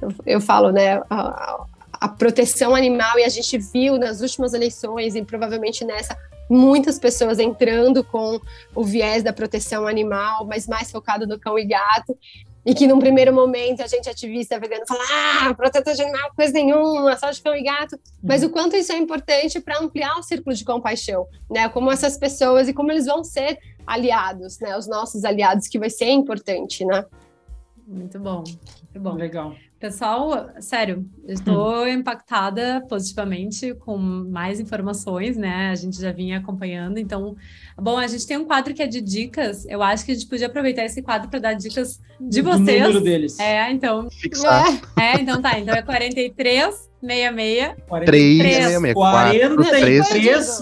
eu, 0.00 0.14
eu 0.24 0.40
falo, 0.40 0.70
né? 0.70 1.02
A, 1.10 1.66
a, 1.92 2.08
proteção 2.08 2.74
animal, 2.74 3.18
e 3.18 3.24
a 3.24 3.28
gente 3.28 3.58
viu 3.58 3.98
nas 3.98 4.20
últimas 4.20 4.54
eleições, 4.54 5.16
e 5.16 5.24
provavelmente 5.24 5.84
nessa, 5.84 6.16
muitas 6.48 7.00
pessoas 7.00 7.40
entrando 7.40 8.04
com 8.04 8.40
o 8.76 8.84
viés 8.84 9.24
da 9.24 9.32
proteção 9.32 9.88
animal, 9.88 10.46
mas 10.46 10.68
mais 10.68 10.90
focado 10.90 11.26
no 11.26 11.38
cão 11.38 11.58
e 11.58 11.64
gato. 11.64 12.16
E 12.64 12.74
que 12.74 12.86
num 12.86 12.98
primeiro 12.98 13.34
momento 13.34 13.82
a 13.82 13.86
gente 13.86 14.08
ativista 14.08 14.58
vegano 14.58 14.84
fala, 14.86 15.02
ah, 15.48 15.54
protetor 15.54 15.94
de 15.94 16.02
animal, 16.02 16.30
coisa 16.36 16.52
nenhuma, 16.52 17.16
só 17.16 17.30
de 17.30 17.42
cão 17.42 17.54
e 17.56 17.62
gato, 17.62 17.98
mas 18.22 18.42
uhum. 18.42 18.48
o 18.48 18.52
quanto 18.52 18.76
isso 18.76 18.92
é 18.92 18.98
importante 18.98 19.60
para 19.60 19.80
ampliar 19.80 20.16
o 20.18 20.22
círculo 20.22 20.54
de 20.54 20.64
compaixão, 20.64 21.26
né? 21.50 21.68
Como 21.68 21.90
essas 21.90 22.16
pessoas 22.16 22.68
e 22.68 22.72
como 22.72 22.92
eles 22.92 23.06
vão 23.06 23.24
ser 23.24 23.58
aliados, 23.86 24.60
né? 24.60 24.76
Os 24.76 24.86
nossos 24.86 25.24
aliados, 25.24 25.66
que 25.66 25.78
vai 25.78 25.90
ser 25.90 26.10
importante, 26.10 26.84
né? 26.84 27.04
Muito 27.86 28.18
bom, 28.18 28.44
muito 28.44 29.00
bom. 29.00 29.14
Legal. 29.14 29.54
Pessoal, 29.82 30.48
sério, 30.60 31.04
estou 31.26 31.82
hum. 31.82 31.88
impactada 31.88 32.86
positivamente 32.88 33.74
com 33.74 33.98
mais 33.98 34.60
informações, 34.60 35.36
né? 35.36 35.70
A 35.70 35.74
gente 35.74 36.00
já 36.00 36.12
vinha 36.12 36.38
acompanhando, 36.38 36.98
então, 36.98 37.34
bom, 37.76 37.98
a 37.98 38.06
gente 38.06 38.24
tem 38.24 38.36
um 38.36 38.44
quadro 38.44 38.72
que 38.74 38.80
é 38.80 38.86
de 38.86 39.00
dicas. 39.00 39.66
Eu 39.66 39.82
acho 39.82 40.06
que 40.06 40.12
a 40.12 40.14
gente 40.14 40.28
podia 40.28 40.46
aproveitar 40.46 40.84
esse 40.84 41.02
quadro 41.02 41.28
para 41.28 41.40
dar 41.40 41.54
dicas 41.54 42.00
de 42.20 42.40
vocês. 42.42 42.80
número 42.80 43.00
deles. 43.00 43.36
É, 43.40 43.72
então. 43.72 44.08
Fixar. 44.08 44.68
É, 44.96 45.20
então 45.20 45.42
tá. 45.42 45.58
Então 45.58 45.74
é 45.74 45.82
43 45.82 46.91
66. 47.02 47.74
366. 48.06 48.94
43 48.94 50.06
66. 50.06 50.60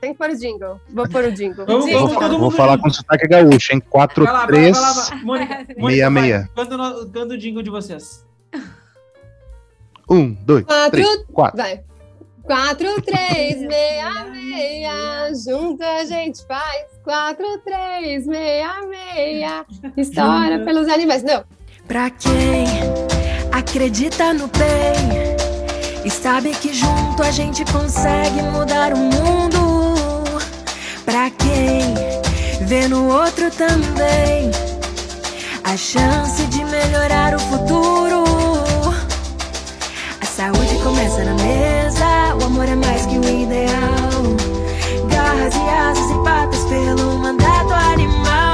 Tem 0.00 0.12
que 0.12 0.18
pôr 0.18 0.30
o 0.30 0.36
jingle. 0.36 0.80
Vou 0.90 1.08
pôr 1.08 1.24
o 1.24 1.32
jingle. 1.32 1.66
Vamos, 1.66 1.90
vamos, 1.90 2.14
vou, 2.14 2.38
vou 2.38 2.50
falar 2.50 2.78
com 2.78 2.88
sotaque 2.90 3.28
gaúcho, 3.28 3.74
hein? 3.74 3.82
4366. 3.90 6.46
Quando, 6.54 7.10
quando 7.12 7.32
o 7.32 7.38
jingle 7.38 7.62
de 7.62 7.68
vocês? 7.70 8.24
Um, 10.08 10.32
dois, 10.34 10.64
quatro, 10.64 10.90
três, 10.90 11.24
quatro. 11.32 11.58
Vai. 11.58 11.82
Quatro, 12.42 13.00
três, 13.00 13.60
meia, 13.62 14.24
meia, 14.24 15.32
junto 15.34 15.82
a 15.82 16.04
gente 16.04 16.46
faz. 16.46 16.84
Quatro, 17.02 17.46
três, 17.64 18.26
meia, 18.26 18.82
meia, 18.86 19.64
história 19.96 20.62
pelos 20.62 20.86
animais. 20.88 21.22
Não. 21.22 21.42
Pra 21.88 22.10
quem 22.10 22.66
acredita 23.50 24.34
no 24.34 24.46
bem 24.48 25.33
e 26.04 26.10
sabe 26.10 26.50
que 26.50 26.72
junto 26.72 27.22
a 27.22 27.30
gente 27.30 27.64
consegue 27.64 28.42
mudar 28.42 28.92
o 28.92 28.98
mundo. 28.98 29.94
Pra 31.04 31.30
quem 31.30 31.94
vê 32.66 32.86
no 32.86 33.08
outro 33.08 33.50
também 33.50 34.50
a 35.64 35.76
chance 35.76 36.44
de 36.46 36.64
melhorar 36.64 37.34
o 37.34 37.38
futuro. 37.38 38.24
A 40.20 40.26
saúde 40.26 40.78
começa 40.82 41.24
na 41.24 41.34
mesa, 41.34 42.36
o 42.40 42.44
amor 42.44 42.68
é 42.68 42.74
mais 42.74 43.06
que 43.06 43.18
o 43.18 43.24
ideal. 43.24 44.22
Garras 45.08 45.54
e 45.54 45.68
asas 45.70 46.10
e 46.10 46.24
patas 46.24 46.64
pelo 46.64 47.18
mandato 47.18 47.72
animal. 47.72 48.53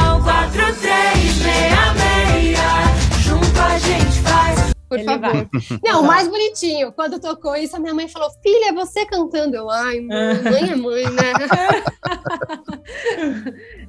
Por 4.91 4.99
Ele 4.99 5.07
favor. 5.07 5.31
Vai. 5.31 5.49
Não, 5.85 6.03
o 6.03 6.05
mais 6.05 6.27
bonitinho, 6.27 6.91
quando 6.91 7.21
tocou 7.21 7.55
isso, 7.55 7.77
a 7.77 7.79
minha 7.79 7.95
mãe 7.95 8.09
falou: 8.09 8.29
Filha, 8.43 8.71
é 8.71 8.73
você 8.73 9.07
cantando. 9.07 9.55
Eu, 9.55 9.71
ai, 9.71 10.01
mãe, 10.01 10.43
mãe 10.43 10.73
é 10.73 10.75
mãe, 10.75 11.05
né? 11.05 11.33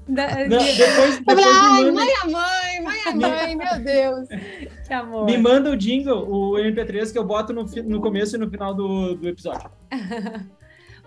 Da, 0.07 0.47
Não, 0.47 0.57
depois, 0.57 0.77
depois 0.77 1.17
eu 1.17 1.23
falei, 1.23 1.45
ai, 1.47 1.85
manda... 1.85 1.91
mãe 1.93 2.07
é 2.07 2.27
mãe, 2.27 2.81
mãe 2.83 2.99
é 3.05 3.15
mãe, 3.15 3.55
meu 3.55 3.79
Deus. 3.83 4.27
Que 4.85 4.93
amor. 4.93 5.25
Me 5.25 5.37
manda 5.37 5.71
o 5.71 5.77
jingle, 5.77 6.29
o 6.29 6.53
MP3, 6.55 7.11
que 7.11 7.17
eu 7.17 7.23
boto 7.23 7.51
no, 7.53 7.63
no 7.63 8.01
começo 8.01 8.35
e 8.35 8.39
no 8.39 8.49
final 8.49 8.73
do, 8.73 9.15
do 9.15 9.29
episódio. 9.29 9.71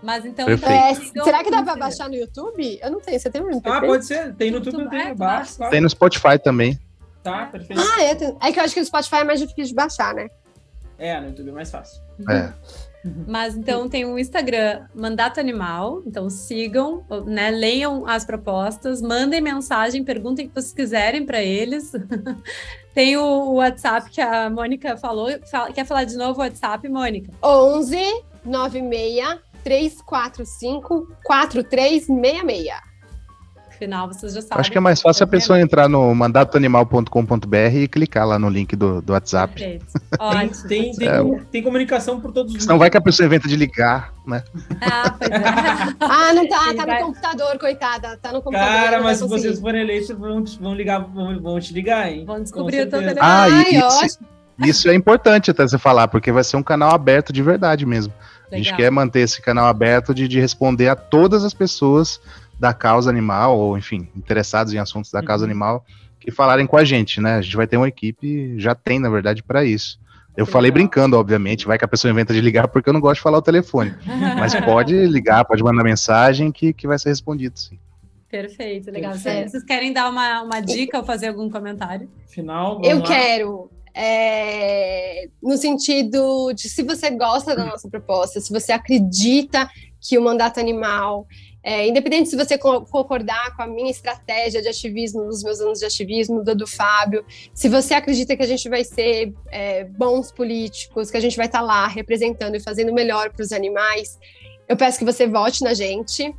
Mas 0.01 0.25
então. 0.25 0.47
É, 0.49 0.57
será 1.23 1.43
que 1.43 1.51
dá 1.51 1.61
pra 1.63 1.75
baixar 1.75 2.09
no 2.09 2.15
YouTube? 2.15 2.79
Eu 2.81 2.89
não 2.91 2.99
tenho. 2.99 3.19
Você 3.19 3.29
tem 3.29 3.41
um 3.41 3.49
MP3? 3.49 3.61
Ah, 3.65 3.81
pode 3.81 4.05
ser. 4.05 4.33
Tem 4.35 4.49
no 4.51 4.57
YouTube, 4.57 4.89
tem. 4.89 4.99
É, 4.99 5.15
tem 5.69 5.81
no 5.81 5.89
Spotify 5.89 6.39
também. 6.43 6.79
Tá, 7.25 7.47
perfeito. 7.47 7.81
Ah, 7.81 8.03
é. 8.03 8.11
É 8.47 8.51
que 8.51 8.59
eu 8.59 8.63
acho 8.63 8.75
que 8.75 8.79
o 8.79 8.85
Spotify 8.85 9.15
é 9.15 9.23
mais 9.23 9.39
difícil 9.39 9.69
de 9.69 9.73
baixar, 9.73 10.13
né? 10.13 10.27
É, 10.95 11.19
no 11.19 11.29
YouTube 11.29 11.49
é 11.49 11.53
mais 11.53 11.71
fácil. 11.71 11.99
É. 12.29 12.53
Mas 13.27 13.55
então 13.55 13.89
tem 13.89 14.05
o 14.05 14.17
Instagram 14.19 14.85
Mandato 14.93 15.39
Animal, 15.39 16.03
então 16.05 16.29
sigam, 16.29 17.03
né, 17.25 17.49
leiam 17.49 18.07
as 18.07 18.23
propostas, 18.25 19.01
mandem 19.01 19.41
mensagem, 19.41 20.03
perguntem 20.03 20.45
o 20.45 20.49
que 20.49 20.53
vocês 20.55 20.71
quiserem 20.71 21.25
para 21.25 21.41
eles. 21.41 21.91
tem 22.93 23.17
o 23.17 23.53
WhatsApp 23.53 24.09
que 24.11 24.21
a 24.21 24.47
Mônica 24.47 24.95
falou, 24.95 25.27
quer 25.73 25.85
falar 25.85 26.03
de 26.03 26.15
novo 26.15 26.39
o 26.39 26.43
WhatsApp, 26.43 26.87
Mônica? 26.87 27.31
11 27.43 27.97
96 28.45 29.39
345 29.63 31.07
4366 31.23 32.94
final 33.75 34.07
vocês 34.07 34.33
já 34.33 34.41
sabem. 34.41 34.59
Acho 34.59 34.71
que 34.71 34.77
é 34.77 34.81
mais 34.81 35.01
fácil 35.01 35.23
a 35.23 35.27
pessoa 35.27 35.59
entrar 35.59 35.87
no 35.87 36.13
mandatoanimal.com.br 36.13 37.75
e 37.75 37.87
clicar 37.87 38.27
lá 38.27 38.39
no 38.39 38.49
link 38.49 38.75
do, 38.75 39.01
do 39.01 39.13
WhatsApp. 39.13 39.53
Perfeito. 39.53 39.85
Ótimo. 40.19 40.67
Tem, 40.67 40.91
tem, 40.95 41.07
é, 41.07 41.21
tem, 41.21 41.39
tem, 41.51 41.63
comunicação 41.63 42.19
por 42.19 42.31
todos 42.31 42.53
os 42.53 42.63
Senão 42.63 42.77
vai 42.77 42.89
que 42.89 42.97
a 42.97 43.01
pessoa 43.01 43.25
inventa 43.25 43.47
de 43.47 43.55
ligar, 43.55 44.13
né? 44.25 44.43
Ah, 44.81 45.15
pois 45.17 45.29
é. 45.29 45.35
ah, 45.99 46.33
não 46.33 46.47
tá, 46.47 46.73
tá 46.73 46.85
no 46.85 47.05
computador, 47.05 47.59
coitada. 47.59 48.17
Tá 48.17 48.31
no 48.31 48.41
computador. 48.41 48.73
Cara, 48.73 49.01
mas 49.01 49.17
se 49.17 49.27
vocês 49.27 49.59
forem 49.59 49.81
eleitos, 49.81 50.09
vão, 50.09 50.43
vão 50.59 50.75
ligar, 50.75 50.99
vão, 50.99 51.39
vão 51.41 51.59
te 51.59 51.73
ligar, 51.73 52.11
hein? 52.11 52.25
Vão 52.25 52.41
descobrir 52.41 52.81
o 52.81 52.89
teu 52.89 52.99
telefone. 52.99 53.19
Ah, 53.21 53.47
e, 53.49 54.05
isso, 54.05 54.19
isso 54.59 54.89
é 54.89 54.95
importante 54.95 55.51
até 55.51 55.67
você 55.67 55.77
falar, 55.77 56.07
porque 56.07 56.31
vai 56.31 56.43
ser 56.43 56.57
um 56.57 56.63
canal 56.63 56.93
aberto 56.93 57.33
de 57.33 57.41
verdade 57.43 57.85
mesmo. 57.85 58.13
Legal. 58.45 58.51
A 58.51 58.57
gente 58.57 58.75
quer 58.75 58.91
manter 58.91 59.21
esse 59.21 59.41
canal 59.41 59.65
aberto 59.65 60.13
de, 60.13 60.27
de 60.27 60.39
responder 60.39 60.87
a 60.87 60.95
todas 60.95 61.43
as 61.43 61.53
pessoas 61.53 62.19
da 62.59 62.73
causa 62.73 63.09
animal, 63.09 63.57
ou 63.57 63.77
enfim, 63.77 64.07
interessados 64.15 64.73
em 64.73 64.77
assuntos 64.77 65.11
da 65.11 65.21
causa 65.21 65.43
uhum. 65.43 65.51
animal, 65.51 65.85
que 66.19 66.31
falarem 66.31 66.65
com 66.65 66.77
a 66.77 66.83
gente, 66.83 67.21
né? 67.21 67.35
A 67.35 67.41
gente 67.41 67.55
vai 67.55 67.67
ter 67.67 67.77
uma 67.77 67.87
equipe, 67.87 68.55
já 68.57 68.73
tem, 68.73 68.99
na 68.99 69.09
verdade, 69.09 69.43
para 69.43 69.63
isso. 69.63 69.99
Eu 70.35 70.45
falei 70.45 70.69
brincando, 70.69 71.17
obviamente, 71.17 71.65
vai 71.65 71.77
que 71.77 71.85
a 71.85 71.87
pessoa 71.87 72.11
inventa 72.11 72.33
de 72.33 72.41
ligar 72.41 72.67
porque 72.67 72.89
eu 72.89 72.93
não 72.93 72.99
gosto 72.99 73.15
de 73.15 73.21
falar 73.21 73.37
o 73.37 73.41
telefone. 73.41 73.95
Mas 74.37 74.53
pode 74.65 75.05
ligar, 75.05 75.45
pode 75.45 75.63
mandar 75.63 75.83
mensagem 75.83 76.51
que, 76.51 76.73
que 76.73 76.87
vai 76.87 76.99
ser 76.99 77.09
respondido, 77.09 77.57
sim. 77.57 77.79
Perfeito, 78.29 78.91
legal. 78.91 79.13
Perfeito. 79.13 79.51
Vocês 79.51 79.63
querem 79.63 79.93
dar 79.93 80.09
uma, 80.09 80.41
uma 80.41 80.59
dica 80.59 80.97
ou 80.97 81.05
fazer 81.05 81.27
algum 81.27 81.49
comentário? 81.49 82.09
Final. 82.27 82.81
Eu 82.83 82.99
lá. 82.99 83.05
quero. 83.05 83.69
É, 83.93 85.29
no 85.41 85.55
sentido 85.55 86.51
de 86.53 86.67
se 86.67 86.83
você 86.83 87.11
gosta 87.11 87.55
da 87.55 87.63
nossa 87.63 87.87
proposta, 87.87 88.41
se 88.41 88.51
você 88.51 88.73
acredita 88.73 89.69
que 90.01 90.17
o 90.17 90.21
mandato 90.21 90.59
animal 90.59 91.25
é, 91.67 91.87
independente 91.87 92.29
se 92.29 92.35
você 92.35 92.59
concordar 92.59 93.55
com 93.55 93.63
a 93.63 93.67
minha 93.67 93.89
estratégia 93.89 94.61
de 94.61 94.67
ativismo 94.67 95.23
nos 95.23 95.43
meus 95.43 95.59
anos 95.59 95.79
de 95.79 95.85
ativismo, 95.85 96.43
do 96.43 96.55
do 96.55 96.67
Fábio, 96.67 97.25
se 97.55 97.67
você 97.67 97.95
acredita 97.95 98.37
que 98.37 98.43
a 98.43 98.47
gente 98.47 98.69
vai 98.69 98.83
ser 98.83 99.33
é, 99.51 99.83
bons 99.83 100.31
políticos, 100.31 101.09
que 101.09 101.17
a 101.17 101.19
gente 101.19 101.35
vai 101.35 101.47
estar 101.47 101.59
tá 101.59 101.65
lá 101.65 101.87
representando 101.87 102.53
e 102.53 102.59
fazendo 102.59 102.93
melhor 102.93 103.31
para 103.31 103.41
os 103.41 103.51
animais, 103.51 104.19
eu 104.69 104.77
peço 104.77 104.99
que 104.99 105.05
você 105.05 105.25
vote 105.25 105.63
na 105.63 105.73
gente. 105.73 106.31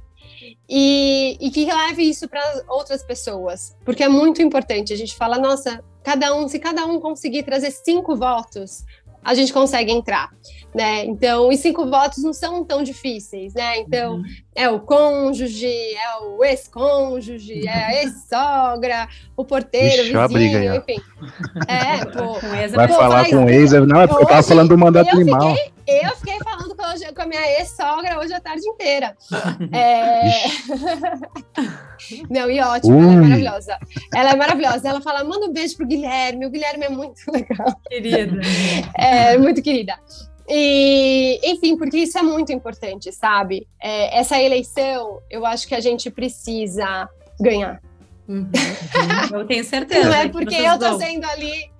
E, 0.68 1.36
e 1.40 1.50
que 1.50 1.64
leve 1.64 2.02
isso 2.02 2.28
para 2.28 2.40
outras 2.68 3.02
pessoas, 3.02 3.76
porque 3.84 4.04
é 4.04 4.08
muito 4.08 4.42
importante. 4.42 4.92
A 4.92 4.96
gente 4.96 5.14
fala, 5.16 5.38
nossa, 5.38 5.82
cada 6.04 6.32
um, 6.36 6.46
se 6.46 6.60
cada 6.60 6.86
um 6.86 7.00
conseguir 7.00 7.42
trazer 7.42 7.72
cinco 7.72 8.14
votos, 8.14 8.84
a 9.26 9.34
gente 9.34 9.52
consegue 9.52 9.90
entrar, 9.90 10.30
né? 10.72 11.04
Então, 11.04 11.48
os 11.48 11.58
cinco 11.58 11.84
votos 11.84 12.22
não 12.22 12.32
são 12.32 12.64
tão 12.64 12.84
difíceis, 12.84 13.52
né? 13.54 13.78
Então, 13.78 14.14
uhum. 14.14 14.24
é 14.54 14.68
o 14.70 14.78
cônjuge, 14.78 15.66
é 15.66 16.18
o 16.22 16.44
ex-cônjuge, 16.44 17.66
é 17.66 17.72
a 17.72 18.02
ex-sogra, 18.02 19.08
o 19.36 19.44
porteiro, 19.44 20.04
Ixi, 20.04 20.16
o 20.16 20.28
vizinho, 20.28 20.76
enfim. 20.76 21.00
É, 21.66 22.04
pô. 22.04 22.38
Vai 22.76 22.86
pô, 22.86 22.94
falar 22.94 23.28
com 23.28 23.46
o 23.46 23.50
ex, 23.50 23.72
não, 23.72 24.00
é 24.00 24.06
porque 24.06 24.22
eu 24.22 24.28
tava 24.28 24.42
falando 24.44 24.68
do 24.68 24.78
mandato 24.78 25.10
eu 25.10 25.20
animal. 25.20 25.56
Fiquei, 25.56 26.06
eu 26.06 26.16
fiquei 26.16 26.38
falando 26.38 26.55
com, 26.86 27.14
com 27.14 27.22
a 27.22 27.26
minha 27.26 27.58
ex-sogra 27.58 28.18
hoje 28.18 28.32
a 28.32 28.40
tarde 28.40 28.66
inteira. 28.68 29.16
É... 29.72 30.22
Não, 32.30 32.50
e 32.50 32.60
ótimo, 32.60 32.98
ela 32.98 33.12
é 33.12 33.16
maravilhosa. 33.16 33.78
Ela 34.14 34.30
é 34.30 34.36
maravilhosa. 34.36 34.88
Ela 34.88 35.00
fala: 35.00 35.24
manda 35.24 35.46
um 35.46 35.52
beijo 35.52 35.76
pro 35.76 35.86
Guilherme. 35.86 36.46
O 36.46 36.50
Guilherme 36.50 36.84
é 36.84 36.88
muito 36.88 37.20
legal. 37.32 37.80
Querida. 37.88 38.40
É, 38.96 39.36
muito 39.38 39.62
querida. 39.62 39.98
E, 40.48 41.40
enfim, 41.42 41.76
porque 41.76 41.98
isso 41.98 42.18
é 42.18 42.22
muito 42.22 42.52
importante, 42.52 43.10
sabe? 43.12 43.66
É, 43.82 44.18
essa 44.18 44.40
eleição, 44.40 45.20
eu 45.30 45.44
acho 45.44 45.66
que 45.66 45.74
a 45.74 45.80
gente 45.80 46.10
precisa 46.10 47.08
ganhar. 47.40 47.80
Uhum, 48.28 48.38
uhum. 48.40 49.40
Eu 49.40 49.46
tenho 49.46 49.64
certeza. 49.64 50.08
Não 50.08 50.14
é 50.14 50.28
porque 50.28 50.54
eu 50.54 50.78
tô 50.78 50.98
sendo 50.98 51.24
ali. 51.26 51.70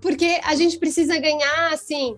Porque 0.00 0.40
a 0.44 0.54
gente 0.54 0.78
precisa 0.78 1.18
ganhar, 1.18 1.72
assim, 1.72 2.16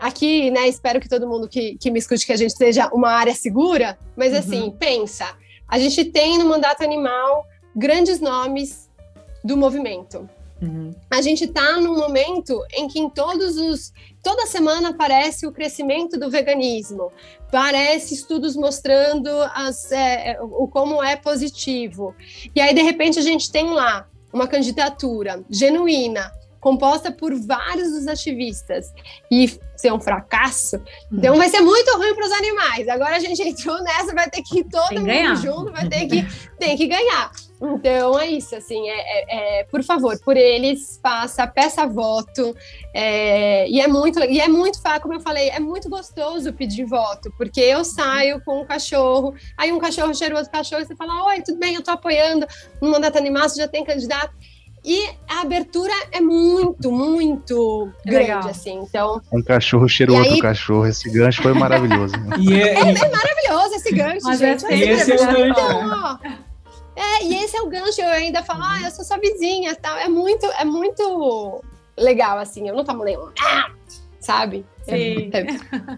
aqui, 0.00 0.50
né, 0.50 0.66
espero 0.66 0.98
que 0.98 1.08
todo 1.08 1.28
mundo 1.28 1.48
que, 1.48 1.76
que 1.76 1.90
me 1.90 1.98
escute 1.98 2.26
que 2.26 2.32
a 2.32 2.36
gente 2.36 2.56
seja 2.56 2.88
uma 2.92 3.10
área 3.10 3.34
segura, 3.34 3.98
mas 4.16 4.32
assim, 4.32 4.62
uhum. 4.62 4.70
pensa, 4.70 5.36
a 5.68 5.78
gente 5.78 6.04
tem 6.06 6.38
no 6.38 6.46
mandato 6.46 6.82
animal 6.82 7.46
grandes 7.76 8.20
nomes 8.20 8.88
do 9.44 9.56
movimento. 9.56 10.28
Uhum. 10.60 10.94
A 11.10 11.22
gente 11.22 11.44
está 11.44 11.78
num 11.80 11.96
momento 11.96 12.60
em 12.74 12.86
que 12.86 12.98
em 12.98 13.08
todos 13.08 13.56
os 13.56 13.92
toda 14.22 14.46
semana 14.46 14.90
aparece 14.90 15.46
o 15.46 15.52
crescimento 15.52 16.18
do 16.18 16.28
veganismo, 16.28 17.10
parece 17.50 18.12
estudos 18.12 18.54
mostrando 18.54 19.30
as, 19.54 19.90
é, 19.90 20.36
o 20.42 20.68
como 20.68 21.02
é 21.02 21.16
positivo. 21.16 22.14
E 22.54 22.60
aí 22.60 22.74
de 22.74 22.82
repente 22.82 23.18
a 23.18 23.22
gente 23.22 23.50
tem 23.50 23.70
lá 23.70 24.06
uma 24.32 24.46
candidatura 24.46 25.42
genuína, 25.48 26.30
composta 26.60 27.10
por 27.10 27.34
vários 27.34 27.90
dos 27.92 28.06
ativistas 28.06 28.92
e 29.30 29.58
ser 29.74 29.92
um 29.92 30.00
fracasso, 30.00 30.78
então 31.10 31.36
vai 31.36 31.48
ser 31.48 31.60
muito 31.60 31.96
ruim 31.96 32.14
para 32.14 32.26
os 32.26 32.32
animais. 32.32 32.86
Agora 32.86 33.16
a 33.16 33.18
gente 33.18 33.40
entrou 33.40 33.82
nessa, 33.82 34.14
vai 34.14 34.28
ter 34.28 34.42
que 34.42 34.60
ir 34.60 34.64
todo 34.64 34.92
mundo 34.92 35.06
ganhar. 35.06 35.34
junto, 35.36 35.72
vai 35.72 35.88
ter 35.88 36.06
que, 36.06 36.26
tem 36.58 36.76
que 36.76 36.86
ganhar. 36.86 37.32
Então 37.62 38.18
é 38.18 38.26
isso, 38.26 38.54
assim, 38.54 38.88
é, 38.88 38.94
é, 38.98 39.60
é, 39.60 39.64
por 39.64 39.82
favor, 39.82 40.18
por 40.20 40.36
eles, 40.36 40.98
faça, 41.02 41.46
peça 41.46 41.86
voto. 41.86 42.54
É, 42.94 43.68
e 43.68 43.80
é 43.80 43.88
muito, 43.88 44.18
e 44.20 44.40
é 44.40 44.48
muito 44.48 44.80
fácil, 44.82 45.02
como 45.02 45.14
eu 45.14 45.20
falei, 45.20 45.48
é 45.48 45.60
muito 45.60 45.88
gostoso 45.88 46.52
pedir 46.52 46.84
voto, 46.84 47.32
porque 47.36 47.60
eu 47.60 47.84
saio 47.84 48.42
com 48.44 48.60
um 48.60 48.66
cachorro, 48.66 49.34
aí 49.56 49.72
um 49.72 49.78
cachorro 49.78 50.14
cheira 50.14 50.36
outro 50.36 50.50
cachorro, 50.50 50.82
e 50.82 50.86
você 50.86 50.96
fala, 50.96 51.24
oi, 51.26 51.42
tudo 51.42 51.58
bem, 51.58 51.74
eu 51.74 51.82
tô 51.82 51.90
apoiando 51.90 52.46
no 52.80 52.90
mandato 52.90 53.16
animal, 53.16 53.48
você 53.48 53.60
já 53.60 53.68
tem 53.68 53.84
candidato. 53.84 54.34
E 54.84 55.10
a 55.28 55.42
abertura 55.42 55.92
é 56.10 56.20
muito, 56.20 56.90
muito 56.90 57.92
é 58.06 58.10
grande, 58.10 58.26
legal. 58.26 58.48
assim. 58.48 58.78
Então. 58.78 59.20
Um 59.32 59.42
cachorro 59.42 59.88
cheira 59.88 60.12
outro 60.12 60.32
aí... 60.32 60.40
cachorro. 60.40 60.86
Esse 60.86 61.10
gancho 61.10 61.42
foi 61.42 61.52
maravilhoso. 61.52 62.14
e 62.40 62.54
é, 62.54 62.74
é, 62.74 62.80
é, 62.80 63.10
maravilhoso 63.10 63.74
esse 63.74 63.92
gancho, 63.92 64.24
Mas 64.24 64.38
gente. 64.38 64.64
É, 64.66 64.78
esse 64.78 65.12
é 65.12 65.14
o 65.16 65.26
gancho. 65.26 65.50
Então, 65.50 65.90
ó, 65.90 66.18
é, 66.96 67.24
e 67.24 67.34
esse 67.44 67.56
é 67.56 67.62
o 67.62 67.68
gancho, 67.68 68.00
eu 68.00 68.08
ainda 68.08 68.42
falo, 68.42 68.62
ah, 68.62 68.80
eu 68.84 68.90
sou 68.90 69.04
sua 69.04 69.18
vizinha 69.18 69.74
tal. 69.76 69.96
É 69.96 70.08
muito, 70.08 70.46
é 70.46 70.64
muito 70.64 71.62
legal, 71.96 72.38
assim. 72.38 72.68
Eu 72.68 72.74
não 72.74 72.84
tomo 72.84 73.04
nenhum. 73.04 73.28
Ah! 73.40 73.70
Sabe? 74.18 74.66
Sim. 74.82 75.30
É, 75.32 75.46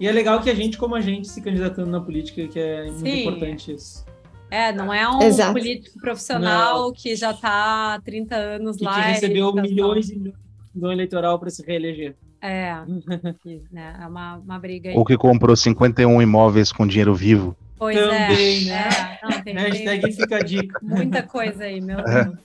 e 0.01 0.07
é 0.07 0.13
legal 0.13 0.41
que 0.41 0.49
a 0.49 0.55
gente, 0.55 0.79
como 0.79 0.95
a 0.95 1.01
gente, 1.01 1.29
se 1.29 1.41
candidatando 1.43 1.91
na 1.91 2.01
política, 2.01 2.47
que 2.47 2.59
é 2.59 2.85
muito 2.85 3.01
Sim. 3.01 3.21
importante 3.23 3.75
isso. 3.75 4.05
É, 4.53 4.71
não 4.71 4.93
é 4.93 5.09
um 5.09 5.23
Exato. 5.23 5.55
político 5.55 5.99
profissional 5.99 6.83
não. 6.83 6.93
que 6.93 7.17
já 7.17 7.31
está 7.31 7.95
há 7.95 8.01
30 8.03 8.37
anos 8.37 8.77
e 8.79 8.85
lá. 8.85 8.97
Que 8.97 9.09
recebeu 9.13 9.49
e... 9.49 9.63
milhões 9.63 10.11
e 10.11 10.19
milhões 10.19 10.35
no 10.75 10.93
eleitoral 10.93 11.39
para 11.39 11.49
se 11.49 11.65
reeleger. 11.65 12.15
É, 12.39 12.75
né, 13.73 13.97
é 13.99 14.07
uma, 14.07 14.37
uma 14.37 14.59
briga 14.59 14.91
aí. 14.91 14.97
Ou 14.97 15.07
que 15.07 15.17
comprou 15.17 15.57
51 15.57 16.21
imóveis 16.21 16.71
com 16.71 16.87
dinheiro 16.87 17.15
vivo. 17.15 17.57
Pois 17.79 17.97
é, 17.97 18.29
Também, 18.29 18.69
é. 18.69 18.73
né? 18.73 19.19
É, 19.23 19.27
não, 19.27 19.43
tem, 19.43 19.55
Hashtag 19.55 20.13
fica 20.13 20.37
a 20.37 20.41
dica. 20.41 20.79
Muita 20.83 21.23
coisa 21.23 21.65
aí, 21.65 21.81
meu 21.81 22.01
é. 22.01 22.25
Deus. 22.25 22.39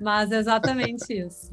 Mas 0.00 0.32
é 0.32 0.38
exatamente 0.38 1.12
isso. 1.12 1.52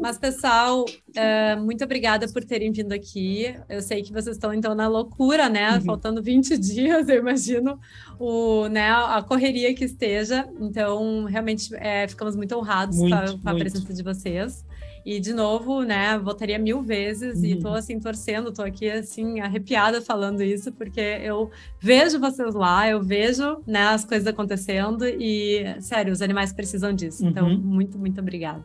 Mas, 0.00 0.18
pessoal, 0.18 0.84
uh, 0.84 1.60
muito 1.62 1.82
obrigada 1.82 2.28
por 2.28 2.44
terem 2.44 2.70
vindo 2.70 2.92
aqui. 2.92 3.54
Eu 3.68 3.82
sei 3.82 4.02
que 4.02 4.12
vocês 4.12 4.36
estão, 4.36 4.54
então, 4.54 4.74
na 4.74 4.86
loucura, 4.86 5.48
né? 5.48 5.74
Uhum. 5.74 5.80
Faltando 5.82 6.22
20 6.22 6.56
dias, 6.58 7.08
eu 7.08 7.16
imagino, 7.16 7.78
o, 8.18 8.68
né, 8.68 8.90
a 8.90 9.22
correria 9.22 9.74
que 9.74 9.84
esteja. 9.84 10.48
Então, 10.60 11.24
realmente, 11.24 11.74
é, 11.76 12.06
ficamos 12.06 12.36
muito 12.36 12.54
honrados 12.56 12.98
muito, 12.98 13.38
com, 13.40 13.48
a, 13.48 13.54
presença 13.54 13.92
de 13.92 14.02
vocês. 14.02 14.64
E, 15.04 15.18
de 15.18 15.32
novo, 15.32 15.82
né, 15.82 16.18
votaria 16.18 16.58
mil 16.58 16.82
vezes 16.82 17.38
uhum. 17.38 17.44
e 17.46 17.58
tô, 17.58 17.68
assim, 17.68 17.98
torcendo, 17.98 18.52
tô 18.52 18.62
aqui, 18.62 18.90
assim, 18.90 19.40
arrepiada 19.40 20.02
falando 20.02 20.42
isso, 20.42 20.70
porque 20.72 21.00
eu 21.00 21.50
vejo 21.80 22.20
vocês 22.20 22.54
lá, 22.54 22.88
eu 22.88 23.02
vejo, 23.02 23.62
né, 23.66 23.84
as 23.88 24.04
coisas 24.04 24.26
acontecendo 24.26 25.06
e, 25.06 25.64
sério, 25.80 26.12
os 26.12 26.20
animais 26.20 26.52
precisam 26.52 26.92
disso. 26.92 27.26
Então, 27.26 27.46
uhum. 27.46 27.52
Então, 27.52 27.64
muito, 27.64 27.98
muito 27.98 28.20
obrigada. 28.20 28.64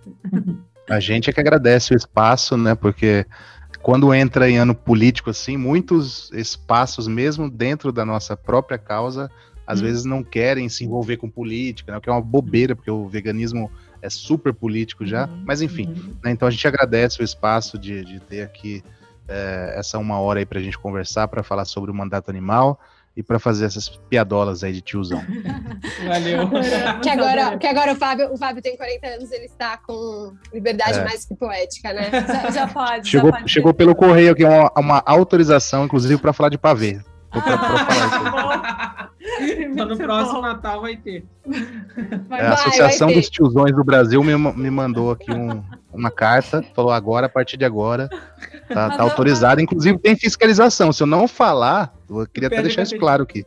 A 0.89 0.99
gente 0.99 1.29
é 1.29 1.33
que 1.33 1.39
agradece 1.39 1.93
o 1.93 1.97
espaço, 1.97 2.57
né? 2.57 2.75
Porque 2.75 3.25
quando 3.81 4.13
entra 4.13 4.49
em 4.49 4.57
ano 4.57 4.75
político 4.75 5.29
assim, 5.29 5.57
muitos 5.57 6.31
espaços, 6.33 7.07
mesmo 7.07 7.49
dentro 7.49 7.91
da 7.91 8.05
nossa 8.05 8.35
própria 8.35 8.77
causa, 8.77 9.29
às 9.65 9.79
hum. 9.79 9.83
vezes 9.83 10.05
não 10.05 10.23
querem 10.23 10.67
se 10.69 10.83
envolver 10.83 11.17
com 11.17 11.29
política, 11.29 11.91
né? 11.91 11.97
O 11.97 12.01
que 12.01 12.09
é 12.09 12.11
uma 12.11 12.21
bobeira, 12.21 12.75
porque 12.75 12.91
o 12.91 13.07
veganismo 13.07 13.71
é 14.01 14.09
super 14.09 14.53
político 14.53 15.05
já. 15.05 15.27
Uhum. 15.27 15.43
Mas 15.45 15.61
enfim, 15.61 15.87
uhum. 15.87 16.13
né? 16.23 16.31
então 16.31 16.47
a 16.47 16.51
gente 16.51 16.67
agradece 16.67 17.21
o 17.21 17.23
espaço 17.23 17.77
de, 17.77 18.03
de 18.03 18.19
ter 18.19 18.41
aqui 18.41 18.83
é, 19.27 19.75
essa 19.77 19.97
uma 19.97 20.19
hora 20.19 20.39
aí 20.39 20.45
para 20.45 20.59
a 20.59 20.61
gente 20.61 20.77
conversar, 20.77 21.27
para 21.29 21.41
falar 21.41 21.65
sobre 21.65 21.89
o 21.89 21.93
mandato 21.93 22.29
animal 22.29 22.79
e 23.15 23.21
para 23.21 23.37
fazer 23.37 23.65
essas 23.65 23.89
piadolas 24.09 24.63
aí 24.63 24.73
de 24.73 24.81
tiozão. 24.81 25.23
Valeu. 26.07 26.49
que 27.01 27.09
agora, 27.09 27.57
que 27.57 27.67
agora 27.67 27.93
o, 27.93 27.95
Fábio, 27.95 28.33
o 28.33 28.37
Fábio 28.37 28.61
tem 28.61 28.75
40 28.75 29.07
anos, 29.07 29.31
ele 29.31 29.45
está 29.45 29.77
com 29.77 30.33
liberdade 30.51 30.99
é. 30.99 31.03
mais 31.03 31.25
que 31.25 31.35
poética, 31.35 31.93
né? 31.93 32.09
Já, 32.27 32.51
já 32.51 32.67
pode. 32.67 33.07
Chegou, 33.07 33.29
já 33.29 33.37
pode 33.37 33.51
chegou 33.51 33.73
pelo 33.73 33.95
correio 33.95 34.31
aqui 34.31 34.43
uma, 34.43 34.71
uma 34.75 35.03
autorização, 35.05 35.85
inclusive, 35.85 36.19
para 36.19 36.33
falar 36.33 36.49
de 36.49 36.57
pavê. 36.57 36.99
Pra, 37.29 37.41
pra 37.41 37.57
falar 37.57 38.92
então, 39.61 39.87
no 39.87 39.97
próximo 39.97 40.35
bom. 40.35 40.41
Natal 40.41 40.81
vai 40.81 40.95
ter. 40.97 41.25
Vai, 42.27 42.41
é, 42.41 42.45
a 42.45 42.53
Associação 42.53 43.11
dos 43.11 43.29
Tiozões 43.29 43.75
do 43.75 43.83
Brasil 43.83 44.23
me, 44.23 44.35
me 44.35 44.69
mandou 44.69 45.11
aqui 45.11 45.31
um, 45.31 45.63
uma 45.91 46.11
carta, 46.11 46.63
falou 46.73 46.91
agora, 46.91 47.27
a 47.27 47.29
partir 47.29 47.57
de 47.57 47.65
agora, 47.65 48.09
tá, 48.67 48.97
tá 48.97 49.03
autorizado. 49.03 49.61
Inclusive 49.61 49.97
tem 49.99 50.15
fiscalização. 50.15 50.91
Se 50.91 51.03
eu 51.03 51.07
não 51.07 51.27
falar, 51.27 51.93
eu 52.09 52.25
queria 52.27 52.47
até 52.47 52.61
deixar 52.61 52.83
isso 52.83 52.97
claro 52.97 53.23
aqui. 53.23 53.45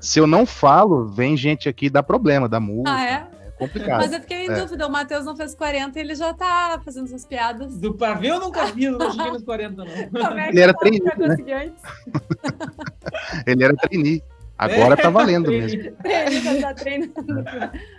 Se 0.00 0.18
eu 0.18 0.26
não 0.26 0.44
falo, 0.44 1.06
vem 1.06 1.36
gente 1.36 1.68
aqui 1.68 1.88
dar 1.88 2.02
problema, 2.02 2.48
dá 2.48 2.60
multa. 2.60 2.92
Ah, 2.92 3.04
é? 3.04 3.36
complicado. 3.56 4.00
Mas 4.00 4.12
eu 4.12 4.20
fiquei 4.20 4.46
em 4.46 4.50
é. 4.50 4.60
dúvida, 4.60 4.86
o 4.86 4.90
Matheus 4.90 5.24
não 5.24 5.36
fez 5.36 5.54
40 5.54 5.98
e 5.98 6.02
ele 6.02 6.14
já 6.14 6.32
tá 6.32 6.80
fazendo 6.84 7.06
essas 7.06 7.24
piadas. 7.24 7.76
Do 7.78 7.94
pavê 7.94 8.30
eu 8.30 8.40
nunca 8.40 8.66
vi, 8.66 8.88
não 8.88 9.10
cheguei 9.10 9.32
nos 9.32 9.42
40, 9.42 9.84
não. 9.84 10.38
É 10.38 10.48
ele 10.50 10.60
era 10.60 10.74
trainee, 10.74 11.02
né? 11.02 11.72
ele 13.46 13.64
era 13.64 13.74
trainee. 13.74 14.22
Agora 14.58 14.96
tá 14.96 15.08
valendo 15.10 15.50
mesmo. 15.50 15.92
Treine, 16.02 16.60
tá 16.60 16.74
treinando. 16.74 17.14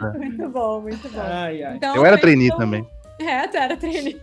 É. 0.01 0.17
Muito 0.17 0.49
bom, 0.49 0.81
muito 0.81 1.09
bom. 1.09 1.21
Ai, 1.21 1.63
ai. 1.63 1.75
Então, 1.75 1.95
eu 1.95 2.05
era 2.05 2.17
trainee 2.17 2.47
então... 2.47 2.59
também. 2.59 2.87
É, 3.19 3.47
tu 3.47 3.57
era 3.57 3.75
trainee. 3.75 4.21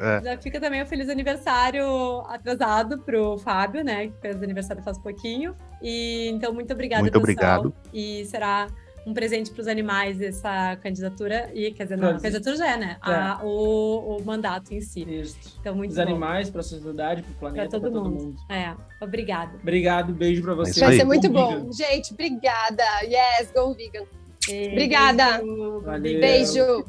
É. 0.00 0.20
Já 0.22 0.38
fica 0.38 0.60
também 0.60 0.82
o 0.82 0.86
feliz 0.86 1.08
aniversário 1.08 2.20
atrasado 2.28 2.98
pro 3.00 3.36
Fábio, 3.38 3.82
né? 3.82 4.06
Que 4.06 4.14
fez 4.20 4.42
aniversário 4.42 4.82
faz 4.82 4.98
pouquinho. 4.98 5.54
E 5.82 6.28
então, 6.28 6.52
muito 6.52 6.72
obrigada, 6.72 7.02
Muito 7.02 7.20
pessoal. 7.20 7.58
obrigado. 7.58 7.74
E 7.92 8.24
será 8.26 8.68
um 9.06 9.12
presente 9.12 9.50
para 9.50 9.60
os 9.60 9.68
animais 9.68 10.20
essa 10.20 10.76
candidatura. 10.76 11.50
E 11.54 11.72
quer 11.72 11.84
dizer 11.84 11.96
não, 11.96 12.10
a 12.10 12.20
candidatura 12.20 12.56
já 12.56 12.72
é 12.72 12.76
né? 12.76 12.96
É. 13.04 13.10
A, 13.10 13.40
o, 13.42 14.16
o 14.16 14.24
mandato 14.24 14.72
em 14.72 14.80
si. 14.80 15.02
Isso. 15.02 15.58
então 15.60 15.74
muito 15.74 15.90
os 15.90 15.96
bom. 15.96 16.02
animais 16.02 16.50
para 16.50 16.60
a 16.60 16.64
sociedade 16.64 17.22
para 17.22 17.32
o 17.32 17.34
planeta 17.34 17.68
para 17.68 17.80
todo, 17.80 17.92
todo, 17.92 18.10
mundo. 18.10 18.36
é 18.48 18.74
obrigada. 19.00 19.56
Obrigado 19.60 20.12
beijo 20.12 20.42
para 20.42 20.54
você. 20.54 20.80
vai 20.80 20.96
ser 20.96 21.04
muito 21.04 21.28
bom. 21.28 21.70
gente 21.72 22.12
obrigada. 22.12 22.84
Yes 23.04 23.52
go 23.52 23.74
vegan 23.74 24.04
Obrigada. 24.48 25.42
Valeu. 25.84 26.20
Beijo. 26.20 26.84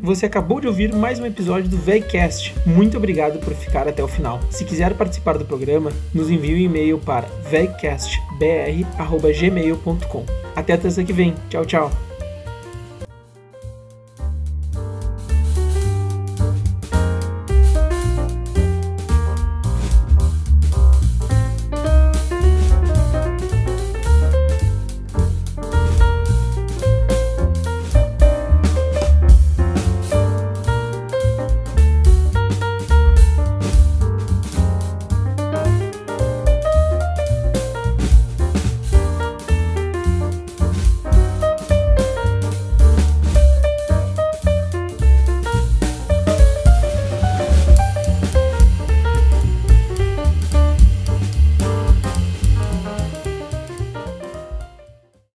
Você 0.00 0.26
acabou 0.26 0.60
de 0.60 0.66
ouvir 0.66 0.92
mais 0.94 1.18
um 1.18 1.24
episódio 1.26 1.68
do 1.68 1.76
VegCast. 1.76 2.54
Muito 2.66 2.96
obrigado 2.96 3.38
por 3.40 3.52
ficar 3.54 3.88
até 3.88 4.02
o 4.02 4.08
final. 4.08 4.40
Se 4.50 4.64
quiser 4.64 4.94
participar 4.94 5.36
do 5.38 5.44
programa, 5.44 5.92
nos 6.14 6.30
envie 6.30 6.54
um 6.54 6.58
e-mail 6.58 6.98
para 6.98 7.26
vegcastbr@gmail.com. 7.50 10.24
Até 10.56 10.72
a 10.74 10.78
terça 10.78 11.02
que 11.02 11.12
vem. 11.12 11.34
Tchau, 11.48 11.66
tchau. 11.66 11.90